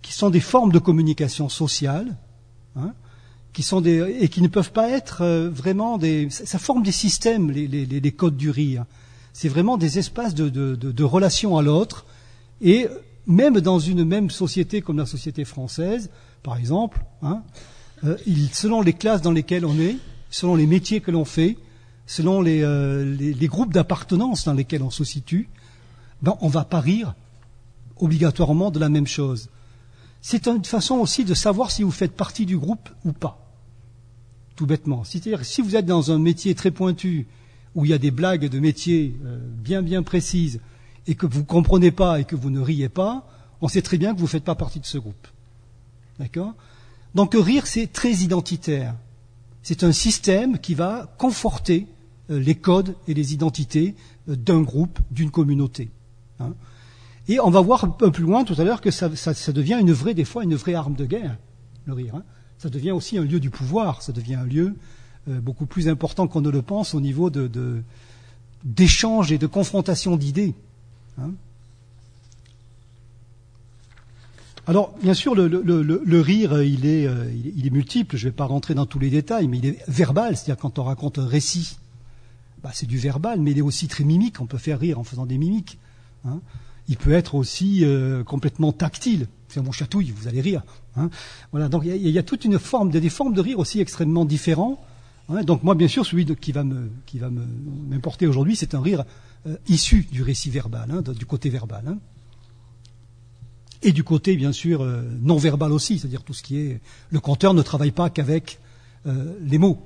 qui 0.00 0.12
sont 0.12 0.30
des 0.30 0.40
formes 0.40 0.70
de 0.70 0.78
communication 0.78 1.48
sociale, 1.48 2.16
hein, 2.76 2.92
qui 3.52 3.64
sont 3.64 3.82
et 3.84 4.28
qui 4.28 4.42
ne 4.42 4.48
peuvent 4.48 4.72
pas 4.72 4.88
être 4.90 5.22
euh, 5.22 5.50
vraiment. 5.50 5.98
Ça 6.30 6.58
forme 6.58 6.84
des 6.84 6.92
systèmes, 6.92 7.50
les 7.50 8.12
codes 8.12 8.36
du 8.36 8.50
rire. 8.50 8.84
C'est 9.40 9.48
vraiment 9.48 9.76
des 9.76 10.00
espaces 10.00 10.34
de, 10.34 11.04
relation 11.04 11.56
à 11.58 11.62
l'autre. 11.62 12.06
Et 12.60 12.88
même 13.28 13.60
dans 13.60 13.78
une 13.78 14.04
même 14.04 14.30
société 14.30 14.82
comme 14.82 14.98
la 14.98 15.06
société 15.06 15.44
française, 15.44 16.10
par 16.42 16.56
exemple, 16.56 17.04
hein, 17.22 17.42
euh, 18.02 18.16
selon 18.52 18.82
les 18.82 18.94
classes 18.94 19.22
dans 19.22 19.30
lesquelles 19.30 19.64
on 19.64 19.78
est, 19.78 19.94
selon 20.28 20.56
les 20.56 20.66
métiers 20.66 21.00
que 21.00 21.12
l'on 21.12 21.24
fait, 21.24 21.56
selon 22.04 22.44
euh, 22.44 23.14
les, 23.14 23.46
groupes 23.46 23.72
d'appartenance 23.72 24.44
dans 24.44 24.54
lesquels 24.54 24.82
on 24.82 24.90
se 24.90 25.04
situe, 25.04 25.48
ben, 26.20 26.34
on 26.40 26.48
va 26.48 26.64
pas 26.64 26.80
rire 26.80 27.14
obligatoirement 27.98 28.72
de 28.72 28.80
la 28.80 28.88
même 28.88 29.06
chose. 29.06 29.50
C'est 30.20 30.48
une 30.48 30.64
façon 30.64 30.96
aussi 30.96 31.24
de 31.24 31.34
savoir 31.34 31.70
si 31.70 31.84
vous 31.84 31.92
faites 31.92 32.16
partie 32.16 32.44
du 32.44 32.58
groupe 32.58 32.88
ou 33.04 33.12
pas. 33.12 33.48
Tout 34.56 34.66
bêtement. 34.66 35.04
C'est-à-dire, 35.04 35.44
si 35.44 35.62
vous 35.62 35.76
êtes 35.76 35.86
dans 35.86 36.10
un 36.10 36.18
métier 36.18 36.56
très 36.56 36.72
pointu, 36.72 37.28
où 37.74 37.84
il 37.84 37.90
y 37.90 37.94
a 37.94 37.98
des 37.98 38.10
blagues 38.10 38.48
de 38.48 38.58
métier 38.58 39.14
euh, 39.24 39.38
bien 39.62 39.82
bien 39.82 40.02
précises, 40.02 40.60
et 41.06 41.14
que 41.14 41.26
vous 41.26 41.40
ne 41.40 41.44
comprenez 41.44 41.90
pas 41.90 42.20
et 42.20 42.24
que 42.24 42.36
vous 42.36 42.50
ne 42.50 42.60
riez 42.60 42.88
pas, 42.88 43.26
on 43.60 43.68
sait 43.68 43.82
très 43.82 43.98
bien 43.98 44.12
que 44.12 44.18
vous 44.18 44.26
ne 44.26 44.30
faites 44.30 44.44
pas 44.44 44.54
partie 44.54 44.80
de 44.80 44.86
ce 44.86 44.98
groupe. 44.98 45.26
D'accord? 46.18 46.54
Donc 47.14 47.34
rire, 47.34 47.66
c'est 47.66 47.92
très 47.92 48.12
identitaire 48.12 48.94
c'est 49.68 49.84
un 49.84 49.92
système 49.92 50.58
qui 50.58 50.74
va 50.74 51.14
conforter 51.18 51.86
euh, 52.30 52.38
les 52.38 52.54
codes 52.54 52.94
et 53.06 53.12
les 53.12 53.34
identités 53.34 53.94
euh, 54.28 54.34
d'un 54.34 54.62
groupe, 54.62 54.98
d'une 55.10 55.30
communauté. 55.30 55.90
Hein. 56.40 56.54
Et 57.28 57.38
on 57.38 57.50
va 57.50 57.60
voir 57.60 57.84
un 57.84 57.88
peu 57.88 58.10
plus 58.10 58.24
loin 58.24 58.44
tout 58.44 58.54
à 58.58 58.64
l'heure 58.64 58.80
que 58.80 58.90
ça, 58.90 59.10
devient 59.52 59.76
une 59.78 59.92
vraie, 59.92 60.14
des 60.14 60.24
fois, 60.24 60.42
une 60.42 60.54
vraie 60.54 60.72
arme 60.72 60.94
de 60.94 61.04
guerre, 61.04 61.36
le 61.84 61.92
rire. 61.92 62.14
Hein. 62.14 62.22
Ça 62.56 62.70
devient 62.70 62.92
aussi 62.92 63.18
un 63.18 63.24
lieu 63.24 63.40
du 63.40 63.50
pouvoir, 63.50 64.00
ça 64.00 64.12
devient 64.12 64.36
un 64.36 64.44
lieu 64.44 64.74
beaucoup 65.28 65.66
plus 65.66 65.88
important 65.88 66.26
qu'on 66.26 66.40
ne 66.40 66.50
le 66.50 66.62
pense 66.62 66.94
au 66.94 67.00
niveau 67.00 67.30
d'échange 68.64 69.32
et 69.32 69.38
de 69.38 69.46
confrontation 69.46 70.16
d'idées. 70.16 70.54
Hein. 71.20 71.30
Alors, 74.68 74.92
bien 75.02 75.14
sûr, 75.14 75.34
le, 75.34 76.20
rire, 76.20 76.52
euh, 76.52 76.64
il 76.64 76.84
est, 76.84 77.08
il 77.56 77.66
est, 77.66 77.70
multiple. 77.70 78.18
Je 78.18 78.26
ne 78.26 78.30
vais 78.30 78.36
pas 78.36 78.44
rentrer 78.44 78.74
dans 78.74 78.84
tous 78.84 78.98
les 78.98 79.08
détails, 79.08 79.48
mais 79.48 79.58
il 79.58 79.66
est 79.66 79.78
verbal. 79.88 80.36
C'est-à-dire 80.36 80.58
quand 80.58 80.78
on 80.78 80.84
raconte 80.84 81.18
un 81.18 81.26
récit, 81.26 81.78
bah, 82.62 82.70
c'est 82.74 82.86
du 82.86 82.98
verbal, 82.98 83.40
mais 83.40 83.52
il 83.52 83.58
est 83.58 83.62
aussi 83.62 83.88
très 83.88 84.04
mimique. 84.04 84.42
On 84.42 84.46
peut 84.46 84.58
faire 84.58 84.78
rire 84.78 84.98
en 84.98 85.04
faisant 85.04 85.24
des 85.24 85.38
mimiques. 85.38 85.78
Hein. 86.26 86.40
Il 86.88 86.98
peut 86.98 87.12
être 87.12 87.34
aussi 87.34 87.84
euh, 87.84 88.24
complètement 88.24 88.72
tactile. 88.72 89.28
C'est 89.48 89.62
mon 89.62 89.72
chatouille, 89.72 90.10
vous 90.10 90.28
allez 90.28 90.42
rire. 90.42 90.62
Hein. 90.96 91.08
Voilà. 91.52 91.68
Donc 91.68 91.84
il 91.86 91.96
y, 91.96 92.18
a 92.18 92.22
toute 92.22 92.44
une 92.44 92.58
forme, 92.58 92.90
des 92.90 93.08
formes 93.08 93.32
de 93.32 93.40
rire 93.40 93.58
aussi 93.58 93.80
extrêmement 93.80 94.26
différentes. 94.26 94.78
Hein. 95.28 95.42
Donc 95.42 95.62
moi, 95.62 95.74
bien 95.74 95.88
sûr, 95.88 96.06
celui 96.06 96.24
qui 96.36 96.52
va 96.52 96.64
me, 96.64 96.90
qui 97.06 97.18
va 97.18 97.30
m'importer 97.30 98.26
aujourd'hui, 98.26 98.56
c'est 98.56 98.74
un 98.74 98.80
rire 98.80 99.04
euh, 99.46 99.56
issu 99.68 100.06
du 100.10 100.22
récit 100.22 100.50
verbal, 100.50 101.02
du 101.02 101.26
côté 101.26 101.50
verbal 101.50 101.96
et 103.82 103.92
du 103.92 104.02
côté 104.02 104.36
bien 104.36 104.52
sûr 104.52 104.82
euh, 104.82 105.02
non 105.20 105.36
verbal 105.36 105.72
aussi, 105.72 105.98
c'est-à-dire 105.98 106.22
tout 106.22 106.34
ce 106.34 106.42
qui 106.42 106.58
est 106.58 106.80
le 107.10 107.20
conteur 107.20 107.54
ne 107.54 107.62
travaille 107.62 107.92
pas 107.92 108.10
qu'avec 108.10 108.58
euh, 109.06 109.38
les 109.40 109.58
mots, 109.58 109.80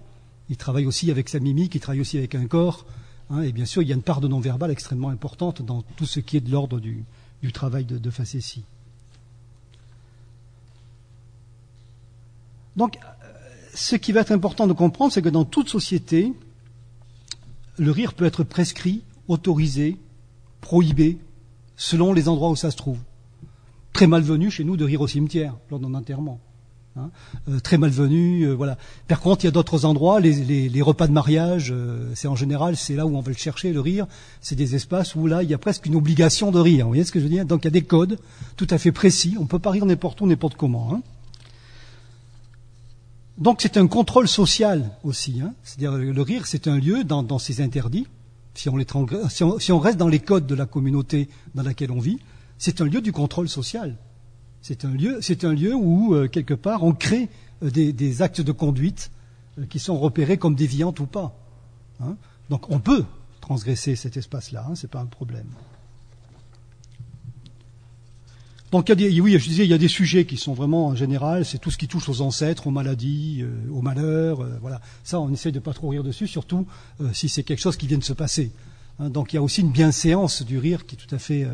il 0.49 0.57
travaille 0.57 0.86
aussi 0.86 1.11
avec 1.11 1.28
sa 1.28 1.38
mimique, 1.38 1.74
il 1.74 1.80
travaille 1.80 2.01
aussi 2.01 2.16
avec 2.16 2.34
un 2.34 2.47
corps, 2.47 2.86
hein, 3.30 3.43
et 3.43 3.53
bien 3.53 3.66
sûr 3.66 3.82
il 3.82 3.88
y 3.88 3.93
a 3.93 3.95
une 3.95 4.03
part 4.03 4.20
de 4.20 4.28
non 4.28 4.40
verbal 4.40 4.70
extrêmement 4.70 5.11
importante 5.11 5.62
dans 5.62 5.82
tout 5.97 6.07
ce 6.07 6.20
qui 6.20 6.36
est 6.36 6.40
de 6.40 6.51
l'ordre 6.51 6.80
du, 6.80 7.05
travail 7.53 7.84
de, 7.84 7.99
de 7.99 8.11
facétie. 8.11 8.64
Donc, 12.76 12.99
ce 13.75 13.97
qui 13.97 14.12
va 14.12 14.20
être 14.20 14.33
important 14.33 14.66
de 14.66 14.73
comprendre, 14.73 15.12
c'est 15.12 15.23
que 15.23 15.29
dans 15.29 15.45
toute 15.45 15.68
société, 15.68 16.33
le 17.79 17.91
rire 17.91 18.14
peut 18.14 18.25
être 18.25 18.45
prescrit, 18.45 19.03
autorisé, 19.29 19.97
prohibé, 20.61 21.18
selon 21.77 22.12
les 22.12 22.29
endroits 22.29 22.51
où 22.51 22.57
ça 22.57 22.70
se 22.70 22.77
trouve 22.77 22.99
très 23.93 24.07
malvenu 24.07 24.51
chez 24.51 24.64
nous 24.64 24.77
de 24.77 24.85
rire 24.85 25.01
au 25.01 25.07
cimetière 25.07 25.55
lors 25.70 25.81
d'un 25.81 25.95
enterrement. 25.95 26.41
Hein. 26.97 27.11
Euh, 27.49 27.59
très 27.61 27.79
malvenu, 27.79 28.43
euh, 28.43 28.53
voilà. 28.55 28.77
Par 29.09 29.20
contre, 29.20 29.45
il 29.45 29.47
y 29.47 29.49
a 29.49 29.53
d'autres 29.53 29.85
endroits, 29.87 30.20
les, 30.20 30.83
repas 30.83 31.07
de 31.07 31.12
mariage, 31.12 31.73
euh, 31.73 32.11
c'est 32.14 32.29
en 32.29 32.37
général, 32.37 32.77
c'est 32.77 32.95
là 32.95 33.07
où 33.07 33.16
on 33.16 33.20
va 33.20 33.31
le 33.31 33.37
chercher, 33.37 33.73
le 33.73 33.81
rire. 33.81 34.07
C'est 34.41 34.57
des 34.57 34.75
espaces 34.75 35.14
où 35.14 35.27
là, 35.27 35.43
il 35.43 35.51
y 35.51 35.55
a 35.55 35.59
presque 35.59 35.87
une 35.87 35.95
obligation 35.95 36.51
de 36.51 36.59
rire. 36.59 36.85
Vous 36.85 36.91
voyez 36.91 37.05
ce 37.05 37.12
que 37.12 37.18
je 37.18 37.25
veux 37.25 37.31
dire? 37.31 37.47
Donc 37.47 37.62
il 37.62 37.66
y 37.66 37.68
a 37.68 37.70
des 37.70 37.83
codes 37.83 38.18
tout 38.57 38.66
à 38.70 38.79
fait 38.79 38.93
précis. 38.93 39.37
On 39.39 39.43
ne 39.43 39.49
peut 39.49 39.59
pas 39.59 39.70
rire 39.70 39.87
n'importe 39.87 40.20
où, 40.20 40.27
n'importe 40.27 40.57
comment. 40.57 40.93
Hein. 40.93 41.03
Donc 43.43 43.61
c'est 43.61 43.76
un 43.76 43.88
contrôle 43.88 44.28
social 44.28 44.93
aussi. 45.03 45.40
Hein. 45.40 45.53
C'est-à-dire 45.64 45.97
le 45.97 46.22
rire, 46.22 46.47
c'est 46.47 46.68
un 46.68 46.78
lieu 46.78 47.03
dans, 47.03 47.40
ses 47.40 47.61
interdits. 47.61 48.07
Si 48.55 48.68
on, 48.68 49.78
reste 49.80 49.99
dans 49.99 50.07
les 50.07 50.20
codes 50.20 50.47
de 50.47 50.55
la 50.55 50.64
communauté 50.64 51.28
dans 51.57 51.64
laquelle 51.64 51.90
on 51.90 51.99
vit, 51.99 52.20
c'est 52.57 52.80
un 52.80 52.84
lieu 52.84 53.01
du 53.01 53.11
contrôle 53.11 53.49
social. 53.49 53.97
C'est 54.61 54.84
un 54.84 54.93
lieu, 55.55 55.74
où, 55.74 56.14
euh, 56.14 56.28
quelque 56.28 56.55
part, 56.55 56.84
on 56.84 56.93
crée 56.93 57.28
euh, 57.64 57.70
des, 57.70 58.22
actes 58.22 58.40
de 58.40 58.53
conduite 58.53 59.11
euh, 59.59 59.66
qui 59.66 59.80
sont 59.80 59.99
repérés 59.99 60.36
comme 60.36 60.55
déviants 60.55 60.95
ou 61.01 61.07
pas. 61.07 61.34
Hein. 62.01 62.14
Donc 62.49 62.70
on 62.70 62.78
peut 62.78 63.05
transgresser 63.40 63.97
cet 63.97 64.16
espace-là, 64.16 64.66
hein, 64.68 64.76
ce 64.76 64.86
n'est 64.86 64.90
pas 64.90 65.01
un 65.01 65.07
problème. 65.07 65.49
Donc 68.73 68.89
il 68.89 68.99
y 69.01 69.07
a 69.07 69.11
des, 69.11 69.20
oui, 69.20 69.39
je 69.39 69.47
disais, 69.47 69.64
il 69.64 69.70
y 69.70 69.75
a 69.75 69.79
des 69.79 69.87
sujets 69.87 70.25
qui 70.25 70.39
sont 70.39 70.55
vraiment 70.55 70.87
en 70.87 70.95
général, 70.95 71.45
c'est 71.45 71.59
tout 71.59 71.70
ce 71.70 71.77
qui 71.77 71.89
touche 71.89 72.09
aux 72.09 72.23
ancêtres, 72.23 72.66
aux 72.66 72.70
maladies, 72.70 73.43
euh, 73.43 73.70
aux 73.70 73.83
malheurs, 73.83 74.41
euh, 74.41 74.59
voilà. 74.62 74.81
Ça, 75.05 75.20
on 75.20 75.31
essaie 75.31 75.53
de 75.53 75.61
pas 75.61 75.75
trop 75.75 75.91
rire 75.91 76.03
dessus, 76.03 76.27
surtout 76.27 76.66
euh, 77.03 77.11
si 77.12 77.29
c'est 77.29 77.43
quelque 77.43 77.61
chose 77.61 77.77
qui 77.77 77.87
vient 77.87 77.99
de 77.99 78.05
se 78.05 78.14
passer. 78.14 78.51
Hein. 78.99 79.11
donc 79.11 79.33
il 79.33 79.37
y 79.37 79.39
a 79.39 79.43
aussi 79.43 79.61
une 79.61 79.70
bienséance 79.70 80.43
du 80.43 80.57
rire 80.59 80.87
qui 80.87 80.97
est 80.97 80.99
tout 80.99 81.14
à 81.14 81.18
fait, 81.18 81.47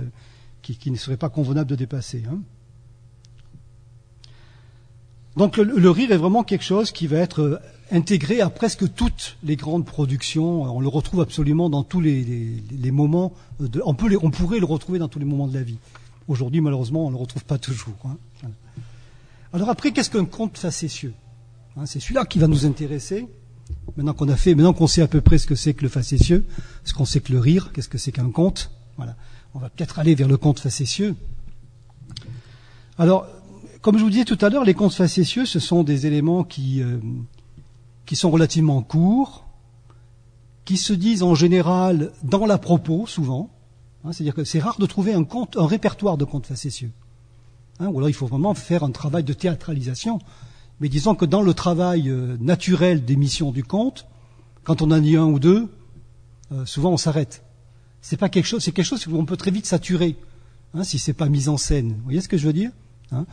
qui, 0.63 0.77
qui, 0.77 0.93
ne 0.93 0.97
serait 0.97 1.17
pas 1.17 1.29
convenable 1.29 1.69
de 1.69 1.75
dépasser. 1.75 2.23
Hein. 2.31 2.39
Donc 5.37 5.57
le, 5.57 5.65
le, 5.65 5.91
rire 5.91 6.13
est 6.13 6.17
vraiment 6.17 6.45
quelque 6.45 6.65
chose 6.65 6.93
qui 6.93 7.09
va 7.09 7.19
être 7.19 7.61
intégré 7.91 8.41
à 8.41 8.49
presque 8.49 8.95
toutes 8.95 9.39
les 9.43 9.57
grandes 9.57 9.85
productions. 9.85 10.63
On 10.63 10.81
le 10.81 10.89
retrouve 10.89 11.21
absolument 11.21 11.69
dans 11.69 11.83
tous 11.83 12.01
les, 12.01 12.23
les, 12.23 12.63
les 12.71 12.91
moments. 12.93 13.33
De, 13.59 13.83
on, 13.85 13.95
peut 13.95 14.09
les, 14.09 14.17
on 14.17 14.31
pourrait 14.31 14.61
le 14.61 14.67
retrouver 14.67 15.01
dans 15.01 15.09
tous 15.09 15.19
les 15.19 15.25
moments 15.25 15.49
de 15.49 15.55
la 15.55 15.63
vie. 15.63 15.79
Aujourd'hui, 16.29 16.61
malheureusement, 16.61 17.07
on 17.07 17.09
ne 17.09 17.15
le 17.15 17.21
retrouve 17.21 17.45
pas 17.45 17.59
toujours. 17.59 17.97
Hein. 18.05 18.17
Alors 19.55 19.71
après, 19.71 19.93
qu'est-ce 19.93 20.11
qu'un 20.11 20.27
conte 20.27 20.59
facétieux 20.59 21.15
hein, 21.77 21.87
C'est 21.87 22.01
celui-là 22.01 22.27
qui 22.27 22.39
va 22.39 22.47
nous 22.47 22.67
intéresser. 22.67 23.27
Maintenant 23.97 24.13
qu'on 24.13 24.29
a 24.29 24.37
fait, 24.37 24.55
maintenant 24.55 24.75
qu'on 24.75 24.87
sait 24.87 25.03
à 25.03 25.09
peu 25.09 25.23
près 25.23 25.39
ce 25.39 25.47
que 25.47 25.55
c'est 25.55 25.73
que 25.73 25.83
le 25.83 25.89
facétieux, 25.89 26.45
ce 26.85 26.93
qu'on 26.93 27.07
sait 27.07 27.21
que 27.21 27.33
le 27.33 27.41
rire, 27.41 27.73
qu'est-ce 27.73 27.89
que 27.89 27.99
c'est 27.99 28.13
qu'un 28.13 28.31
conte. 28.31 28.71
Voilà. 28.97 29.17
On 29.55 29.59
va 29.59 29.71
peut-être 29.71 29.99
aller 29.99 30.15
vers 30.15 30.29
le 30.29 30.37
conte 30.37 30.61
facétieux. 30.61 31.17
Alors, 32.99 33.27
comme 33.81 33.97
je 33.97 34.05
vous 34.05 34.11
disais 34.11 34.25
tout 34.25 34.39
à 34.43 34.51
l'heure, 34.51 34.65
les 34.65 34.75
contes 34.75 34.95
facétieux, 34.95 35.47
ce 35.47 35.61
sont 35.61 35.83
des 35.83 36.07
éléments 36.07 36.45
qui, 36.45 36.83
euh, 36.83 36.99
qui 38.05 38.17
sont 38.17 38.31
relativement 38.31 38.83
courts, 38.83 39.47
qui 40.67 40.77
se 40.77 40.93
disent 40.93 41.23
en 41.23 41.35
général 41.35 42.13
dans 42.23 42.45
la 42.45 42.59
propos, 42.59 43.07
souvent. 43.07 43.51
Hein, 44.05 44.13
c'est-à-dire 44.13 44.35
que 44.35 44.45
c'est 44.45 44.61
rare 44.61 44.79
de 44.79 44.87
trouver 44.87 45.13
un, 45.13 45.25
conte, 45.25 45.57
un 45.57 45.67
répertoire 45.67 46.17
de 46.17 46.25
contes 46.25 46.47
facétieux. 46.47 46.91
Hein, 47.81 47.89
ou 47.89 47.99
alors 47.99 48.09
il 48.09 48.15
faut 48.15 48.27
vraiment 48.27 48.55
faire 48.55 48.83
un 48.83 48.91
travail 48.91 49.25
de 49.25 49.33
théâtralisation. 49.33 50.19
Mais 50.81 50.89
disons 50.89 51.15
que 51.15 51.25
dans 51.25 51.43
le 51.43 51.55
travail 51.55 52.09
euh, 52.09 52.37
naturel 52.41 53.05
d'émission 53.05 53.51
du 53.51 53.65
conte, 53.65 54.07
quand 54.65 54.83
on 54.83 54.91
en 54.91 54.99
dit 54.99 55.17
un 55.17 55.27
ou 55.27 55.39
deux, 55.39 55.69
euh, 56.53 56.65
souvent 56.67 56.91
on 56.91 56.97
s'arrête. 56.97 57.43
C'est 58.01 58.17
pas 58.17 58.29
quelque 58.29 58.47
chose, 58.47 58.63
c'est 58.63 58.73
quelque 58.73 58.87
chose 58.87 59.07
où 59.07 59.17
on 59.17 59.25
peut 59.25 59.37
très 59.37 59.51
vite 59.51 59.67
saturer, 59.67 60.17
hein, 60.75 60.85
si 60.85 60.99
c'est 60.99 61.15
pas 61.15 61.29
mis 61.29 61.49
en 61.49 61.57
scène. 61.57 61.95
Vous 61.95 62.05
voyez 62.05 62.21
ce 62.21 62.29
que 62.29 62.39
je 62.39 62.47
veux 62.47 62.53
dire? 62.53 62.71
Hein? 63.11 63.27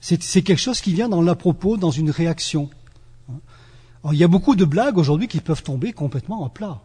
C'est, 0.00 0.42
quelque 0.42 0.58
chose 0.58 0.80
qui 0.80 0.94
vient 0.94 1.08
dans 1.08 1.20
l'à-propos, 1.20 1.76
dans 1.76 1.90
une 1.90 2.10
réaction. 2.10 2.70
Hein? 3.28 3.40
Il 4.12 4.16
y 4.16 4.24
a 4.24 4.28
beaucoup 4.28 4.54
de 4.54 4.64
blagues 4.64 4.96
aujourd'hui 4.96 5.28
qui 5.28 5.40
peuvent 5.40 5.62
tomber 5.62 5.92
complètement 5.92 6.46
à 6.46 6.48
plat. 6.48 6.80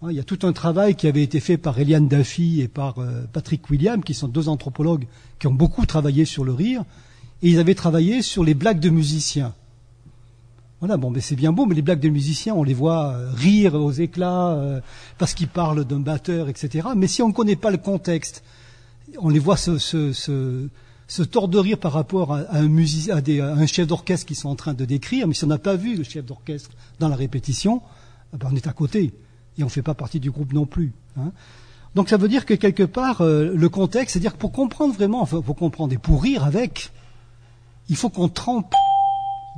Hein, 0.00 0.08
il 0.10 0.16
y 0.16 0.20
a 0.20 0.24
tout 0.24 0.38
un 0.42 0.52
travail 0.52 0.94
qui 0.94 1.08
avait 1.08 1.24
été 1.24 1.40
fait 1.40 1.56
par 1.56 1.78
Eliane 1.78 2.06
Daffy 2.06 2.60
et 2.60 2.68
par 2.68 2.98
euh, 2.98 3.24
Patrick 3.32 3.68
William, 3.68 4.04
qui 4.04 4.14
sont 4.14 4.28
deux 4.28 4.48
anthropologues 4.48 5.06
qui 5.40 5.48
ont 5.48 5.54
beaucoup 5.54 5.86
travaillé 5.86 6.24
sur 6.24 6.44
le 6.44 6.52
rire, 6.52 6.84
et 7.42 7.50
ils 7.50 7.58
avaient 7.58 7.74
travaillé 7.74 8.22
sur 8.22 8.44
les 8.44 8.54
blagues 8.54 8.78
de 8.78 8.90
musiciens. 8.90 9.54
Voilà, 10.78 10.96
bon, 10.96 11.10
mais 11.10 11.20
c'est 11.20 11.34
bien 11.34 11.52
beau, 11.52 11.66
mais 11.66 11.74
les 11.74 11.82
blagues 11.82 12.00
de 12.00 12.10
musiciens, 12.10 12.54
on 12.54 12.62
les 12.62 12.74
voit 12.74 13.08
euh, 13.08 13.32
rire 13.34 13.74
aux 13.74 13.90
éclats 13.90 14.50
euh, 14.50 14.80
parce 15.18 15.34
qu'ils 15.34 15.48
parlent 15.48 15.84
d'un 15.84 15.98
batteur, 15.98 16.48
etc. 16.48 16.90
Mais 16.96 17.08
si 17.08 17.20
on 17.22 17.28
ne 17.28 17.32
connaît 17.32 17.56
pas 17.56 17.72
le 17.72 17.78
contexte, 17.78 18.44
on 19.18 19.30
les 19.30 19.40
voit 19.40 19.56
se, 19.56 19.78
se, 19.78 21.22
tordre 21.24 21.48
de 21.48 21.58
rire 21.58 21.78
par 21.78 21.92
rapport 21.92 22.34
à, 22.34 22.44
un, 22.52 22.68
à, 22.68 23.16
un 23.16 23.66
chef 23.66 23.88
d'orchestre 23.88 24.26
qu'ils 24.26 24.36
sont 24.36 24.48
en 24.48 24.54
train 24.54 24.74
de 24.74 24.84
décrire, 24.84 25.26
mais 25.26 25.34
si 25.34 25.42
on 25.42 25.48
n'a 25.48 25.58
pas 25.58 25.74
vu 25.74 25.96
le 25.96 26.04
chef 26.04 26.24
d'orchestre 26.24 26.70
dans 27.00 27.08
la 27.08 27.16
répétition, 27.16 27.82
eh 28.32 28.36
ben 28.36 28.50
on 28.52 28.54
est 28.54 28.68
à 28.68 28.72
côté 28.72 29.12
et 29.58 29.62
on 29.62 29.66
ne 29.66 29.70
fait 29.70 29.82
pas 29.82 29.94
partie 29.94 30.20
du 30.20 30.30
groupe 30.30 30.52
non 30.52 30.66
plus. 30.66 30.92
Hein. 31.18 31.32
Donc 31.94 32.08
ça 32.08 32.16
veut 32.16 32.28
dire 32.28 32.46
que 32.46 32.54
quelque 32.54 32.84
part, 32.84 33.22
euh, 33.22 33.52
le 33.54 33.68
contexte, 33.68 34.12
c'est-à-dire 34.12 34.34
que 34.34 34.38
pour 34.38 34.52
comprendre 34.52 34.94
vraiment, 34.94 35.26
pour 35.26 35.56
comprendre 35.56 35.92
et 35.92 35.98
pour 35.98 36.22
rire 36.22 36.44
avec, 36.44 36.92
il 37.88 37.96
faut 37.96 38.08
qu'on 38.08 38.28
trempe 38.28 38.72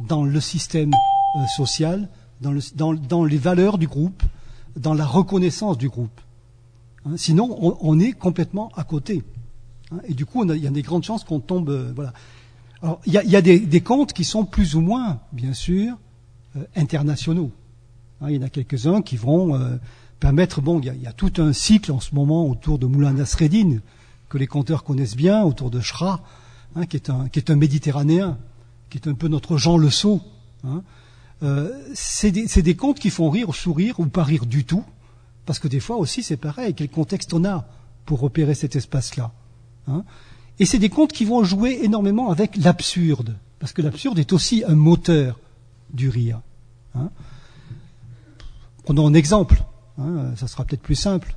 dans 0.08 0.24
le 0.24 0.40
système 0.40 0.92
euh, 1.36 1.46
social, 1.56 2.08
dans, 2.40 2.52
le, 2.52 2.60
dans, 2.74 2.94
dans, 2.94 3.24
les 3.24 3.36
valeurs 3.36 3.76
du 3.76 3.86
groupe, 3.86 4.22
dans 4.76 4.94
la 4.94 5.04
reconnaissance 5.04 5.76
du 5.76 5.88
groupe. 5.88 6.20
Hein. 7.04 7.16
Sinon, 7.16 7.76
on, 7.82 8.00
est 8.00 8.12
complètement 8.12 8.70
à 8.76 8.84
côté. 8.84 9.22
Hein. 9.92 9.98
Et 10.06 10.14
du 10.14 10.24
coup, 10.24 10.44
il 10.44 10.62
y 10.62 10.66
a 10.66 10.70
des 10.70 10.82
grandes 10.82 11.04
chances 11.04 11.24
qu'on 11.24 11.40
tombe. 11.40 11.68
Euh, 11.68 11.92
voilà. 11.94 12.12
Alors, 12.82 13.00
il 13.04 13.12
y 13.12 13.36
a, 13.36 13.42
des, 13.42 13.80
contes 13.82 14.14
qui 14.14 14.24
sont 14.24 14.46
plus 14.46 14.74
ou 14.74 14.80
moins, 14.80 15.20
bien 15.32 15.52
sûr, 15.52 15.98
internationaux. 16.74 17.50
Hein, 18.20 18.26
il 18.30 18.36
y 18.36 18.38
en 18.38 18.42
a 18.42 18.50
quelques-uns 18.50 19.02
qui 19.02 19.16
vont 19.16 19.54
euh, 19.54 19.76
permettre, 20.18 20.60
bon, 20.60 20.80
il 20.80 21.02
y, 21.02 21.06
a, 21.06 21.12
tout 21.12 21.32
un 21.38 21.52
cycle 21.52 21.92
en 21.92 22.00
ce 22.00 22.14
moment 22.14 22.46
autour 22.46 22.78
de 22.78 22.86
Moulin 22.86 23.12
Nasreddin, 23.12 23.78
que 24.28 24.38
les 24.38 24.46
conteurs 24.46 24.84
connaissent 24.84 25.16
bien, 25.16 25.42
autour 25.42 25.70
de 25.70 25.80
Shra, 25.80 26.22
hein, 26.76 26.86
qui, 26.86 26.96
est 26.96 27.10
un, 27.10 27.56
méditerranéen, 27.56 28.38
qui 28.90 28.98
est 28.98 29.08
un 29.08 29.14
peu 29.14 29.28
notre 29.28 29.56
Jean 29.56 29.76
Le 29.76 29.90
Sceau. 29.90 30.20
Hein. 30.64 30.82
Euh, 31.42 31.70
c'est 31.94 32.30
des, 32.30 32.76
contes 32.76 32.98
qui 32.98 33.08
font 33.08 33.30
rire 33.30 33.48
ou 33.48 33.54
sourire 33.54 33.98
ou 33.98 34.06
pas 34.06 34.24
rire 34.24 34.44
du 34.44 34.64
tout, 34.64 34.84
parce 35.46 35.58
que 35.58 35.68
des 35.68 35.80
fois 35.80 35.96
aussi 35.96 36.22
c'est 36.22 36.36
pareil, 36.36 36.74
quel 36.74 36.90
contexte 36.90 37.32
on 37.32 37.44
a 37.44 37.66
pour 38.04 38.20
repérer 38.20 38.54
cet 38.54 38.76
espace-là. 38.76 39.32
Et 40.58 40.66
c'est 40.66 40.78
des 40.78 40.90
contes 40.90 41.12
qui 41.12 41.24
vont 41.24 41.42
jouer 41.42 41.80
énormément 41.82 42.30
avec 42.30 42.56
l'absurde, 42.56 43.36
parce 43.58 43.72
que 43.72 43.80
l'absurde 43.80 44.18
est 44.18 44.34
aussi 44.34 44.62
un 44.66 44.74
moteur 44.74 45.40
du 45.94 46.10
rire. 46.10 46.42
Prenons 48.84 49.06
un 49.06 49.14
exemple, 49.14 49.62
hein, 49.98 50.34
ça 50.36 50.48
sera 50.48 50.64
peut-être 50.64 50.82
plus 50.82 50.94
simple. 50.94 51.36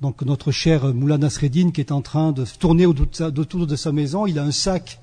Donc 0.00 0.22
notre 0.22 0.50
cher 0.50 0.92
Moulin 0.92 1.18
Nasreddin 1.18 1.70
qui 1.70 1.80
est 1.80 1.92
en 1.92 2.02
train 2.02 2.32
de 2.32 2.44
tourner 2.44 2.86
autour 2.86 3.66
de 3.66 3.76
sa 3.76 3.92
maison, 3.92 4.26
il 4.26 4.38
a 4.38 4.42
un 4.42 4.50
sac 4.50 5.00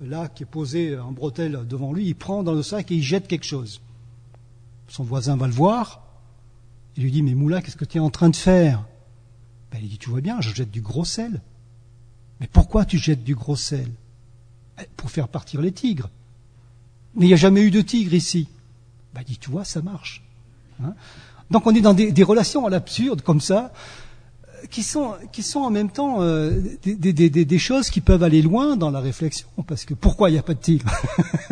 là 0.00 0.28
qui 0.28 0.42
est 0.42 0.46
posé 0.46 0.98
en 0.98 1.12
bretelle 1.12 1.66
devant 1.66 1.92
lui, 1.92 2.06
il 2.06 2.14
prend 2.14 2.42
dans 2.42 2.52
le 2.52 2.62
sac 2.62 2.90
et 2.90 2.96
il 2.96 3.02
jette 3.02 3.28
quelque 3.28 3.46
chose. 3.46 3.80
Son 4.88 5.04
voisin 5.04 5.36
va 5.36 5.46
le 5.46 5.54
voir, 5.54 6.02
il 6.96 7.04
lui 7.04 7.10
dit 7.10 7.22
Mais 7.22 7.34
Moulin, 7.34 7.60
qu'est-ce 7.60 7.76
que 7.76 7.84
tu 7.84 7.98
es 7.98 8.00
en 8.00 8.10
train 8.10 8.28
de 8.28 8.36
faire? 8.36 8.84
Ben, 9.70 9.78
Il 9.82 9.88
dit 9.88 9.98
Tu 9.98 10.10
vois 10.10 10.20
bien, 10.20 10.40
je 10.40 10.54
jette 10.54 10.70
du 10.70 10.82
gros 10.82 11.04
sel. 11.04 11.40
Mais 12.40 12.46
pourquoi 12.46 12.84
tu 12.84 12.98
jettes 12.98 13.24
du 13.24 13.34
gros 13.34 13.56
sel? 13.56 13.90
Ben, 14.76 14.84
Pour 14.96 15.10
faire 15.10 15.28
partir 15.28 15.60
les 15.60 15.72
tigres. 15.72 16.10
Mais 17.14 17.26
il 17.26 17.28
n'y 17.28 17.34
a 17.34 17.36
jamais 17.36 17.62
eu 17.62 17.70
de 17.70 17.80
tigre 17.80 18.14
ici. 18.14 18.48
Ben, 19.14 19.22
il 19.22 19.32
dit 19.32 19.38
Tu 19.38 19.50
vois, 19.50 19.64
ça 19.64 19.80
marche. 19.80 20.22
Hein 20.84 20.94
donc 21.52 21.66
on 21.66 21.74
est 21.74 21.80
dans 21.80 21.94
des, 21.94 22.22
relations 22.22 22.66
à 22.66 22.70
l'absurde 22.70 23.20
comme 23.20 23.40
ça, 23.40 23.72
qui 24.70 24.82
sont, 24.82 25.12
qui 25.32 25.42
sont 25.42 25.60
en 25.60 25.70
même 25.70 25.90
temps 25.90 26.22
euh, 26.22 26.60
des, 26.84 27.58
choses 27.58 27.90
qui 27.90 28.00
peuvent 28.00 28.22
aller 28.22 28.42
loin 28.42 28.76
dans 28.76 28.90
la 28.90 29.00
réflexion, 29.00 29.48
parce 29.66 29.84
que 29.84 29.92
pourquoi 29.92 30.30
il 30.30 30.32
n'y 30.32 30.38
a 30.38 30.42
pas 30.42 30.54
de 30.54 30.60
tigre 30.60 30.90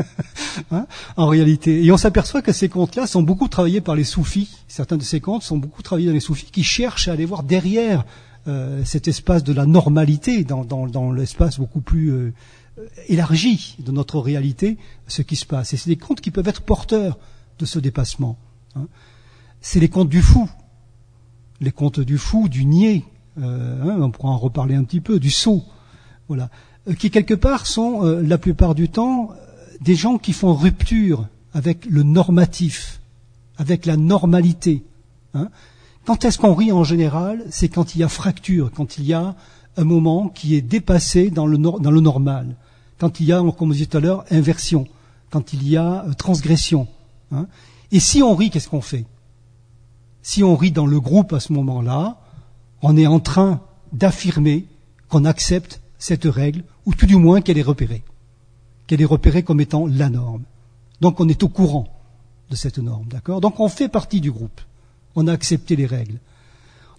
hein, 0.71 0.87
En 1.17 1.27
réalité? 1.27 1.85
Et 1.85 1.93
on 1.93 1.99
s'aperçoit 1.99 2.41
que 2.41 2.53
ces 2.53 2.69
contes-là 2.69 3.07
sont 3.07 3.23
beaucoup 3.23 3.49
travaillés 3.49 3.83
par 3.83 3.95
les 3.95 4.05
soufis. 4.05 4.49
Certains 4.69 4.97
de 4.97 5.03
ces 5.03 5.21
contes 5.21 5.43
sont 5.43 5.59
beaucoup 5.59 5.83
travaillés 5.83 6.09
dans 6.09 6.15
les 6.15 6.21
soufis 6.21 6.47
qui 6.51 6.65
cherchent 6.65 7.09
à 7.09 7.13
aller 7.13 7.27
voir 7.27 7.43
derrière 7.43 8.07
euh, 8.49 8.83
cet 8.85 9.07
espace 9.07 9.45
de 9.45 9.53
la 9.53 9.67
normalité, 9.67 10.45
dans, 10.45 10.65
dans, 10.65 10.87
dans 10.87 11.13
l'espace 11.13 11.59
beaucoup 11.59 11.83
plus 11.83 12.11
euh, 12.11 12.33
élargi 13.09 13.77
de 13.81 13.93
notre 13.93 14.19
réalité, 14.19 14.79
ce 15.09 15.21
qui 15.21 15.37
se 15.37 15.45
passe. 15.45 15.75
Et 15.75 15.77
c'est 15.77 15.91
des 15.91 15.97
contes 15.97 16.23
qui 16.23 16.31
peuvent 16.31 16.49
être 16.49 16.63
porteurs 16.63 17.19
de 17.59 17.67
ce 17.67 17.79
dépassement. 17.79 18.39
Hein 18.77 18.87
c'est 19.61 19.81
les 19.81 19.89
contes 19.89 20.09
du 20.09 20.23
fou. 20.23 20.49
Les 21.61 21.73
contes 21.73 22.01
du 22.01 22.19
fou, 22.19 22.49
du 22.49 22.65
niais, 22.65 23.05
euh, 23.39 23.83
hein, 23.83 23.99
on 24.01 24.11
pourra 24.11 24.31
en 24.31 24.39
reparler 24.39 24.75
un 24.75 24.85
petit 24.85 25.01
peu, 25.01 25.21
du 25.21 25.31
sot, 25.31 25.63
voilà, 26.29 26.51
euh, 26.89 26.95
qui 26.95 27.11
quelque 27.11 27.35
part 27.35 27.67
sont 27.67 28.05
euh, 28.05 28.23
la 28.23 28.39
plupart 28.39 28.75
du 28.75 28.89
temps 28.89 29.31
des 29.81 29.95
gens 29.95 30.19
qui 30.19 30.33
font 30.33 30.55
rupture 30.55 31.27
avec 31.53 31.87
le 31.87 32.03
normatif, 32.03 33.01
avec 33.57 33.87
la 33.87 33.97
normalité. 33.97 34.83
Hein. 35.35 35.49
Quand 36.05 36.25
est-ce 36.25 36.39
qu'on 36.39 36.55
rit 36.55 36.73
en 36.73 36.85
général? 36.85 37.45
C'est 37.51 37.69
quand 37.69 37.95
il 37.95 38.01
y 38.01 38.05
a 38.05 38.09
fracture, 38.09 38.71
quand 38.75 38.99
il 38.99 39.05
y 39.05 39.13
a 39.13 39.35
un 39.77 39.85
moment 39.85 40.29
qui 40.29 40.55
est 40.55 40.63
dépassé 40.63 41.31
dans 41.31 41.47
le, 41.47 41.57
dans 41.57 41.91
le 41.91 42.01
normal, 42.01 42.57
quand 42.99 43.21
il 43.21 43.27
y 43.27 43.33
a, 43.33 43.39
comme 43.39 43.71
on 43.71 43.73
disait 43.73 43.87
tout 43.87 43.99
à 43.99 44.01
l'heure, 44.01 44.25
inversion, 44.31 44.87
quand 45.31 45.53
il 45.53 45.69
y 45.69 45.77
a 45.77 46.05
transgression. 46.19 46.89
Hein. 47.33 47.47
Et 47.93 48.01
si 48.01 48.23
on 48.23 48.35
rit, 48.35 48.51
qu'est-ce 48.51 48.69
qu'on 48.69 48.81
fait? 48.81 49.05
Si 50.23 50.43
on 50.43 50.57
rit 50.57 50.73
dans 50.73 50.87
le 50.87 51.01
groupe 51.01 51.33
à 51.33 51.41
ce 51.41 51.53
moment-là, 51.53 52.21
on 52.83 52.97
est 52.97 53.07
en 53.07 53.21
train 53.21 53.61
d'affirmer 53.93 54.67
qu'on 55.09 55.25
accepte 55.25 55.81
cette 55.99 56.25
règle, 56.25 56.65
ou 56.87 56.95
tout 56.95 57.07
du 57.07 57.17
moins 57.17 57.41
qu'elle 57.41 57.59
est 57.59 57.63
repérée, 57.63 58.03
qu'elle 58.87 59.03
est 59.03 59.07
repérée 59.07 59.43
comme 59.43 59.61
étant 59.61 59.87
la 59.87 60.09
norme. 60.09 60.45
Donc 61.01 61.21
on 61.21 61.29
est 61.29 61.43
au 61.43 61.49
courant 61.49 61.89
de 62.51 62.57
cette 62.57 62.79
norme, 62.79 63.07
d'accord? 63.09 63.41
Donc 63.41 63.61
on 63.61 63.69
fait 63.69 63.89
partie 63.89 64.21
du 64.21 64.31
groupe, 64.31 64.61
on 65.15 65.27
a 65.27 65.33
accepté 65.33 65.77
les 65.77 65.87
règles. 65.87 66.19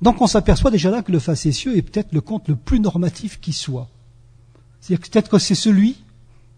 Donc 0.02 0.22
on 0.22 0.28
s'aperçoit 0.28 0.72
déjà 0.72 0.90
là 0.90 1.04
que 1.04 1.12
le 1.12 1.20
facétieux 1.20 1.78
est 1.78 1.82
peut-être 1.82 2.14
le 2.14 2.22
conte 2.22 2.48
le 2.48 2.56
plus 2.56 2.80
normatif 2.80 3.40
qui 3.40 3.54
soit. 3.54 3.88
C'est-à-dire 4.80 5.08
peut-être 5.10 5.30
que 5.30 5.40
c'est 5.40 5.56
celui, 5.56 6.04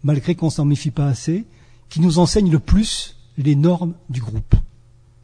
malgré 0.04 0.36
qu'on 0.36 0.50
s'en 0.50 0.66
méfie 0.66 0.92
pas 0.92 1.08
assez, 1.08 1.46
qui 1.90 2.00
nous 2.00 2.20
enseigne 2.20 2.50
le 2.50 2.60
plus 2.60 3.18
les 3.38 3.56
normes 3.56 3.94
du 4.10 4.22
groupe. 4.22 4.56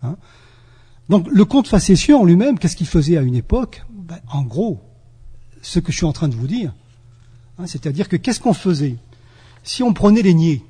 Hein? 0.04 0.18
Donc 1.10 1.28
le 1.30 1.46
conte 1.46 1.68
facétieux 1.68 2.16
en 2.16 2.24
lui-même, 2.24 2.60
qu'est-ce 2.60 2.76
qu'il 2.76 2.88
faisait 2.88 3.18
à 3.18 3.22
une 3.22 3.36
époque 3.36 3.84
ben, 3.92 4.20
En 4.32 4.44
gros, 4.44 4.80
ce 5.62 5.80
que 5.80 5.92
je 5.92 5.98
suis 5.98 6.06
en 6.06 6.14
train 6.14 6.28
de 6.28 6.36
vous 6.36 6.48
dire. 6.48 6.74
Hein, 7.58 7.66
C'est-à-dire 7.68 8.08
que 8.08 8.16
qu'est-ce 8.16 8.40
qu'on 8.40 8.54
faisait 8.54 8.96
Si 9.64 9.84
on 9.84 9.94
prenait 9.94 10.22
les 10.22 10.34
niais, 10.34 10.62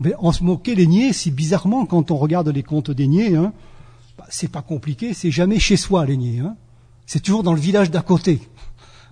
ben, 0.00 0.12
on 0.18 0.32
se 0.32 0.44
moquait 0.44 0.74
les 0.74 0.86
niais, 0.86 1.12
si 1.12 1.30
bizarrement, 1.30 1.86
quand 1.86 2.10
on 2.10 2.16
regarde 2.16 2.48
les 2.48 2.62
contes 2.62 2.90
des 2.90 3.06
niais, 3.06 3.34
hein, 3.34 3.52
bah, 4.18 4.26
c'est 4.28 4.50
pas 4.50 4.62
compliqué, 4.62 5.14
c'est 5.14 5.30
jamais 5.30 5.58
chez 5.58 5.76
soi 5.76 6.04
les 6.04 6.16
niais. 6.16 6.40
Hein. 6.40 6.56
C'est 7.06 7.20
toujours 7.20 7.42
dans 7.42 7.54
le 7.54 7.60
village 7.60 7.90
d'à 7.90 8.02
côté. 8.02 8.40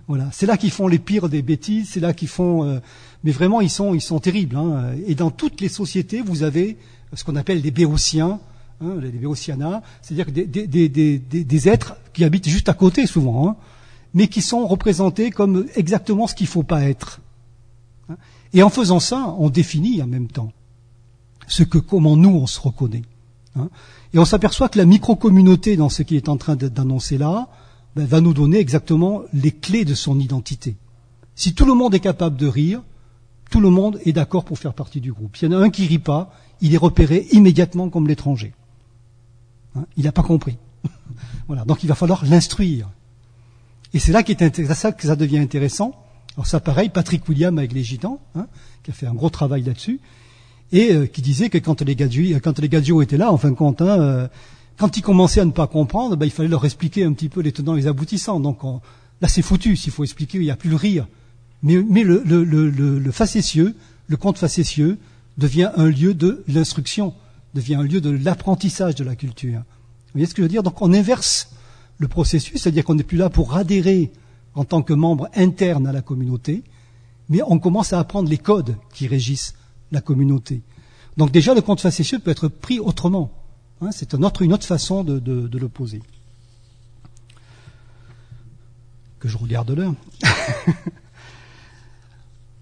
Voilà, 0.07 0.29
c'est 0.31 0.45
là 0.45 0.55
qu'ils 0.55 0.69
font 0.69 0.87
les 0.87 0.99
pires 0.99 1.29
des 1.29 1.41
bêtises, 1.41 1.89
c'est 1.89 1.99
là 1.99 2.13
qu'ils 2.13 2.27
font. 2.27 2.63
euh, 2.63 2.79
mais 3.23 3.31
vraiment, 3.31 3.59
ils 3.59 3.71
sont, 3.71 3.95
ils 3.95 4.01
sont 4.01 4.19
terribles. 4.19 4.55
hein. 4.55 4.91
Et 5.07 5.15
dans 5.15 5.31
toutes 5.31 5.61
les 5.61 5.67
sociétés, 5.67 6.21
vous 6.21 6.43
avez 6.43 6.77
ce 7.15 7.23
qu'on 7.23 7.35
appelle 7.35 7.63
des 7.63 7.71
béotiens, 7.71 8.39
hein, 8.85 8.95
les 9.01 9.09
béotianas, 9.09 9.81
c'est-à-dire 10.01 10.31
des, 10.31 11.69
êtres 11.69 11.95
qui 12.13 12.23
habitent 12.23 12.47
juste 12.47 12.69
à 12.69 12.73
côté 12.73 13.07
souvent, 13.07 13.49
hein, 13.49 13.55
mais 14.13 14.27
qui 14.27 14.41
sont 14.41 14.65
représentés 14.67 15.31
comme 15.31 15.65
exactement 15.75 16.27
ce 16.27 16.35
qu'il 16.35 16.47
faut 16.47 16.63
pas 16.63 16.83
être. 16.83 17.19
Et 18.53 18.63
en 18.63 18.69
faisant 18.69 18.99
ça, 18.99 19.35
on 19.37 19.49
définit 19.49 20.01
en 20.01 20.07
même 20.07 20.27
temps 20.27 20.51
ce 21.47 21.63
que, 21.63 21.77
comment 21.77 22.15
nous 22.15 22.29
on 22.29 22.47
se 22.47 22.59
reconnaît. 22.59 23.03
hein. 23.55 23.69
Et 24.13 24.19
on 24.19 24.25
s'aperçoit 24.25 24.69
que 24.69 24.77
la 24.77 24.85
micro-communauté 24.85 25.75
dans 25.75 25.89
ce 25.89 26.03
qui 26.03 26.15
est 26.15 26.29
en 26.29 26.37
train 26.37 26.55
d'annoncer 26.55 27.17
là, 27.17 27.49
ben, 27.95 28.05
va 28.05 28.21
nous 28.21 28.33
donner 28.33 28.59
exactement 28.59 29.23
les 29.33 29.51
clés 29.51 29.85
de 29.85 29.93
son 29.93 30.19
identité. 30.19 30.75
Si 31.35 31.53
tout 31.53 31.65
le 31.65 31.73
monde 31.73 31.93
est 31.95 31.99
capable 31.99 32.37
de 32.37 32.47
rire, 32.47 32.81
tout 33.51 33.59
le 33.59 33.69
monde 33.69 33.99
est 34.05 34.13
d'accord 34.13 34.45
pour 34.45 34.57
faire 34.57 34.73
partie 34.73 35.01
du 35.01 35.11
groupe. 35.11 35.35
S'il 35.37 35.51
y 35.51 35.55
en 35.55 35.59
a 35.59 35.63
un 35.63 35.69
qui 35.69 35.85
rit 35.85 35.99
pas, 35.99 36.31
il 36.61 36.73
est 36.73 36.77
repéré 36.77 37.27
immédiatement 37.31 37.89
comme 37.89 38.07
l'étranger. 38.07 38.53
Hein, 39.75 39.85
il 39.97 40.05
n'a 40.05 40.11
pas 40.11 40.23
compris. 40.23 40.57
voilà. 41.47 41.65
Donc 41.65 41.83
il 41.83 41.87
va 41.87 41.95
falloir 41.95 42.25
l'instruire. 42.25 42.89
Et 43.93 43.99
c'est 43.99 44.11
là, 44.11 44.23
qui 44.23 44.33
est 44.33 44.73
ça 44.73 44.91
que 44.91 45.07
ça 45.07 45.15
devient 45.15 45.37
intéressant. 45.39 45.93
Alors 46.35 46.47
ça, 46.47 46.59
pareil, 46.59 46.89
Patrick 46.89 47.27
William 47.29 47.57
avec 47.57 47.71
les 47.71 47.83
Gitans, 47.83 48.19
hein, 48.35 48.47
qui 48.83 48.91
a 48.91 48.93
fait 48.93 49.07
un 49.07 49.13
gros 49.13 49.29
travail 49.29 49.63
là-dessus, 49.63 50.01
et 50.73 50.91
euh, 50.91 51.05
qui 51.05 51.21
disait 51.21 51.49
que 51.49 51.57
quand 51.57 51.81
les 51.81 51.95
les 51.95 52.69
Gadjus 52.69 53.01
étaient 53.01 53.17
là, 53.17 53.31
en 53.31 53.37
fin 53.37 53.51
de 53.51 53.55
compte, 53.55 53.81
hein, 53.81 53.99
euh, 54.01 54.27
quand 54.77 54.97
ils 54.97 55.01
commençaient 55.01 55.39
à 55.39 55.45
ne 55.45 55.51
pas 55.51 55.67
comprendre, 55.67 56.17
ben, 56.17 56.25
il 56.25 56.31
fallait 56.31 56.49
leur 56.49 56.65
expliquer 56.65 57.05
un 57.05 57.13
petit 57.13 57.29
peu 57.29 57.39
les 57.39 57.53
tenants 57.53 57.75
et 57.75 57.81
les 57.81 57.87
aboutissants. 57.87 58.41
Donc 58.41 58.65
on- 58.65 58.81
là, 59.21 59.29
c'est 59.29 59.41
foutu. 59.41 59.77
S'il 59.77 59.93
faut 59.93 60.03
expliquer, 60.03 60.39
il 60.39 60.43
n'y 60.43 60.51
a 60.51 60.57
plus 60.57 60.69
le 60.69 60.75
rire. 60.75 61.07
Mais, 61.63 62.03
le, 62.03 62.21
le 62.25 63.11
facétieux, 63.11 63.75
le 64.07 64.17
conte 64.17 64.37
facétieux, 64.37 64.97
devient 65.37 65.71
un 65.77 65.87
lieu 65.87 66.13
de 66.13 66.43
l'instruction, 66.47 67.13
devient 67.55 67.75
un 67.75 67.83
lieu 67.83 68.01
de 68.01 68.11
l'apprentissage 68.11 68.95
de 68.95 69.03
la 69.03 69.15
culture. 69.15 69.59
Vous 69.59 70.11
voyez 70.13 70.27
ce 70.27 70.33
que 70.33 70.41
je 70.41 70.43
veux 70.43 70.49
dire? 70.49 70.61
Donc 70.61 70.81
on 70.81 70.93
inverse 70.93 71.49
le 71.97 72.07
processus, 72.07 72.61
c'est-à-dire 72.61 72.83
qu'on 72.83 72.95
n'est 72.95 73.03
plus 73.03 73.17
là 73.17 73.29
pour 73.29 73.55
adhérer 73.55 74.11
en 74.53 74.65
tant 74.65 74.83
que 74.83 74.93
membre 74.93 75.29
interne 75.35 75.87
à 75.87 75.93
la 75.93 76.01
communauté, 76.01 76.63
mais 77.29 77.39
on 77.47 77.57
commence 77.57 77.93
à 77.93 77.99
apprendre 77.99 78.29
les 78.29 78.37
codes 78.37 78.75
qui 78.93 79.07
régissent 79.07 79.55
la 79.91 80.01
communauté. 80.01 80.61
Donc 81.17 81.31
déjà, 81.31 81.53
le 81.53 81.61
conte 81.61 81.79
facétieux 81.79 82.19
peut 82.19 82.31
être 82.31 82.49
pris 82.49 82.79
autrement. 82.79 83.31
Hein, 83.81 83.89
c'est 83.91 84.13
une 84.13 84.25
autre 84.25 84.65
façon 84.65 85.03
de, 85.03 85.19
de, 85.19 85.47
de 85.47 85.57
le 85.57 85.69
poser. 85.69 86.01
Que 89.19 89.29
je 89.29 89.37
regarde 89.37 89.71
l'heure. 89.71 89.95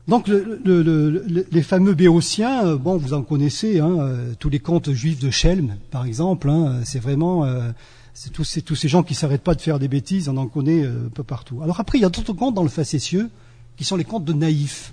Donc 0.07 0.27
le- 0.27 0.59
le- 0.65 0.83
le- 0.83 1.09
le- 1.27 1.47
les 1.49 1.63
fameux 1.63 1.93
béotiens, 1.93 2.65
euh, 2.65 2.77
bon, 2.77 2.97
vous 2.97 3.13
en 3.13 3.21
connaissez, 3.21 3.79
hein, 3.79 3.99
euh, 3.99 4.33
tous 4.37 4.49
les 4.49 4.59
contes 4.59 4.91
juifs 4.91 5.19
de 5.19 5.29
Chelm, 5.29 5.77
par 5.91 6.05
exemple, 6.05 6.49
hein, 6.49 6.81
c'est 6.83 6.99
vraiment, 6.99 7.45
euh, 7.45 7.71
c'est 8.13 8.31
tous 8.31 8.43
ces, 8.43 8.61
tous 8.61 8.75
ces 8.75 8.89
gens 8.89 9.03
qui 9.03 9.15
s'arrêtent 9.15 9.43
pas 9.43 9.55
de 9.55 9.61
faire 9.61 9.79
des 9.79 9.87
bêtises, 9.87 10.27
on 10.27 10.35
en 10.35 10.47
connaît 10.47 10.85
un 10.85 11.09
peu 11.13 11.23
partout. 11.23 11.61
Alors 11.63 11.79
après, 11.79 11.99
il 11.99 12.01
y 12.01 12.05
a 12.05 12.09
d'autres 12.09 12.33
contes 12.33 12.53
dans 12.53 12.63
le 12.63 12.69
facétieux 12.69 13.29
qui 13.77 13.85
sont 13.85 13.95
les 13.95 14.03
contes 14.03 14.25
de 14.25 14.33
naïfs. 14.33 14.91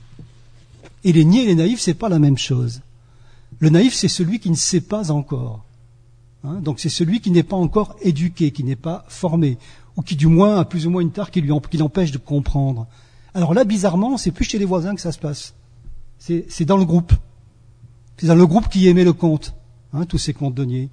Et 1.03 1.13
les 1.13 1.25
niais 1.25 1.43
et 1.43 1.47
les 1.47 1.55
naïfs, 1.57 1.81
c'est 1.81 1.95
pas 1.95 2.09
la 2.09 2.19
même 2.21 2.39
chose. 2.39 2.81
Le 3.59 3.69
naïf, 3.69 3.95
c'est 3.95 4.09
celui 4.09 4.39
qui 4.39 4.49
ne 4.51 4.55
sait 4.55 4.81
pas 4.81 5.11
encore. 5.11 5.65
Hein, 6.45 6.61
donc 6.63 6.79
c'est 6.79 6.89
celui 6.89 7.21
qui 7.21 7.31
n'est 7.33 7.43
pas 7.43 7.57
encore 7.57 7.97
éduqué, 8.01 8.53
qui 8.53 8.63
n'est 8.65 8.77
pas 8.77 9.05
formé, 9.09 9.59
ou 9.97 10.03
qui 10.03 10.15
du 10.15 10.29
moins 10.29 10.61
a 10.61 10.65
plus 10.65 10.87
ou 10.87 10.91
moins 10.91 11.03
une 11.03 11.11
tare 11.11 11.31
qui 11.33 11.41
lui 11.41 11.53
qui 11.69 11.79
l'empêche 11.79 12.13
de 12.13 12.19
comprendre. 12.19 12.87
Alors 13.35 13.55
là, 13.55 13.65
bizarrement, 13.65 14.17
c'est 14.17 14.31
plus 14.33 14.45
chez 14.45 14.59
les 14.59 14.65
voisins 14.65 14.95
que 14.95 15.01
ça 15.01 15.13
se 15.13 15.19
passe. 15.19 15.55
C'est 16.19 16.65
dans 16.65 16.77
le 16.77 16.85
groupe. 16.85 17.13
C'est 18.19 18.27
dans 18.27 18.35
le 18.35 18.47
groupe 18.47 18.69
qui 18.69 18.87
émet 18.89 19.05
le 19.05 19.13
conte, 19.15 19.55
hein, 19.95 20.05
tous 20.05 20.19
ces 20.19 20.35
contes 20.35 20.55
de 20.55 20.65
niais. 20.65 20.89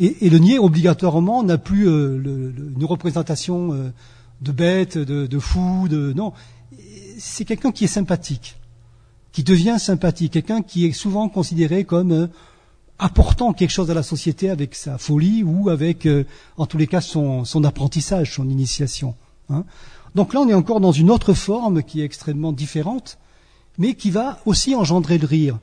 Et, 0.00 0.26
et 0.26 0.30
le 0.30 0.38
niais, 0.38 0.58
obligatoirement, 0.58 1.44
n'a 1.44 1.56
plus 1.58 1.86
euh, 1.88 2.16
le- 2.18 2.50
le- 2.50 2.72
une 2.76 2.84
représentation 2.84 3.72
euh, 3.72 3.92
de 4.40 4.50
bête, 4.50 4.98
de, 4.98 5.26
de 5.26 5.38
fou, 5.38 5.86
de 5.88 6.12
non. 6.14 6.32
C'est 7.18 7.44
quelqu'un 7.44 7.70
qui 7.70 7.84
est 7.84 7.88
sympathique, 7.88 8.56
qui 9.30 9.44
devient 9.44 9.76
sympathique, 9.78 10.32
quelqu'un 10.32 10.62
qui 10.62 10.84
est 10.86 10.92
souvent 10.92 11.28
considéré 11.28 11.84
comme 11.84 12.10
euh, 12.10 12.26
apportant 12.98 13.52
quelque 13.52 13.70
chose 13.70 13.90
à 13.92 13.94
la 13.94 14.02
société 14.02 14.50
avec 14.50 14.74
sa 14.74 14.98
folie 14.98 15.44
ou 15.44 15.68
avec, 15.68 16.06
euh, 16.06 16.24
en 16.56 16.66
tous 16.66 16.78
les 16.78 16.88
cas, 16.88 17.00
son, 17.00 17.44
son 17.44 17.62
apprentissage, 17.62 18.34
son 18.34 18.48
initiation. 18.48 19.14
hein. 19.50 19.64
Donc 20.14 20.32
là, 20.32 20.40
on 20.40 20.48
est 20.48 20.54
encore 20.54 20.80
dans 20.80 20.92
une 20.92 21.10
autre 21.10 21.34
forme 21.34 21.82
qui 21.82 22.00
est 22.00 22.04
extrêmement 22.04 22.52
différente, 22.52 23.18
mais 23.78 23.94
qui 23.94 24.10
va 24.10 24.38
aussi 24.46 24.74
engendrer 24.74 25.18
le 25.18 25.26
rire. 25.26 25.58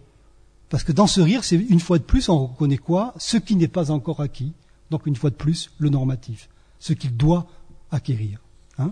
Parce 0.70 0.84
que 0.84 0.92
dans 0.92 1.08
ce 1.08 1.22
rire, 1.22 1.44
c'est 1.44 1.56
une 1.56 1.80
fois 1.80 1.98
de 1.98 2.04
plus, 2.04 2.30
on 2.30 2.48
reconnaît 2.48 2.78
quoi? 2.78 3.14
Ce 3.18 3.38
qui 3.38 3.56
n'est 3.56 3.68
pas 3.68 3.92
encore 3.92 4.22
acquis. 4.22 4.54
Donc 4.90 5.06
une 5.06 5.16
fois 5.16 5.30
de 5.30 5.36
plus, 5.36 5.72
le 5.78 5.90
normatif. 5.90 6.50
Ce 6.80 6.94
qu'il 6.94 7.16
doit 7.16 7.48
acquérir. 7.92 8.40
hein. 8.78 8.92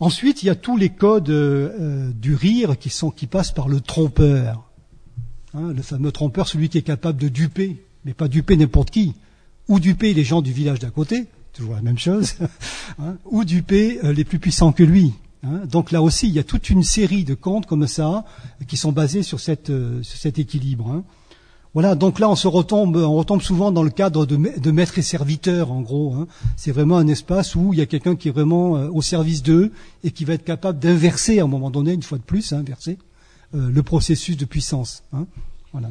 Ensuite, 0.00 0.42
il 0.42 0.46
y 0.46 0.50
a 0.50 0.56
tous 0.56 0.76
les 0.76 0.90
codes 0.90 1.30
euh, 1.30 1.70
euh, 1.80 2.12
du 2.12 2.34
rire 2.34 2.76
qui, 2.76 2.90
sont, 2.90 3.10
qui 3.10 3.26
passent 3.26 3.52
par 3.52 3.68
le 3.68 3.80
trompeur. 3.80 4.68
Hein, 5.54 5.72
le 5.72 5.82
fameux 5.82 6.10
trompeur, 6.10 6.48
celui 6.48 6.68
qui 6.68 6.78
est 6.78 6.82
capable 6.82 7.20
de 7.20 7.28
duper, 7.28 7.84
mais 8.04 8.12
pas 8.12 8.26
duper 8.26 8.56
n'importe 8.56 8.90
qui, 8.90 9.14
ou 9.68 9.78
duper 9.78 10.12
les 10.12 10.24
gens 10.24 10.42
du 10.42 10.52
village 10.52 10.80
d'à 10.80 10.90
côté, 10.90 11.26
toujours 11.54 11.74
la 11.74 11.82
même 11.82 11.98
chose, 11.98 12.34
hein, 12.98 13.16
ou 13.24 13.44
duper 13.44 14.00
euh, 14.04 14.12
les 14.12 14.24
plus 14.24 14.38
puissants 14.38 14.72
que 14.72 14.82
lui. 14.82 15.12
hein. 15.44 15.60
Donc 15.70 15.92
là 15.92 16.02
aussi, 16.02 16.26
il 16.28 16.34
y 16.34 16.38
a 16.38 16.44
toute 16.44 16.68
une 16.70 16.82
série 16.82 17.24
de 17.24 17.34
contes 17.34 17.66
comme 17.66 17.86
ça 17.86 18.24
qui 18.66 18.76
sont 18.76 18.92
basés 18.92 19.22
sur, 19.22 19.40
cette, 19.40 19.70
euh, 19.70 20.02
sur 20.02 20.18
cet 20.18 20.38
équilibre. 20.38 20.90
hein. 20.90 21.04
Voilà, 21.72 21.96
donc 21.96 22.20
là 22.20 22.30
on 22.30 22.36
se 22.36 22.46
retombe, 22.46 22.94
on 22.96 23.14
retombe 23.14 23.42
souvent 23.42 23.72
dans 23.72 23.82
le 23.82 23.90
cadre 23.90 24.26
de, 24.26 24.36
ma- 24.36 24.50
de 24.56 24.70
maître 24.70 24.96
et 24.98 25.02
serviteur, 25.02 25.72
en 25.72 25.80
gros. 25.80 26.14
hein. 26.14 26.28
C'est 26.56 26.70
vraiment 26.70 26.98
un 26.98 27.08
espace 27.08 27.56
où 27.56 27.72
il 27.72 27.78
y 27.78 27.82
a 27.82 27.86
quelqu'un 27.86 28.14
qui 28.14 28.28
est 28.28 28.32
vraiment 28.32 28.76
euh, 28.76 28.88
au 28.92 29.02
service 29.02 29.42
d'eux 29.42 29.72
et 30.04 30.12
qui 30.12 30.24
va 30.24 30.34
être 30.34 30.44
capable 30.44 30.78
d'inverser 30.78 31.40
à 31.40 31.44
un 31.44 31.48
moment 31.48 31.70
donné, 31.70 31.92
une 31.92 32.02
fois 32.04 32.18
de 32.18 32.22
plus, 32.22 32.52
inverser 32.52 32.96
euh, 33.56 33.70
le 33.72 33.82
processus 33.82 34.36
de 34.36 34.44
puissance. 34.44 35.02
hein. 35.12 35.26
Voilà. 35.72 35.88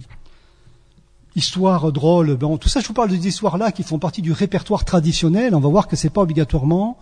Histoire 1.35 1.91
drôle, 1.91 2.35
bon, 2.35 2.57
tout 2.59 2.69
ça, 2.69 2.79
je 2.79 2.87
vous 2.87 2.93
parle 2.93 3.09
des 3.09 3.27
histoires 3.27 3.57
là 3.57 3.71
qui 3.71 3.81
font 3.81 3.97
partie 3.97 4.21
du 4.21 4.31
répertoire 4.31 4.85
traditionnel. 4.85 5.55
On 5.55 5.59
va 5.59 5.69
voir 5.69 5.87
que 5.87 5.95
c'est 5.95 6.11
pas 6.11 6.21
obligatoirement 6.21 6.99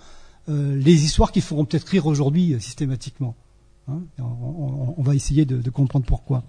euh, 0.47 0.75
les 0.77 1.03
histoires 1.03 1.33
qui 1.33 1.41
feront 1.41 1.65
peut-être 1.65 1.87
rire 1.89 2.05
aujourd'hui 2.05 2.53
euh, 2.53 2.59
systématiquement. 2.59 3.35
hein. 3.89 3.99
On, 4.19 5.01
va 5.03 5.15
essayer 5.15 5.43
de, 5.43 5.69
comprendre 5.69 6.05
pourquoi. 6.05 6.43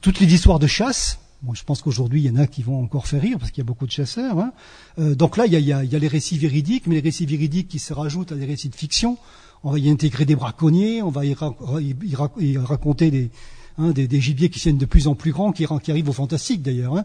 Toutes 0.00 0.18
les 0.18 0.34
histoires 0.34 0.58
de 0.58 0.66
chasse, 0.66 1.20
bon, 1.42 1.54
je 1.54 1.62
pense 1.62 1.80
qu'aujourd'hui 1.80 2.22
il 2.22 2.26
y 2.26 2.30
en 2.30 2.36
a 2.36 2.48
qui 2.48 2.64
vont 2.64 2.82
encore 2.82 3.06
faire 3.06 3.22
rire 3.22 3.38
parce 3.38 3.52
qu'il 3.52 3.62
y 3.62 3.66
a 3.66 3.68
beaucoup 3.68 3.86
de 3.86 3.92
chasseurs. 3.92 4.40
hein. 4.40 4.52
Euh, 4.98 5.14
donc 5.14 5.36
là, 5.36 5.46
il 5.46 5.52
y, 5.52 5.72
a, 5.72 5.82
les 5.84 6.08
récits 6.08 6.38
véridiques, 6.38 6.88
mais 6.88 6.96
les 6.96 7.02
récits 7.02 7.26
véridiques 7.26 7.68
qui 7.68 7.78
se 7.78 7.92
rajoutent 7.92 8.32
à 8.32 8.34
des 8.34 8.46
récits 8.46 8.68
de 8.68 8.74
fiction. 8.74 9.16
On 9.62 9.70
va 9.70 9.78
y 9.78 9.88
intégrer 9.88 10.24
des 10.24 10.34
braconniers, 10.34 11.02
on 11.02 11.10
va 11.10 11.24
y 11.24 11.34
raconter 12.56 13.12
des, 13.12 13.30
hein, 13.78 13.90
des, 13.90 14.06
des 14.08 14.20
gibiers 14.20 14.48
qui 14.50 14.58
viennent 14.60 14.78
de 14.78 14.86
plus 14.86 15.06
en 15.08 15.14
plus 15.14 15.32
grands, 15.32 15.52
qui, 15.52 15.66
qui 15.82 15.90
arrivent 15.90 16.08
au 16.08 16.12
fantastique 16.12 16.62
d'ailleurs. 16.62 16.96
hein. 16.96 17.04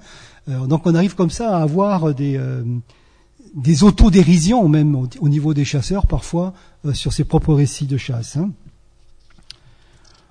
Euh, 0.49 0.65
donc 0.67 0.86
on 0.86 0.95
arrive 0.95 1.15
comme 1.15 1.30
ça 1.30 1.57
à 1.57 1.61
avoir 1.61 2.13
des, 2.13 2.38
euh, 2.38 2.63
des 3.55 3.84
autodérisions 3.84 4.67
même 4.70 4.95
au, 4.95 5.07
au 5.20 5.30
niveau 5.30 5.53
des 5.53 5.65
chasseurs 5.65 6.07
parfois 6.07 6.53
euh, 6.86 6.93
sur 6.93 7.13
ses 7.13 7.24
propres 7.24 7.53
récits 7.53 7.88
de 7.88 7.97
chasse. 7.97 8.38
hein. 8.38 8.51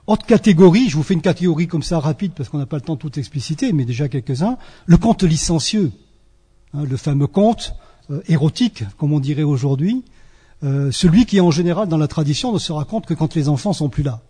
Autre 0.07 0.25
catégorie, 0.25 0.89
je 0.89 0.97
vous 0.97 1.03
fais 1.03 1.15
une 1.15 1.21
catégorie 1.21 1.67
comme 1.69 1.83
ça 1.83 2.01
rapide 2.01 2.33
parce 2.35 2.49
qu'on 2.49 2.59
n'a 2.59 2.67
pas 2.67 2.77
le 2.77 2.83
temps 2.83 2.95
de 2.95 3.01
tout 3.01 3.19
expliciter, 3.19 3.73
mais 3.75 3.85
déjà 3.85 4.09
quelques-uns. 4.09 4.57
Le 4.87 4.97
conte 4.97 5.23
licencieux, 5.23 5.93
hein, 6.73 6.85
le 6.85 6.97
fameux 6.97 7.27
conte 7.27 7.75
euh, 8.11 8.23
érotique, 8.27 8.85
comme 8.97 9.13
on 9.13 9.21
dirait 9.21 9.43
aujourd'hui, 9.43 10.03
celui 10.91 11.25
qui 11.25 11.41
en 11.41 11.53
général 11.53 11.87
dans 11.87 11.99
la 11.99 12.09
tradition 12.09 12.53
ne 12.53 12.59
se 12.59 12.73
raconte 12.73 13.07
que 13.07 13.15
quand 13.15 13.37
les 13.37 13.49
enfants 13.49 13.73
sont 13.73 13.89
plus 13.89 14.03
là. 14.03 14.23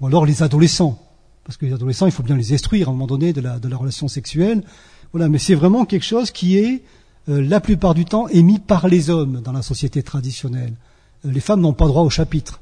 Ou 0.00 0.06
alors 0.06 0.26
les 0.26 0.42
adolescents, 0.42 0.98
parce 1.44 1.56
que 1.56 1.66
les 1.66 1.72
adolescents, 1.72 2.06
il 2.06 2.12
faut 2.12 2.22
bien 2.22 2.36
les 2.36 2.52
instruire 2.52 2.88
à 2.88 2.90
un 2.90 2.94
moment 2.94 3.06
donné 3.06 3.32
de 3.32 3.40
la, 3.40 3.58
de 3.58 3.68
la 3.68 3.76
relation 3.76 4.08
sexuelle. 4.08 4.62
Voilà, 5.12 5.28
mais 5.28 5.38
c'est 5.38 5.54
vraiment 5.54 5.84
quelque 5.84 6.04
chose 6.04 6.30
qui 6.30 6.56
est 6.56 6.82
euh, 7.28 7.42
la 7.42 7.60
plupart 7.60 7.94
du 7.94 8.04
temps 8.04 8.28
émis 8.28 8.58
par 8.58 8.88
les 8.88 9.10
hommes 9.10 9.40
dans 9.42 9.52
la 9.52 9.62
société 9.62 10.02
traditionnelle. 10.02 10.74
Euh, 11.24 11.32
les 11.32 11.40
femmes 11.40 11.60
n'ont 11.60 11.72
pas 11.72 11.86
droit 11.86 12.02
au 12.02 12.10
chapitre, 12.10 12.60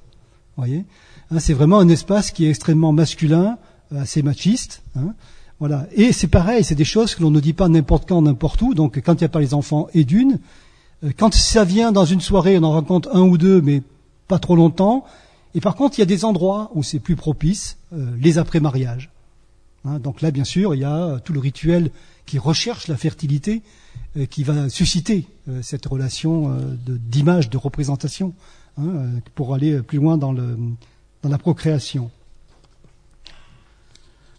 voyez? 0.57 0.85
Hein, 1.31 1.39
c'est 1.41 1.53
vraiment 1.53 1.79
un 1.79 1.89
espace 1.89 2.31
qui 2.31 2.47
est 2.47 2.51
extrêmement 2.51 2.93
masculin, 2.93 3.59
euh, 3.93 4.01
assez 4.01 4.23
machiste. 4.23 4.83
hein. 4.97 5.15
Voilà. 5.61 5.87
Et 5.93 6.13
c'est 6.13 6.29
pareil, 6.29 6.63
c'est 6.63 6.77
des 6.77 6.85
choses 6.85 7.15
que 7.15 7.23
l'on 7.23 7.31
ne 7.33 7.41
dit 7.41 7.53
pas 7.53 7.69
n'importe 7.69 8.09
quand, 8.09 8.23
n'importe 8.23 8.63
où. 8.63 8.75
Donc 8.75 9.01
quand 9.05 9.15
il 9.15 9.19
n'y 9.19 9.27
a 9.27 9.29
pas 9.29 9.41
les 9.41 9.55
enfants 9.55 9.89
et 9.93 10.05
d'une, 10.05 10.39
euh, 11.05 11.11
quand 11.17 11.35
ça 11.35 11.65
vient 11.65 11.93
dans 11.93 12.05
une 12.05 12.21
soirée, 12.21 12.59
on 12.59 12.63
en 12.63 12.73
raconte 12.73 13.09
un 13.13 13.23
ou 13.23 13.37
deux, 13.37 13.61
mais 13.61 13.83
pas 14.29 14.39
trop 14.39 14.57
longtemps. 14.57 15.05
Et 15.55 15.61
par 15.61 15.75
contre, 15.75 15.99
il 15.99 16.01
y 16.01 16.03
a 16.03 16.07
des 16.07 16.25
endroits 16.25 16.71
où 16.75 16.83
c'est 16.83 16.99
plus 16.99 17.17
propice, 17.17 17.79
euh, 17.93 18.15
les 18.21 18.39
après-mariages. 18.39 19.11
Hein, 19.85 19.99
donc 19.99 20.21
là, 20.21 20.31
bien 20.31 20.45
sûr, 20.45 20.75
il 20.75 20.81
y 20.81 20.85
a 20.85 21.21
tout 21.21 21.33
le 21.33 21.41
rituel 21.41 21.91
qui 22.27 22.39
recherche 22.39 22.89
la 22.89 22.97
fertilité, 22.97 23.63
euh, 24.17 24.27
qui 24.27 24.43
va 24.43 24.69
susciter 24.69 25.27
euh, 25.49 25.63
cette 25.63 25.87
relation 25.87 26.55
d'image, 26.87 27.49
de, 27.51 27.57
représentation, 27.57 28.35
hein, 28.79 29.07
pour 29.35 29.55
aller 29.55 29.81
plus 29.83 29.99
loin 29.99 30.19
dans, 30.19 30.33
la 30.33 31.39
procréation. 31.39 32.11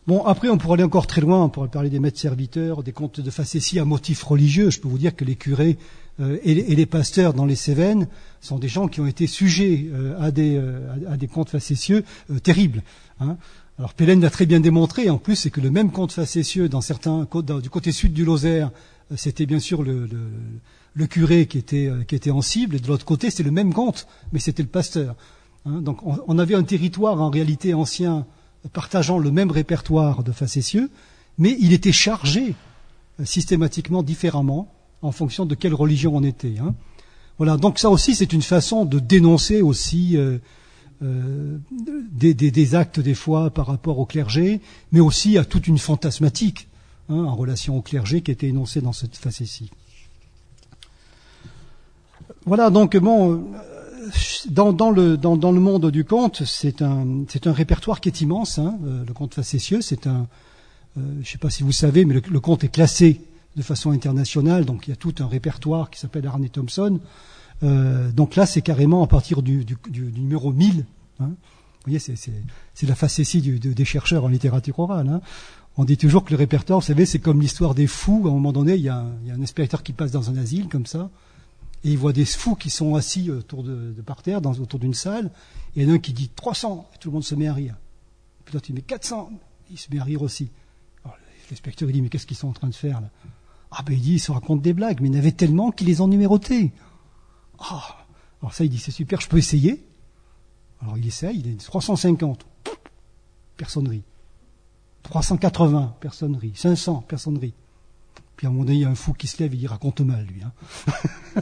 Bon, 0.08 0.24
après, 0.26 0.50
on 0.50 0.58
pourrait 0.58 0.76
aller 0.76 0.84
encore 0.84 1.06
très 1.06 1.22
loin, 1.22 1.44
on 1.44 1.50
pourrait 1.50 1.68
parler 1.68 1.90
des 1.90 2.00
maîtres 2.00 2.20
serviteurs, 2.20 2.82
des 2.82 2.94
contes 2.94 3.20
de 3.20 3.30
facétie 3.30 3.80
à 3.80 3.86
motifs 3.86 4.24
religieux. 4.24 4.72
Je 4.72 4.80
peux 4.80 4.88
vous 4.88 4.98
dire 4.98 5.16
que 5.16 5.24
les 5.24 5.36
curés 5.36 5.78
euh, 6.20 6.38
et, 6.44 6.54
les 6.54 6.86
pasteurs 6.86 7.34
dans 7.34 7.46
les 7.46 7.56
Cévennes 7.56 8.08
sont 8.42 8.60
des 8.60 8.68
gens 8.68 8.88
qui 8.88 9.02
ont 9.02 9.06
été 9.06 9.28
sujets 9.28 9.88
euh, 9.94 10.20
à, 10.20 10.32
des, 10.32 10.56
euh, 10.56 10.88
à, 11.10 11.18
des 11.18 11.28
contes 11.28 11.50
facétieux 11.50 12.04
terribles. 12.44 12.84
Hein. 13.20 13.38
Alors 13.78 13.94
Pélène 13.94 14.22
l'a 14.22 14.30
très 14.30 14.46
bien 14.46 14.60
démontré, 14.60 15.10
en 15.10 15.18
plus, 15.18 15.36
c'est 15.36 15.50
que 15.50 15.62
le 15.62 15.72
même 15.72 15.92
conte 15.92 16.12
facétieux 16.12 16.68
dans 16.68 16.82
certains 16.82 17.28
du 17.62 17.70
côté 17.70 17.94
sud 17.94 18.12
du 18.12 18.26
Lozère, 18.26 18.72
c'était 19.16 19.46
bien 19.46 19.60
sûr 19.60 19.84
le, 19.84 21.08
curé 21.08 21.48
qui 21.48 21.58
était, 21.58 22.30
en 22.30 22.42
cible, 22.42 22.76
et 22.76 22.80
de 22.80 22.88
l'autre 22.88 23.06
côté, 23.06 23.30
c'est 23.30 23.44
le 23.44 23.52
même 23.52 23.74
conte, 23.74 24.06
mais 24.34 24.40
c'était 24.40 24.64
le 24.64 24.70
pasteur. 24.70 25.16
Hein. 25.66 25.82
Donc 25.82 26.06
on, 26.06 26.18
on, 26.28 26.40
avait 26.40 26.56
un 26.56 26.64
territoire 26.64 27.22
en 27.22 27.30
réalité 27.30 27.74
ancien 27.74 28.26
partageant 28.74 29.18
le 29.18 29.32
même 29.32 29.50
répertoire 29.50 30.24
de 30.24 30.34
facétieux, 30.34 30.90
mais 31.38 31.56
il 31.62 31.72
était 31.72 31.94
chargé 31.94 32.56
systématiquement 33.24 34.04
différemment 34.04 34.70
en 35.02 35.12
fonction 35.12 35.46
de 35.46 35.56
quelle 35.56 35.74
religion 35.74 36.16
on 36.16 36.24
était. 36.24 36.56
Hein. 36.60 36.74
Voilà, 37.38 37.58
donc 37.58 37.80
ça 37.80 37.90
aussi 37.90 38.16
c'est 38.16 38.34
une 38.34 38.42
façon 38.42 38.86
de 38.86 39.00
dénoncer 39.00 39.62
aussi 39.62 40.18
euh, 40.18 40.38
euh, 41.02 41.58
des, 42.12 42.76
actes 42.76 43.00
des 43.00 43.14
fois 43.14 43.50
par 43.50 43.68
rapport 43.68 44.00
au 44.00 44.06
clergé, 44.06 44.60
mais 44.92 45.00
aussi 45.00 45.38
à 45.38 45.46
toute 45.46 45.68
une 45.68 45.78
fantasmatique 45.78 46.68
hein, 47.10 47.24
en 47.24 47.36
relation 47.36 47.78
au 47.78 47.82
clergé 47.82 48.22
qui 48.22 48.32
était 48.32 48.48
énoncée 48.48 48.82
dans 48.82 48.94
cette 48.94 49.16
facétie. 49.16 49.72
Voilà, 52.46 52.70
donc 52.70 52.98
bon, 52.98 53.46
dans, 54.50 54.92
le, 54.92 55.18
dans, 55.18 55.52
le 55.52 55.60
monde 55.60 55.92
du 55.92 56.04
conte, 56.06 56.44
c'est 56.46 56.82
un, 56.82 57.06
un 57.46 57.52
répertoire 57.54 58.02
qui 58.02 58.10
est 58.10 58.22
immense. 58.22 58.60
Hein, 58.60 58.78
euh, 58.86 59.04
le 59.06 59.14
conte 59.14 59.34
facétieux, 59.36 59.82
c'est 59.82 60.08
un, 60.08 60.28
euh, 60.98 61.02
je 61.16 61.20
ne 61.20 61.26
sais 61.26 61.38
pas 61.38 61.50
si 61.50 61.64
vous 61.64 61.72
savez, 61.72 62.06
mais 62.06 62.16
le, 62.16 62.40
conte 62.40 62.64
est 62.64 62.70
classé 62.70 63.22
de 63.56 63.62
façon 63.62 63.92
internationale, 63.92 64.66
donc 64.66 64.88
il 64.88 64.92
y 64.92 64.94
a 64.94 64.96
tout 64.96 65.16
un 65.20 65.28
répertoire 65.28 65.90
qui 65.90 66.00
s'appelle 66.00 66.26
Arne 66.28 66.48
Thompson. 66.50 67.00
Euh, 67.64 68.12
donc 68.12 68.36
là, 68.36 68.46
c'est 68.46 68.62
carrément 68.62 69.04
à 69.04 69.08
partir 69.08 69.42
du, 69.42 69.66
numéro 69.92 70.54
1000. 70.54 70.86
Hein. 71.20 71.26
Vous 71.26 71.36
voyez, 71.86 72.00
c'est, 72.00 72.88
la 72.88 72.96
facétie 72.96 73.42
des 73.42 73.86
chercheurs 73.86 74.26
en 74.26 74.28
littérature 74.28 74.80
orale. 74.80 75.10
Hein. 75.10 75.22
On 75.78 75.86
dit 75.86 75.98
toujours 75.98 76.24
que 76.24 76.32
le 76.32 76.38
répertoire, 76.38 76.80
vous 76.80 76.86
savez, 76.86 77.06
c'est 77.06 77.20
comme 77.20 77.42
l'histoire 77.42 77.74
des 77.74 77.88
fous. 77.88 78.24
À 78.26 78.30
un 78.30 78.34
moment 78.34 78.52
donné, 78.52 78.76
il 78.76 78.82
y 78.82 78.90
a 78.90 78.98
un, 78.98 79.42
inspecteur 79.42 79.84
qui 79.84 79.94
passe 79.94 80.12
dans 80.12 80.30
un 80.30 80.38
asile 80.38 80.68
comme 80.68 80.86
ça 80.86 81.10
et 81.84 81.92
il 81.92 81.98
voit 81.98 82.14
des 82.14 82.26
fous 82.26 82.56
qui 82.56 82.70
sont 82.70 82.96
assis 82.96 83.32
autour 83.32 83.64
de, 83.64 83.94
par 84.06 84.22
terre, 84.22 84.46
autour 84.46 84.80
d'une 84.80 84.94
salle, 84.94 85.32
et 85.76 85.82
il 85.82 85.88
y 85.88 85.90
en 85.90 85.94
a 85.94 85.96
un 85.96 86.00
qui 86.00 86.12
dit 86.12 86.30
300, 86.30 86.90
et 86.94 86.98
tout 86.98 87.10
le 87.10 87.14
monde 87.14 87.24
se 87.24 87.36
met 87.36 87.48
à 87.48 87.54
rire. 87.54 87.76
Puis 88.44 88.54
l'autre 88.54 88.70
il 88.70 88.76
dit 88.76 88.84
400, 88.84 89.32
il 89.72 89.78
se 89.78 89.90
met 89.90 90.00
à 90.00 90.04
rire 90.04 90.22
aussi. 90.22 90.50
l'inspecteur 91.50 91.90
il 91.90 91.94
dit 91.94 92.02
mais 92.02 92.10
qu'est-ce 92.10 92.28
qu'ils 92.28 92.36
sont 92.36 92.50
en 92.50 92.54
train 92.54 92.68
de 92.68 92.76
faire 92.76 93.00
là? 93.00 93.10
Ah 93.72 93.84
ben 93.86 93.94
il 93.94 94.02
dit 94.02 94.14
ils 94.14 94.20
se 94.20 94.32
racontent 94.32 94.62
des 94.62 94.74
blagues, 94.74 95.00
mais 95.02 95.10
il 95.10 95.14
y 95.14 95.16
en 95.16 95.20
avait 95.20 95.32
tellement 95.32 95.72
qu'ils 95.72 95.88
les 95.88 96.02
ont 96.02 96.08
numérotés. 96.08 96.72
Ah 97.60 98.06
Alors 98.42 98.54
ça 98.54 98.64
il 98.64 98.70
dit 98.70 98.80
c'est 98.80 98.92
super, 98.92 99.22
je 99.22 99.28
peux 99.28 99.38
essayer. 99.38 99.86
Alors 100.82 100.98
il 100.98 101.06
essaye, 101.06 101.40
il 101.40 101.48
est 101.48 101.64
350, 101.64 102.46
personne 103.58 103.88
rit. 103.88 104.04
380, 105.04 105.96
personne 106.00 106.36
rit. 106.36 106.54
500, 106.56 107.04
personne 107.08 107.38
rit. 107.38 107.54
Puis 108.36 108.48
à 108.48 108.50
un 108.50 108.54
moment 108.54 108.66
donné, 108.66 108.78
il 108.78 108.82
y 108.82 108.86
a 108.86 108.90
un 108.90 108.96
fou 108.96 109.14
qui 109.14 109.28
se 109.28 109.42
lève 109.42 109.54
et 109.54 109.58
il 109.58 109.68
raconte 109.68 110.02
mal, 110.02 110.26
lui. 110.26 110.42
Hein. 110.44 111.42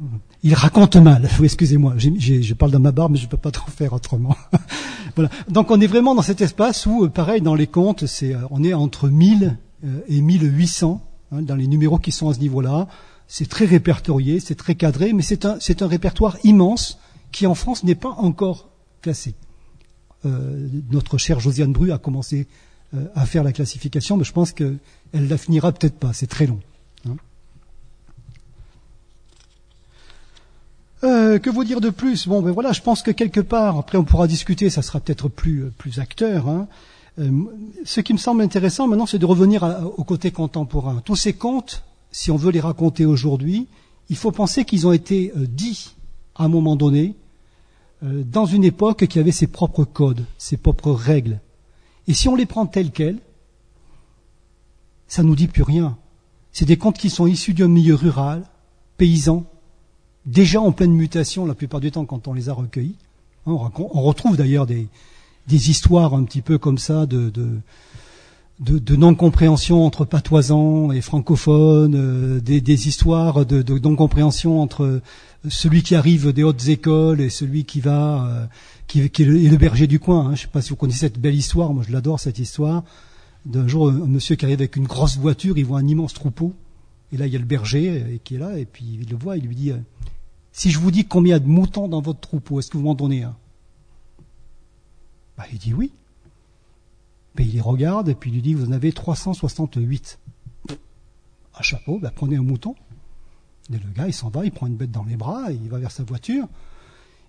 il 0.42 0.54
raconte 0.54 0.96
mal. 0.96 1.28
Excusez-moi, 1.42 1.94
je 1.96 2.54
parle 2.54 2.72
dans 2.72 2.80
ma 2.80 2.92
barbe, 2.92 3.12
mais 3.12 3.18
je 3.18 3.26
ne 3.26 3.30
peux 3.30 3.36
pas 3.36 3.52
trop 3.52 3.70
faire 3.70 3.92
autrement. 3.92 4.36
voilà. 5.14 5.30
Donc 5.48 5.70
on 5.70 5.80
est 5.80 5.86
vraiment 5.86 6.14
dans 6.14 6.22
cet 6.22 6.40
espace 6.40 6.86
où, 6.86 7.04
euh, 7.04 7.08
pareil, 7.08 7.40
dans 7.40 7.54
les 7.54 7.66
comptes, 7.68 8.06
c'est, 8.06 8.34
euh, 8.34 8.40
on 8.50 8.64
est 8.64 8.74
entre 8.74 9.08
1000 9.08 9.58
euh, 9.84 10.00
et 10.08 10.20
1800 10.20 11.00
hein, 11.32 11.42
dans 11.42 11.56
les 11.56 11.66
numéros 11.66 11.98
qui 11.98 12.12
sont 12.12 12.28
à 12.28 12.34
ce 12.34 12.40
niveau-là. 12.40 12.88
C'est 13.28 13.48
très 13.48 13.64
répertorié, 13.64 14.40
c'est 14.40 14.54
très 14.54 14.74
cadré, 14.74 15.12
mais 15.12 15.22
c'est 15.22 15.44
un, 15.44 15.86
répertoire 15.86 16.36
immense 16.44 16.98
qui 17.30 17.46
en 17.46 17.54
France 17.54 17.82
n'est 17.84 17.94
pas 17.94 18.10
encore 18.10 18.68
classé. 19.00 19.34
Euh, 20.24 20.68
notre 20.90 21.18
chère 21.18 21.40
Josiane 21.40 21.72
Bru 21.72 21.92
a 21.92 21.98
commencé 21.98 22.46
euh, 22.94 23.06
à 23.14 23.26
faire 23.26 23.42
la 23.42 23.52
classification, 23.52 24.16
mais 24.16 24.24
je 24.24 24.32
pense 24.32 24.52
qu'elle 24.52 24.78
la 25.14 25.38
finira 25.38 25.72
peut-être 25.72 25.98
pas, 25.98 26.12
c'est 26.12 26.26
très 26.26 26.46
long. 26.46 26.60
Hein. 27.08 27.16
Euh, 31.04 31.38
que 31.38 31.50
vous 31.50 31.64
dire 31.64 31.80
de 31.80 31.90
plus? 31.90 32.28
Bon, 32.28 32.42
ben 32.42 32.52
voilà, 32.52 32.72
je 32.72 32.82
pense 32.82 33.02
que 33.02 33.10
quelque 33.10 33.40
part, 33.40 33.78
après 33.78 33.98
on 33.98 34.04
pourra 34.04 34.26
discuter, 34.26 34.70
ça 34.70 34.82
sera 34.82 35.00
peut-être 35.00 35.28
plus, 35.28 35.70
plus 35.78 35.98
acteur. 35.98 36.48
Hein. 36.48 36.68
Euh, 37.18 37.30
ce 37.84 38.00
qui 38.00 38.12
me 38.12 38.18
semble 38.18 38.42
intéressant 38.42 38.88
maintenant, 38.88 39.06
c'est 39.06 39.18
de 39.18 39.26
revenir 39.26 39.64
au 39.96 40.04
côté 40.04 40.30
contemporain. 40.30 41.02
Tous 41.04 41.16
ces 41.16 41.32
contes, 41.32 41.84
si 42.10 42.30
on 42.30 42.36
veut 42.36 42.50
les 42.50 42.60
raconter 42.60 43.04
aujourd'hui, 43.04 43.66
il 44.08 44.16
faut 44.16 44.32
penser 44.32 44.64
qu'ils 44.64 44.86
ont 44.86 44.92
été 44.92 45.32
dits 45.36 45.94
à 46.34 46.44
un 46.44 46.48
moment 46.48 46.76
donné, 46.76 47.14
dans 48.02 48.46
une 48.46 48.64
époque 48.64 49.06
qui 49.06 49.18
avait 49.18 49.30
ses 49.30 49.46
propres 49.46 49.84
codes, 49.84 50.24
ses 50.36 50.56
propres 50.56 50.90
règles, 50.90 51.40
et 52.08 52.14
si 52.14 52.28
on 52.28 52.34
les 52.34 52.46
prend 52.46 52.66
tels 52.66 52.90
quels, 52.90 53.18
ça 55.06 55.22
nous 55.22 55.36
dit 55.36 55.46
plus 55.46 55.62
rien. 55.62 55.96
C'est 56.52 56.64
des 56.64 56.76
contes 56.76 56.98
qui 56.98 57.10
sont 57.10 57.26
issus 57.26 57.54
d'un 57.54 57.68
milieu 57.68 57.94
rural, 57.94 58.44
paysan, 58.96 59.44
déjà 60.26 60.60
en 60.60 60.72
pleine 60.72 60.92
mutation 60.92 61.46
la 61.46 61.54
plupart 61.54 61.80
du 61.80 61.90
temps 61.90 62.04
quand 62.04 62.28
on 62.28 62.32
les 62.32 62.48
a 62.48 62.54
recueillis. 62.54 62.96
Hein, 63.46 63.52
on, 63.52 64.02
retrouve 64.02 64.36
d'ailleurs 64.36 64.66
des, 64.66 64.88
histoires 65.50 66.14
un 66.14 66.24
petit 66.24 66.42
peu 66.42 66.58
comme 66.58 66.78
ça 66.78 67.06
de, 67.06 67.30
non-compréhension 68.96 69.84
entre 69.84 70.04
patoisans 70.04 70.92
et 70.92 71.00
francophones, 71.00 71.94
euh, 71.94 72.40
des, 72.40 72.88
histoires 72.88 73.44
de, 73.44 73.78
non-compréhension 73.78 74.60
entre 74.60 75.00
celui 75.48 75.82
qui 75.82 75.94
arrive 75.94 76.32
des 76.32 76.42
hautes 76.42 76.68
écoles 76.68 77.20
et 77.20 77.30
celui 77.30 77.64
qui 77.64 77.80
va, 77.80 78.26
euh, 78.26 78.46
qui, 78.86 79.00
est 79.00 79.18
le, 79.18 79.56
berger 79.56 79.86
du 79.86 79.98
coin. 79.98 80.20
Hein. 80.20 80.26
Je 80.28 80.30
ne 80.30 80.36
sais 80.36 80.48
pas 80.48 80.62
si 80.62 80.70
vous 80.70 80.76
connaissez 80.76 81.00
cette 81.00 81.18
belle 81.18 81.34
histoire, 81.34 81.72
moi 81.72 81.82
je 81.86 81.92
l'adore 81.92 82.20
cette 82.20 82.38
histoire. 82.38 82.84
D'un 83.44 83.66
jour, 83.66 83.88
un, 83.88 84.06
monsieur 84.06 84.36
qui 84.36 84.44
arrive 84.44 84.60
avec 84.60 84.76
une 84.76 84.86
grosse 84.86 85.18
voiture, 85.18 85.58
il 85.58 85.64
voit 85.64 85.80
un 85.80 85.86
immense 85.86 86.14
troupeau, 86.14 86.54
et 87.12 87.16
là 87.16 87.26
il 87.26 87.32
y 87.32 87.36
a 87.36 87.40
le 87.40 87.44
berger 87.44 87.88
euh, 87.90 88.16
qui 88.22 88.36
est 88.36 88.38
là, 88.38 88.56
et 88.58 88.64
puis 88.64 88.84
il 89.00 89.10
le 89.10 89.16
voit, 89.16 89.36
il 89.36 89.46
lui 89.46 89.56
dit 89.56 89.72
Si 90.52 90.70
je 90.70 90.78
vous 90.78 90.92
dis 90.92 91.04
combien 91.04 91.40
de 91.40 91.46
moutons 91.46 91.88
dans 91.88 92.00
votre 92.00 92.20
troupeau, 92.20 92.60
est-ce 92.60 92.70
que 92.70 92.76
vous 92.76 92.84
m'en 92.84 92.94
donnez 92.94 93.24
un? 93.24 93.34
Bah, 95.36 95.44
Il 95.52 95.58
dit 95.58 95.74
oui. 95.74 95.92
Ben, 97.34 97.46
il 97.46 97.54
les 97.54 97.60
regarde 97.60 98.08
et 98.08 98.14
puis 98.14 98.30
il 98.30 98.34
lui 98.34 98.42
dit, 98.42 98.54
vous 98.54 98.68
en 98.68 98.72
avez 98.72 98.92
368. 98.92 100.18
Un 100.68 101.62
chapeau, 101.62 101.98
ben, 101.98 102.10
prenez 102.14 102.36
un 102.36 102.42
mouton. 102.42 102.74
Et 103.72 103.78
le 103.78 103.90
gars, 103.94 104.06
il 104.06 104.12
s'en 104.12 104.28
va, 104.28 104.44
il 104.44 104.52
prend 104.52 104.66
une 104.66 104.76
bête 104.76 104.90
dans 104.90 105.04
les 105.04 105.16
bras, 105.16 105.50
il 105.50 105.68
va 105.68 105.78
vers 105.78 105.90
sa 105.90 106.02
voiture. 106.02 106.46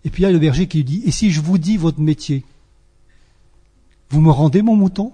Et 0.04 0.10
puis 0.10 0.24
il 0.24 0.26
y 0.26 0.30
a 0.30 0.32
le 0.32 0.39
berger 0.39 0.68
qui 0.68 0.78
lui 0.78 0.84
dit, 0.84 1.01
et 1.06 1.12
si 1.12 1.32
je 1.32 1.39
vous 1.39 1.58
dis 1.58 1.78
votre 1.78 1.99
métier, 1.99 2.43
vous 4.10 4.20
me 4.20 4.32
rendez 4.32 4.62
mon 4.62 4.76
mouton? 4.76 5.14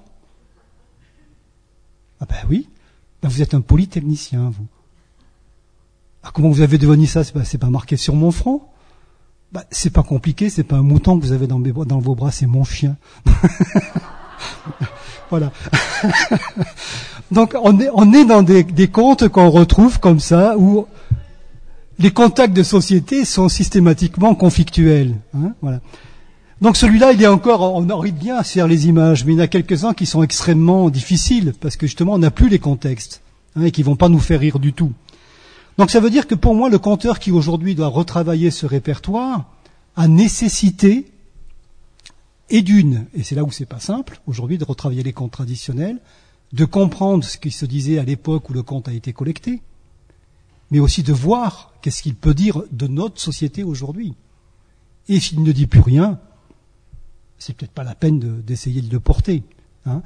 Ah 2.20 2.26
ben 2.26 2.36
oui, 2.50 2.68
vous 3.24 3.42
êtes 3.42 3.54
un 3.54 3.62
polytechnicien, 3.62 4.50
vous. 4.50 4.66
Ah, 6.24 6.32
comment 6.34 6.50
vous 6.50 6.62
avez 6.62 6.78
devenu 6.78 7.06
ça? 7.06 7.24
C'est 7.24 7.34
pas, 7.34 7.44
pas 7.44 7.70
marqué 7.70 7.96
sur 7.96 8.16
mon 8.16 8.32
front 8.32 8.64
ben, 9.52 9.64
C'est 9.72 9.90
pas 9.90 10.04
compliqué, 10.04 10.50
c'est 10.50 10.64
pas 10.64 10.78
un 10.78 10.84
mouton 10.84 11.20
que 11.20 11.26
vous 11.26 11.32
avez 11.32 11.48
dans, 11.48 11.60
vos 12.00 12.16
bras, 12.16 12.32
c'est 12.32 12.46
mon 12.46 12.64
chien. 12.64 12.96
voilà. 15.30 15.52
Donc 17.32 17.56
on 17.62 18.14
est, 18.14 18.26
dans 18.26 18.42
des, 18.42 18.88
contes 18.88 19.28
qu'on 19.28 19.50
retrouve 19.50 20.00
comme 20.00 20.20
ça, 20.20 20.58
où 20.58 20.86
les 22.00 22.12
contacts 22.12 22.56
de 22.56 22.64
société 22.64 23.26
sont 23.26 23.50
systématiquement 23.50 24.34
conflictuels. 24.36 25.16
Hein, 25.36 25.54
voilà. 25.62 25.82
Donc 26.62 26.76
celui-là, 26.76 27.14
il 27.14 27.22
est 27.22 27.28
encore, 27.28 27.74
on 27.74 27.90
arrive 27.90 28.16
bien 28.16 28.36
à 28.36 28.44
faire 28.44 28.68
les 28.68 28.88
images, 28.88 29.24
mais 29.24 29.34
il 29.34 29.38
y 29.38 29.40
en 29.40 29.44
a 29.44 29.48
quelques-uns 29.48 29.94
qui 29.94 30.06
sont 30.06 30.24
extrêmement 30.24 30.90
difficiles, 30.90 31.54
parce 31.60 31.78
que 31.78 31.88
justement, 31.88 32.14
on 32.14 32.20
n'a 32.20 32.32
plus 32.32 32.50
les 32.50 32.60
contextes, 32.60 33.22
hein, 33.56 33.64
et 33.64 33.72
qui 33.72 33.84
vont 33.84 33.96
pas 33.96 34.10
nous 34.10 34.20
faire 34.20 34.42
rire 34.42 34.60
du 34.60 34.74
tout. 34.74 34.92
Donc 35.80 35.92
ça 35.92 36.02
veut 36.02 36.10
dire 36.10 36.28
que 36.28 36.36
pour 36.36 36.56
moi, 36.56 36.70
le 36.70 36.78
conteur 36.78 37.20
qui 37.20 37.32
aujourd'hui 37.32 37.74
doit 37.74 37.88
retravailler 37.88 38.52
ce 38.52 38.66
répertoire 38.66 39.50
a 39.96 40.10
nécessité 40.10 41.10
et 42.50 42.62
d'une, 42.62 43.06
et 43.14 43.24
c'est 43.24 43.36
là 43.36 43.46
où 43.46 43.52
c'est 43.52 43.66
pas 43.66 43.80
simple, 43.80 44.20
aujourd'hui, 44.28 44.58
de 44.58 44.66
retravailler 44.66 45.04
les 45.04 45.14
contes 45.14 45.32
traditionnels, 45.32 46.02
de 46.52 46.66
comprendre 46.66 47.24
ce 47.24 47.38
qui 47.38 47.52
se 47.52 47.66
disait 47.66 47.98
à 47.98 48.04
l'époque 48.04 48.50
où 48.50 48.54
le 48.54 48.62
conte 48.62 48.90
a 48.90 48.94
été 48.94 49.14
collecté, 49.14 49.62
mais 50.70 50.80
aussi 50.80 51.02
de 51.02 51.14
voir 51.14 51.72
qu'est-ce 51.82 52.02
qu'il 52.02 52.16
peut 52.16 52.34
dire 52.34 52.62
de 52.74 52.88
notre 52.88 53.22
société 53.22 53.64
aujourd'hui. 53.64 54.16
Et 55.08 55.22
s'il 55.22 55.42
ne 55.44 55.52
dit 55.54 55.66
plus 55.66 55.80
rien, 55.80 56.20
c'est 57.38 57.56
peut-être 57.56 57.72
pas 57.72 57.86
la 57.86 57.96
peine 57.96 58.20
d'essayer 58.42 58.82
de, 58.82 58.92
le 58.92 59.00
porter. 59.00 59.44
Hein. 59.86 60.02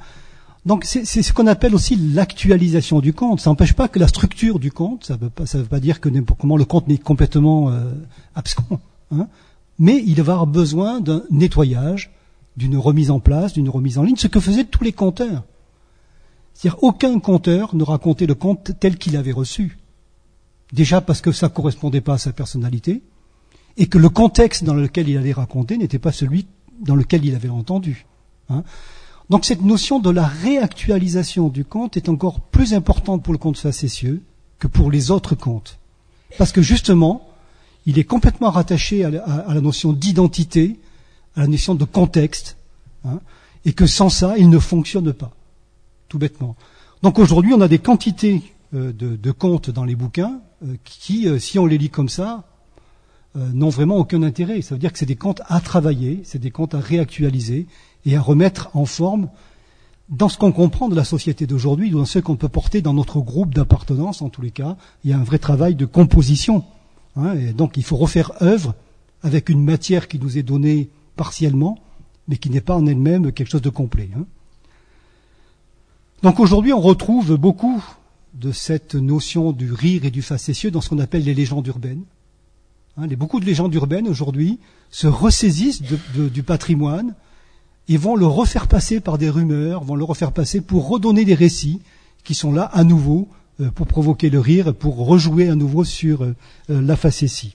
Donc 0.66 0.84
c'est 0.84 1.04
ce 1.04 1.32
qu'on 1.32 1.46
appelle 1.46 1.74
aussi 1.74 1.94
l'actualisation 1.96 3.00
du 3.00 3.12
conte. 3.12 3.40
Ça 3.40 3.50
n'empêche 3.50 3.74
pas 3.74 3.88
que 3.88 3.98
la 3.98 4.08
structure 4.08 4.58
du 4.58 4.72
conte, 4.72 5.04
ça 5.04 5.14
ne 5.14 5.18
veut, 5.18 5.64
pas 5.68 5.80
dire 5.80 6.00
que 6.00 6.08
comment 6.38 6.56
le 6.56 6.64
conte 6.64 6.88
n'est 6.88 6.96
complètement 6.98 7.70
euh, 7.70 7.92
hein, 9.10 9.28
mais 9.78 10.02
il 10.06 10.22
va 10.22 10.32
avoir 10.34 10.46
besoin 10.46 11.00
d'un 11.00 11.22
nettoyage, 11.30 12.12
d'une 12.56 12.78
remise 12.78 13.10
en 13.10 13.20
place, 13.20 13.52
d'une 13.52 13.68
remise 13.68 13.98
en 13.98 14.04
ligne, 14.04 14.16
ce 14.16 14.28
que 14.28 14.40
faisaient 14.40 14.64
tous 14.64 14.84
les 14.84 14.92
conteurs. 14.92 15.44
C'est-à-dire 16.54 16.82
aucun 16.82 17.18
conteur 17.18 17.74
ne 17.74 17.82
racontait 17.82 18.26
le 18.26 18.34
conte 18.34 18.72
tel 18.80 18.96
qu'il 18.96 19.16
avait 19.16 19.32
reçu. 19.32 19.78
Déjà 20.72 21.00
parce 21.00 21.20
que 21.20 21.32
ça 21.32 21.48
correspondait 21.48 22.00
pas 22.00 22.14
à 22.14 22.18
sa 22.18 22.32
personnalité, 22.32 23.02
et 23.76 23.86
que 23.86 23.98
le 23.98 24.08
contexte 24.08 24.64
dans 24.64 24.74
lequel 24.74 25.08
il 25.08 25.18
allait 25.18 25.32
raconter 25.32 25.76
n'était 25.76 25.98
pas 25.98 26.12
celui 26.12 26.46
dans 26.80 26.94
lequel 26.94 27.24
il 27.24 27.34
avait 27.34 27.48
entendu. 27.48 28.06
Hein. 28.48 28.62
Donc 29.30 29.44
cette 29.44 29.62
notion 29.62 29.98
de 30.00 30.10
la 30.10 30.26
réactualisation 30.26 31.48
du 31.48 31.64
conte 31.64 31.96
est 31.96 32.08
encore 32.08 32.40
plus 32.40 32.74
importante 32.74 33.22
pour 33.22 33.32
le 33.32 33.38
conte 33.38 33.58
facétieux 33.58 34.22
que 34.58 34.66
pour 34.66 34.90
les 34.90 35.10
autres 35.10 35.34
contes. 35.34 35.78
Parce 36.38 36.52
que 36.52 36.62
justement, 36.62 37.28
il 37.86 37.98
est 37.98 38.04
complètement 38.04 38.50
rattaché 38.50 39.04
à 39.04 39.10
la, 39.10 39.60
notion 39.60 39.92
d'identité, 39.92 40.78
à 41.36 41.42
la 41.42 41.46
notion 41.46 41.74
de 41.74 41.84
contexte, 41.84 42.56
hein, 43.04 43.20
et 43.64 43.72
que 43.72 43.86
sans 43.86 44.08
ça, 44.08 44.36
il 44.36 44.48
ne 44.48 44.58
fonctionne 44.58 45.12
pas, 45.12 45.32
tout 46.08 46.18
bêtement. 46.18 46.56
Donc 47.02 47.18
aujourd'hui, 47.18 47.52
on 47.54 47.60
a 47.60 47.68
des 47.68 47.78
quantités 47.78 48.42
euh, 48.74 48.92
de, 48.92 49.30
contes 49.30 49.70
dans 49.70 49.84
les 49.84 49.94
bouquins 49.94 50.40
euh, 50.64 50.76
qui, 50.84 51.28
euh, 51.28 51.38
si 51.38 51.58
on 51.58 51.66
les 51.66 51.78
lit 51.78 51.90
comme 51.90 52.08
ça, 52.08 52.44
n'ont 53.36 53.68
vraiment 53.68 53.96
aucun 53.96 54.22
intérêt. 54.22 54.62
Ça 54.62 54.76
veut 54.76 54.78
dire 54.78 54.92
que 54.92 54.98
c'est 55.00 55.06
des 55.06 55.16
contes 55.16 55.42
à 55.48 55.60
travailler, 55.60 56.20
c'est 56.22 56.38
des 56.38 56.52
contes 56.52 56.72
à 56.76 56.78
réactualiser 56.78 57.66
et 58.06 58.16
à 58.16 58.20
remettre 58.20 58.70
en 58.74 58.84
forme 58.84 59.28
dans 60.08 60.28
ce 60.28 60.36
qu'on 60.36 60.52
comprend 60.52 60.88
de 60.88 60.94
la 60.94 61.04
société 61.04 61.46
d'aujourd'hui, 61.46 61.90
dans 61.90 62.04
ce 62.04 62.18
qu'on 62.18 62.36
peut 62.36 62.48
porter 62.48 62.82
dans 62.82 62.92
notre 62.92 63.20
groupe 63.20 63.54
d'appartenance, 63.54 64.20
en 64.20 64.28
tous 64.28 64.42
les 64.42 64.50
cas, 64.50 64.76
il 65.02 65.10
y 65.10 65.14
a 65.14 65.18
un 65.18 65.24
vrai 65.24 65.38
travail 65.38 65.74
de 65.74 65.86
composition 65.86 66.64
Hein, 67.16 67.52
donc 67.52 67.76
il 67.76 67.84
faut 67.84 67.96
refaire 67.96 68.32
œuvre 68.42 68.74
avec 69.22 69.48
une 69.48 69.62
matière 69.62 70.08
qui 70.08 70.18
nous 70.18 70.36
est 70.36 70.42
donnée 70.42 70.90
partiellement, 71.16 71.78
mais 72.28 72.36
qui 72.36 72.50
n'est 72.50 72.60
pas 72.60 72.74
en 72.74 72.86
elle-même 72.86 73.32
quelque 73.32 73.50
chose 73.50 73.62
de 73.62 73.70
complet. 73.70 74.10
Hein. 74.16 74.24
Donc 76.22 76.40
aujourd'hui, 76.40 76.72
on 76.72 76.80
retrouve 76.80 77.36
beaucoup 77.36 77.82
de 78.34 78.50
cette 78.50 78.94
notion 78.94 79.52
du 79.52 79.72
rire 79.72 80.04
et 80.04 80.10
du 80.10 80.22
facétieux 80.22 80.70
dans 80.70 80.80
ce 80.80 80.88
qu'on 80.88 80.98
appelle 80.98 81.24
les 81.24 81.34
légendes 81.34 81.66
urbaines. 81.66 82.02
Hein, 82.96 83.06
beaucoup 83.16 83.40
de 83.40 83.44
légendes 83.44 83.74
urbaines 83.74 84.08
aujourd'hui 84.08 84.58
se 84.90 85.06
ressaisissent 85.06 85.82
du 85.82 86.42
patrimoine 86.42 87.14
et 87.88 87.96
vont 87.96 88.16
le 88.16 88.26
refaire 88.26 88.66
passer 88.66 89.00
par 89.00 89.18
des 89.18 89.28
rumeurs, 89.28 89.84
vont 89.84 89.96
le 89.96 90.04
refaire 90.04 90.32
passer 90.32 90.60
pour 90.60 90.88
redonner 90.88 91.24
des 91.24 91.34
récits 91.34 91.80
qui 92.24 92.34
sont 92.34 92.52
là 92.52 92.64
à 92.64 92.84
nouveau 92.84 93.28
euh, 93.60 93.70
pour 93.70 93.86
provoquer 93.86 94.30
le 94.30 94.40
rire, 94.40 94.74
pour 94.74 94.96
rejouer 95.06 95.48
à 95.48 95.54
nouveau 95.54 95.84
sur 95.84 96.24
euh, 96.24 96.34
euh, 96.70 96.80
la 96.80 96.96
facétie. 96.96 97.54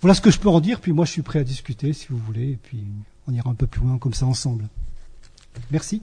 Voilà 0.00 0.14
ce 0.14 0.20
que 0.20 0.30
je 0.30 0.38
peux 0.38 0.48
en 0.48 0.60
dire, 0.60 0.80
puis 0.80 0.92
moi 0.92 1.04
je 1.04 1.10
suis 1.10 1.22
prêt 1.22 1.40
à 1.40 1.44
discuter 1.44 1.92
si 1.92 2.06
vous 2.10 2.18
voulez, 2.18 2.50
et 2.50 2.58
puis 2.62 2.84
on 3.26 3.32
ira 3.32 3.50
un 3.50 3.54
peu 3.54 3.66
plus 3.66 3.80
loin 3.80 3.98
comme 3.98 4.14
ça 4.14 4.26
ensemble. 4.26 4.68
Merci. 5.72 6.02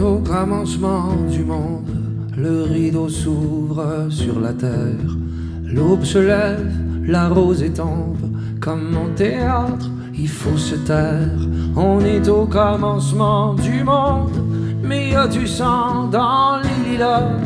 Au 0.00 0.18
commencement 0.18 1.08
du 1.30 1.44
monde, 1.44 1.90
le 2.36 2.62
rideau 2.62 3.08
s'ouvre 3.08 4.06
sur 4.10 4.40
la 4.40 4.52
terre. 4.52 5.16
L'aube 5.64 6.04
se 6.04 6.18
lève, 6.18 6.72
la 7.06 7.28
rose 7.28 7.62
est 7.62 7.76
tombe, 7.76 8.30
comme 8.60 8.90
mon 8.92 9.08
théâtre, 9.14 9.90
il 10.16 10.28
faut 10.28 10.56
se 10.56 10.76
taire. 10.76 11.38
On 11.76 12.00
est 12.00 12.28
au 12.28 12.46
commencement 12.46 13.54
du 13.54 13.82
monde, 13.82 14.36
mais 14.82 15.10
y 15.10 15.14
a 15.14 15.26
du 15.26 15.46
sang 15.46 16.08
dans 16.08 16.60
les 16.62 16.92
lilas. 16.92 17.38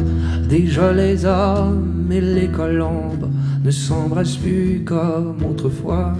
Déjà 0.49 0.92
les 0.92 1.24
hommes 1.24 2.09
et 2.11 2.20
les 2.20 2.49
colombes 2.49 3.30
ne 3.64 3.70
s'embrassent 3.70 4.36
plus 4.36 4.82
comme 4.84 5.36
autrefois. 5.49 6.12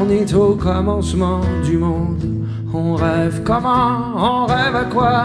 On 0.00 0.08
est 0.10 0.34
au 0.34 0.54
commencement 0.54 1.40
du 1.64 1.78
monde 1.78 2.24
on 2.72 2.94
rêve 2.94 3.42
comment, 3.44 4.14
on 4.16 4.46
rêve 4.46 4.76
à 4.76 4.84
quoi? 4.84 5.24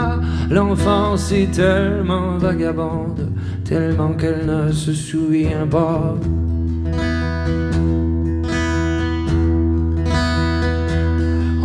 L'enfance 0.50 1.32
est 1.32 1.52
tellement 1.52 2.38
vagabonde, 2.38 3.32
tellement 3.64 4.14
qu'elle 4.14 4.46
ne 4.46 4.72
se 4.72 4.94
souvient 4.94 5.68
pas. 5.70 6.16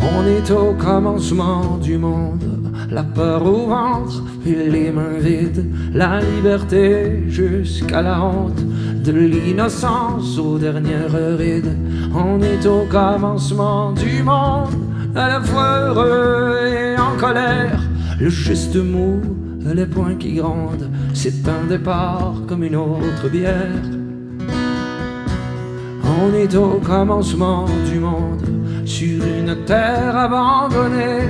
On 0.02 0.26
est 0.26 0.50
au 0.50 0.74
commencement 0.74 1.78
du 1.78 1.96
monde, 1.96 2.44
la 2.90 3.02
peur 3.02 3.44
au 3.46 3.66
ventre 3.68 4.22
et 4.46 4.68
les 4.68 4.90
mains 4.90 5.18
vides, 5.18 5.64
la 5.94 6.20
liberté 6.20 7.24
jusqu'à 7.28 8.02
la 8.02 8.22
honte, 8.22 8.62
de 9.02 9.12
l'innocence 9.12 10.38
aux 10.38 10.58
dernières 10.58 11.12
rides. 11.38 11.76
On 12.14 12.40
est 12.42 12.66
au 12.66 12.84
commencement 12.90 13.92
du 13.92 14.22
monde 14.22 14.90
à 15.14 15.28
la 15.28 15.40
fois 15.40 15.88
heureux 15.88 16.58
et 16.66 16.98
en 16.98 17.16
colère. 17.18 17.80
Le 18.20 18.28
geste 18.28 18.76
mou, 18.76 19.20
les 19.74 19.86
poings 19.86 20.16
qui 20.16 20.34
grondent, 20.34 20.90
c'est 21.14 21.48
un 21.48 21.66
départ 21.68 22.34
comme 22.46 22.64
une 22.64 22.76
autre 22.76 23.28
bière. 23.30 23.82
On 26.04 26.34
est 26.34 26.54
au 26.54 26.80
commencement 26.84 27.66
du 27.90 27.98
monde, 27.98 28.46
sur 28.84 29.24
une 29.24 29.64
terre 29.64 30.16
abandonnée. 30.16 31.28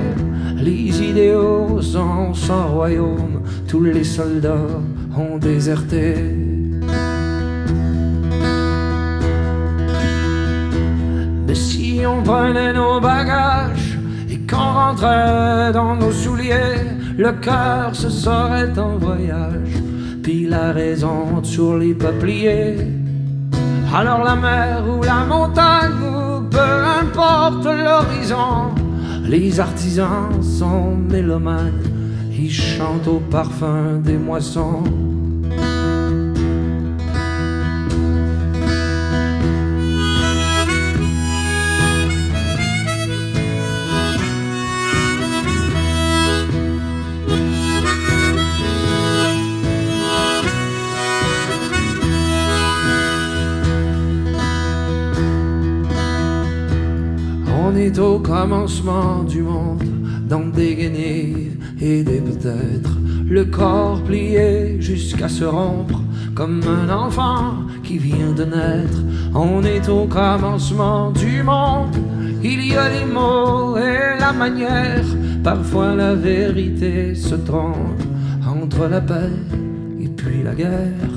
Les 0.57 1.01
idéaux 1.01 1.81
sont 1.81 2.33
sans 2.33 2.67
royaume, 2.67 3.41
tous 3.67 3.81
les 3.81 4.03
soldats 4.03 4.81
ont 5.17 5.37
déserté. 5.37 6.50
On 12.05 12.21
prenait 12.23 12.73
nos 12.73 12.99
bagages 12.99 13.97
et 14.29 14.39
qu'on 14.39 14.57
rentrait 14.57 15.71
dans 15.73 15.95
nos 15.95 16.11
souliers, 16.11 16.81
le 17.17 17.31
cœur 17.33 17.95
se 17.95 18.09
serait 18.09 18.77
en 18.77 18.97
voyage, 18.97 19.73
puis 20.23 20.47
la 20.47 20.71
raison 20.71 21.43
sur 21.43 21.77
les 21.77 21.93
peupliers. 21.93 22.77
Alors 23.93 24.23
la 24.23 24.35
mer 24.35 24.83
ou 24.87 25.03
la 25.03 25.25
montagne, 25.25 25.99
ou 26.01 26.41
peu 26.49 26.71
importe 27.01 27.65
l'horizon, 27.65 28.71
les 29.27 29.59
artisans 29.59 30.41
sont 30.41 30.95
mélomanes, 30.95 31.83
ils 32.31 32.51
chantent 32.51 33.07
au 33.07 33.19
parfum 33.19 33.99
des 34.03 34.17
moissons. 34.17 34.83
Est 57.81 57.97
au 57.97 58.19
commencement 58.19 59.23
du 59.23 59.41
monde, 59.41 59.83
dans 60.27 60.47
des 60.47 60.75
guenilles 60.75 61.57
et 61.81 62.03
des 62.03 62.21
peut-être, 62.21 62.91
le 63.27 63.45
corps 63.45 64.03
plié 64.03 64.79
jusqu'à 64.79 65.27
se 65.27 65.45
rompre, 65.45 65.99
comme 66.35 66.61
un 66.63 66.89
enfant 66.93 67.55
qui 67.83 67.97
vient 67.97 68.33
de 68.35 68.43
naître. 68.43 68.99
On 69.33 69.63
est 69.63 69.89
au 69.89 70.05
commencement 70.05 71.11
du 71.11 71.41
monde, 71.41 71.95
il 72.43 72.67
y 72.67 72.75
a 72.75 72.87
les 72.89 73.05
mots 73.11 73.75
et 73.77 74.19
la 74.19 74.31
manière, 74.31 75.05
parfois 75.43 75.95
la 75.95 76.13
vérité 76.13 77.15
se 77.15 77.35
trompe 77.35 78.03
entre 78.47 78.87
la 78.87 79.01
paix 79.01 79.37
et 79.99 80.07
puis 80.07 80.43
la 80.43 80.53
guerre. 80.53 81.15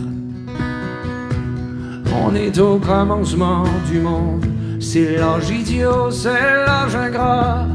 On 2.24 2.34
est 2.34 2.58
au 2.58 2.78
commencement 2.78 3.64
du 3.90 4.00
monde. 4.00 4.53
C'est 4.80 5.16
l'âge 5.16 5.50
idiot, 5.50 6.10
c'est 6.10 6.40
l'âge 6.66 6.94
ingrat. 6.94 7.66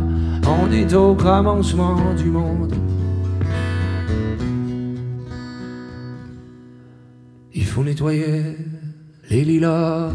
On 0.48 0.72
est 0.72 0.94
au 0.94 1.16
commencement 1.16 2.14
du 2.16 2.26
monde. 2.26 2.74
Il 7.54 7.66
faut 7.66 7.84
nettoyer 7.84 8.58
les 9.30 9.44
lilas 9.44 10.12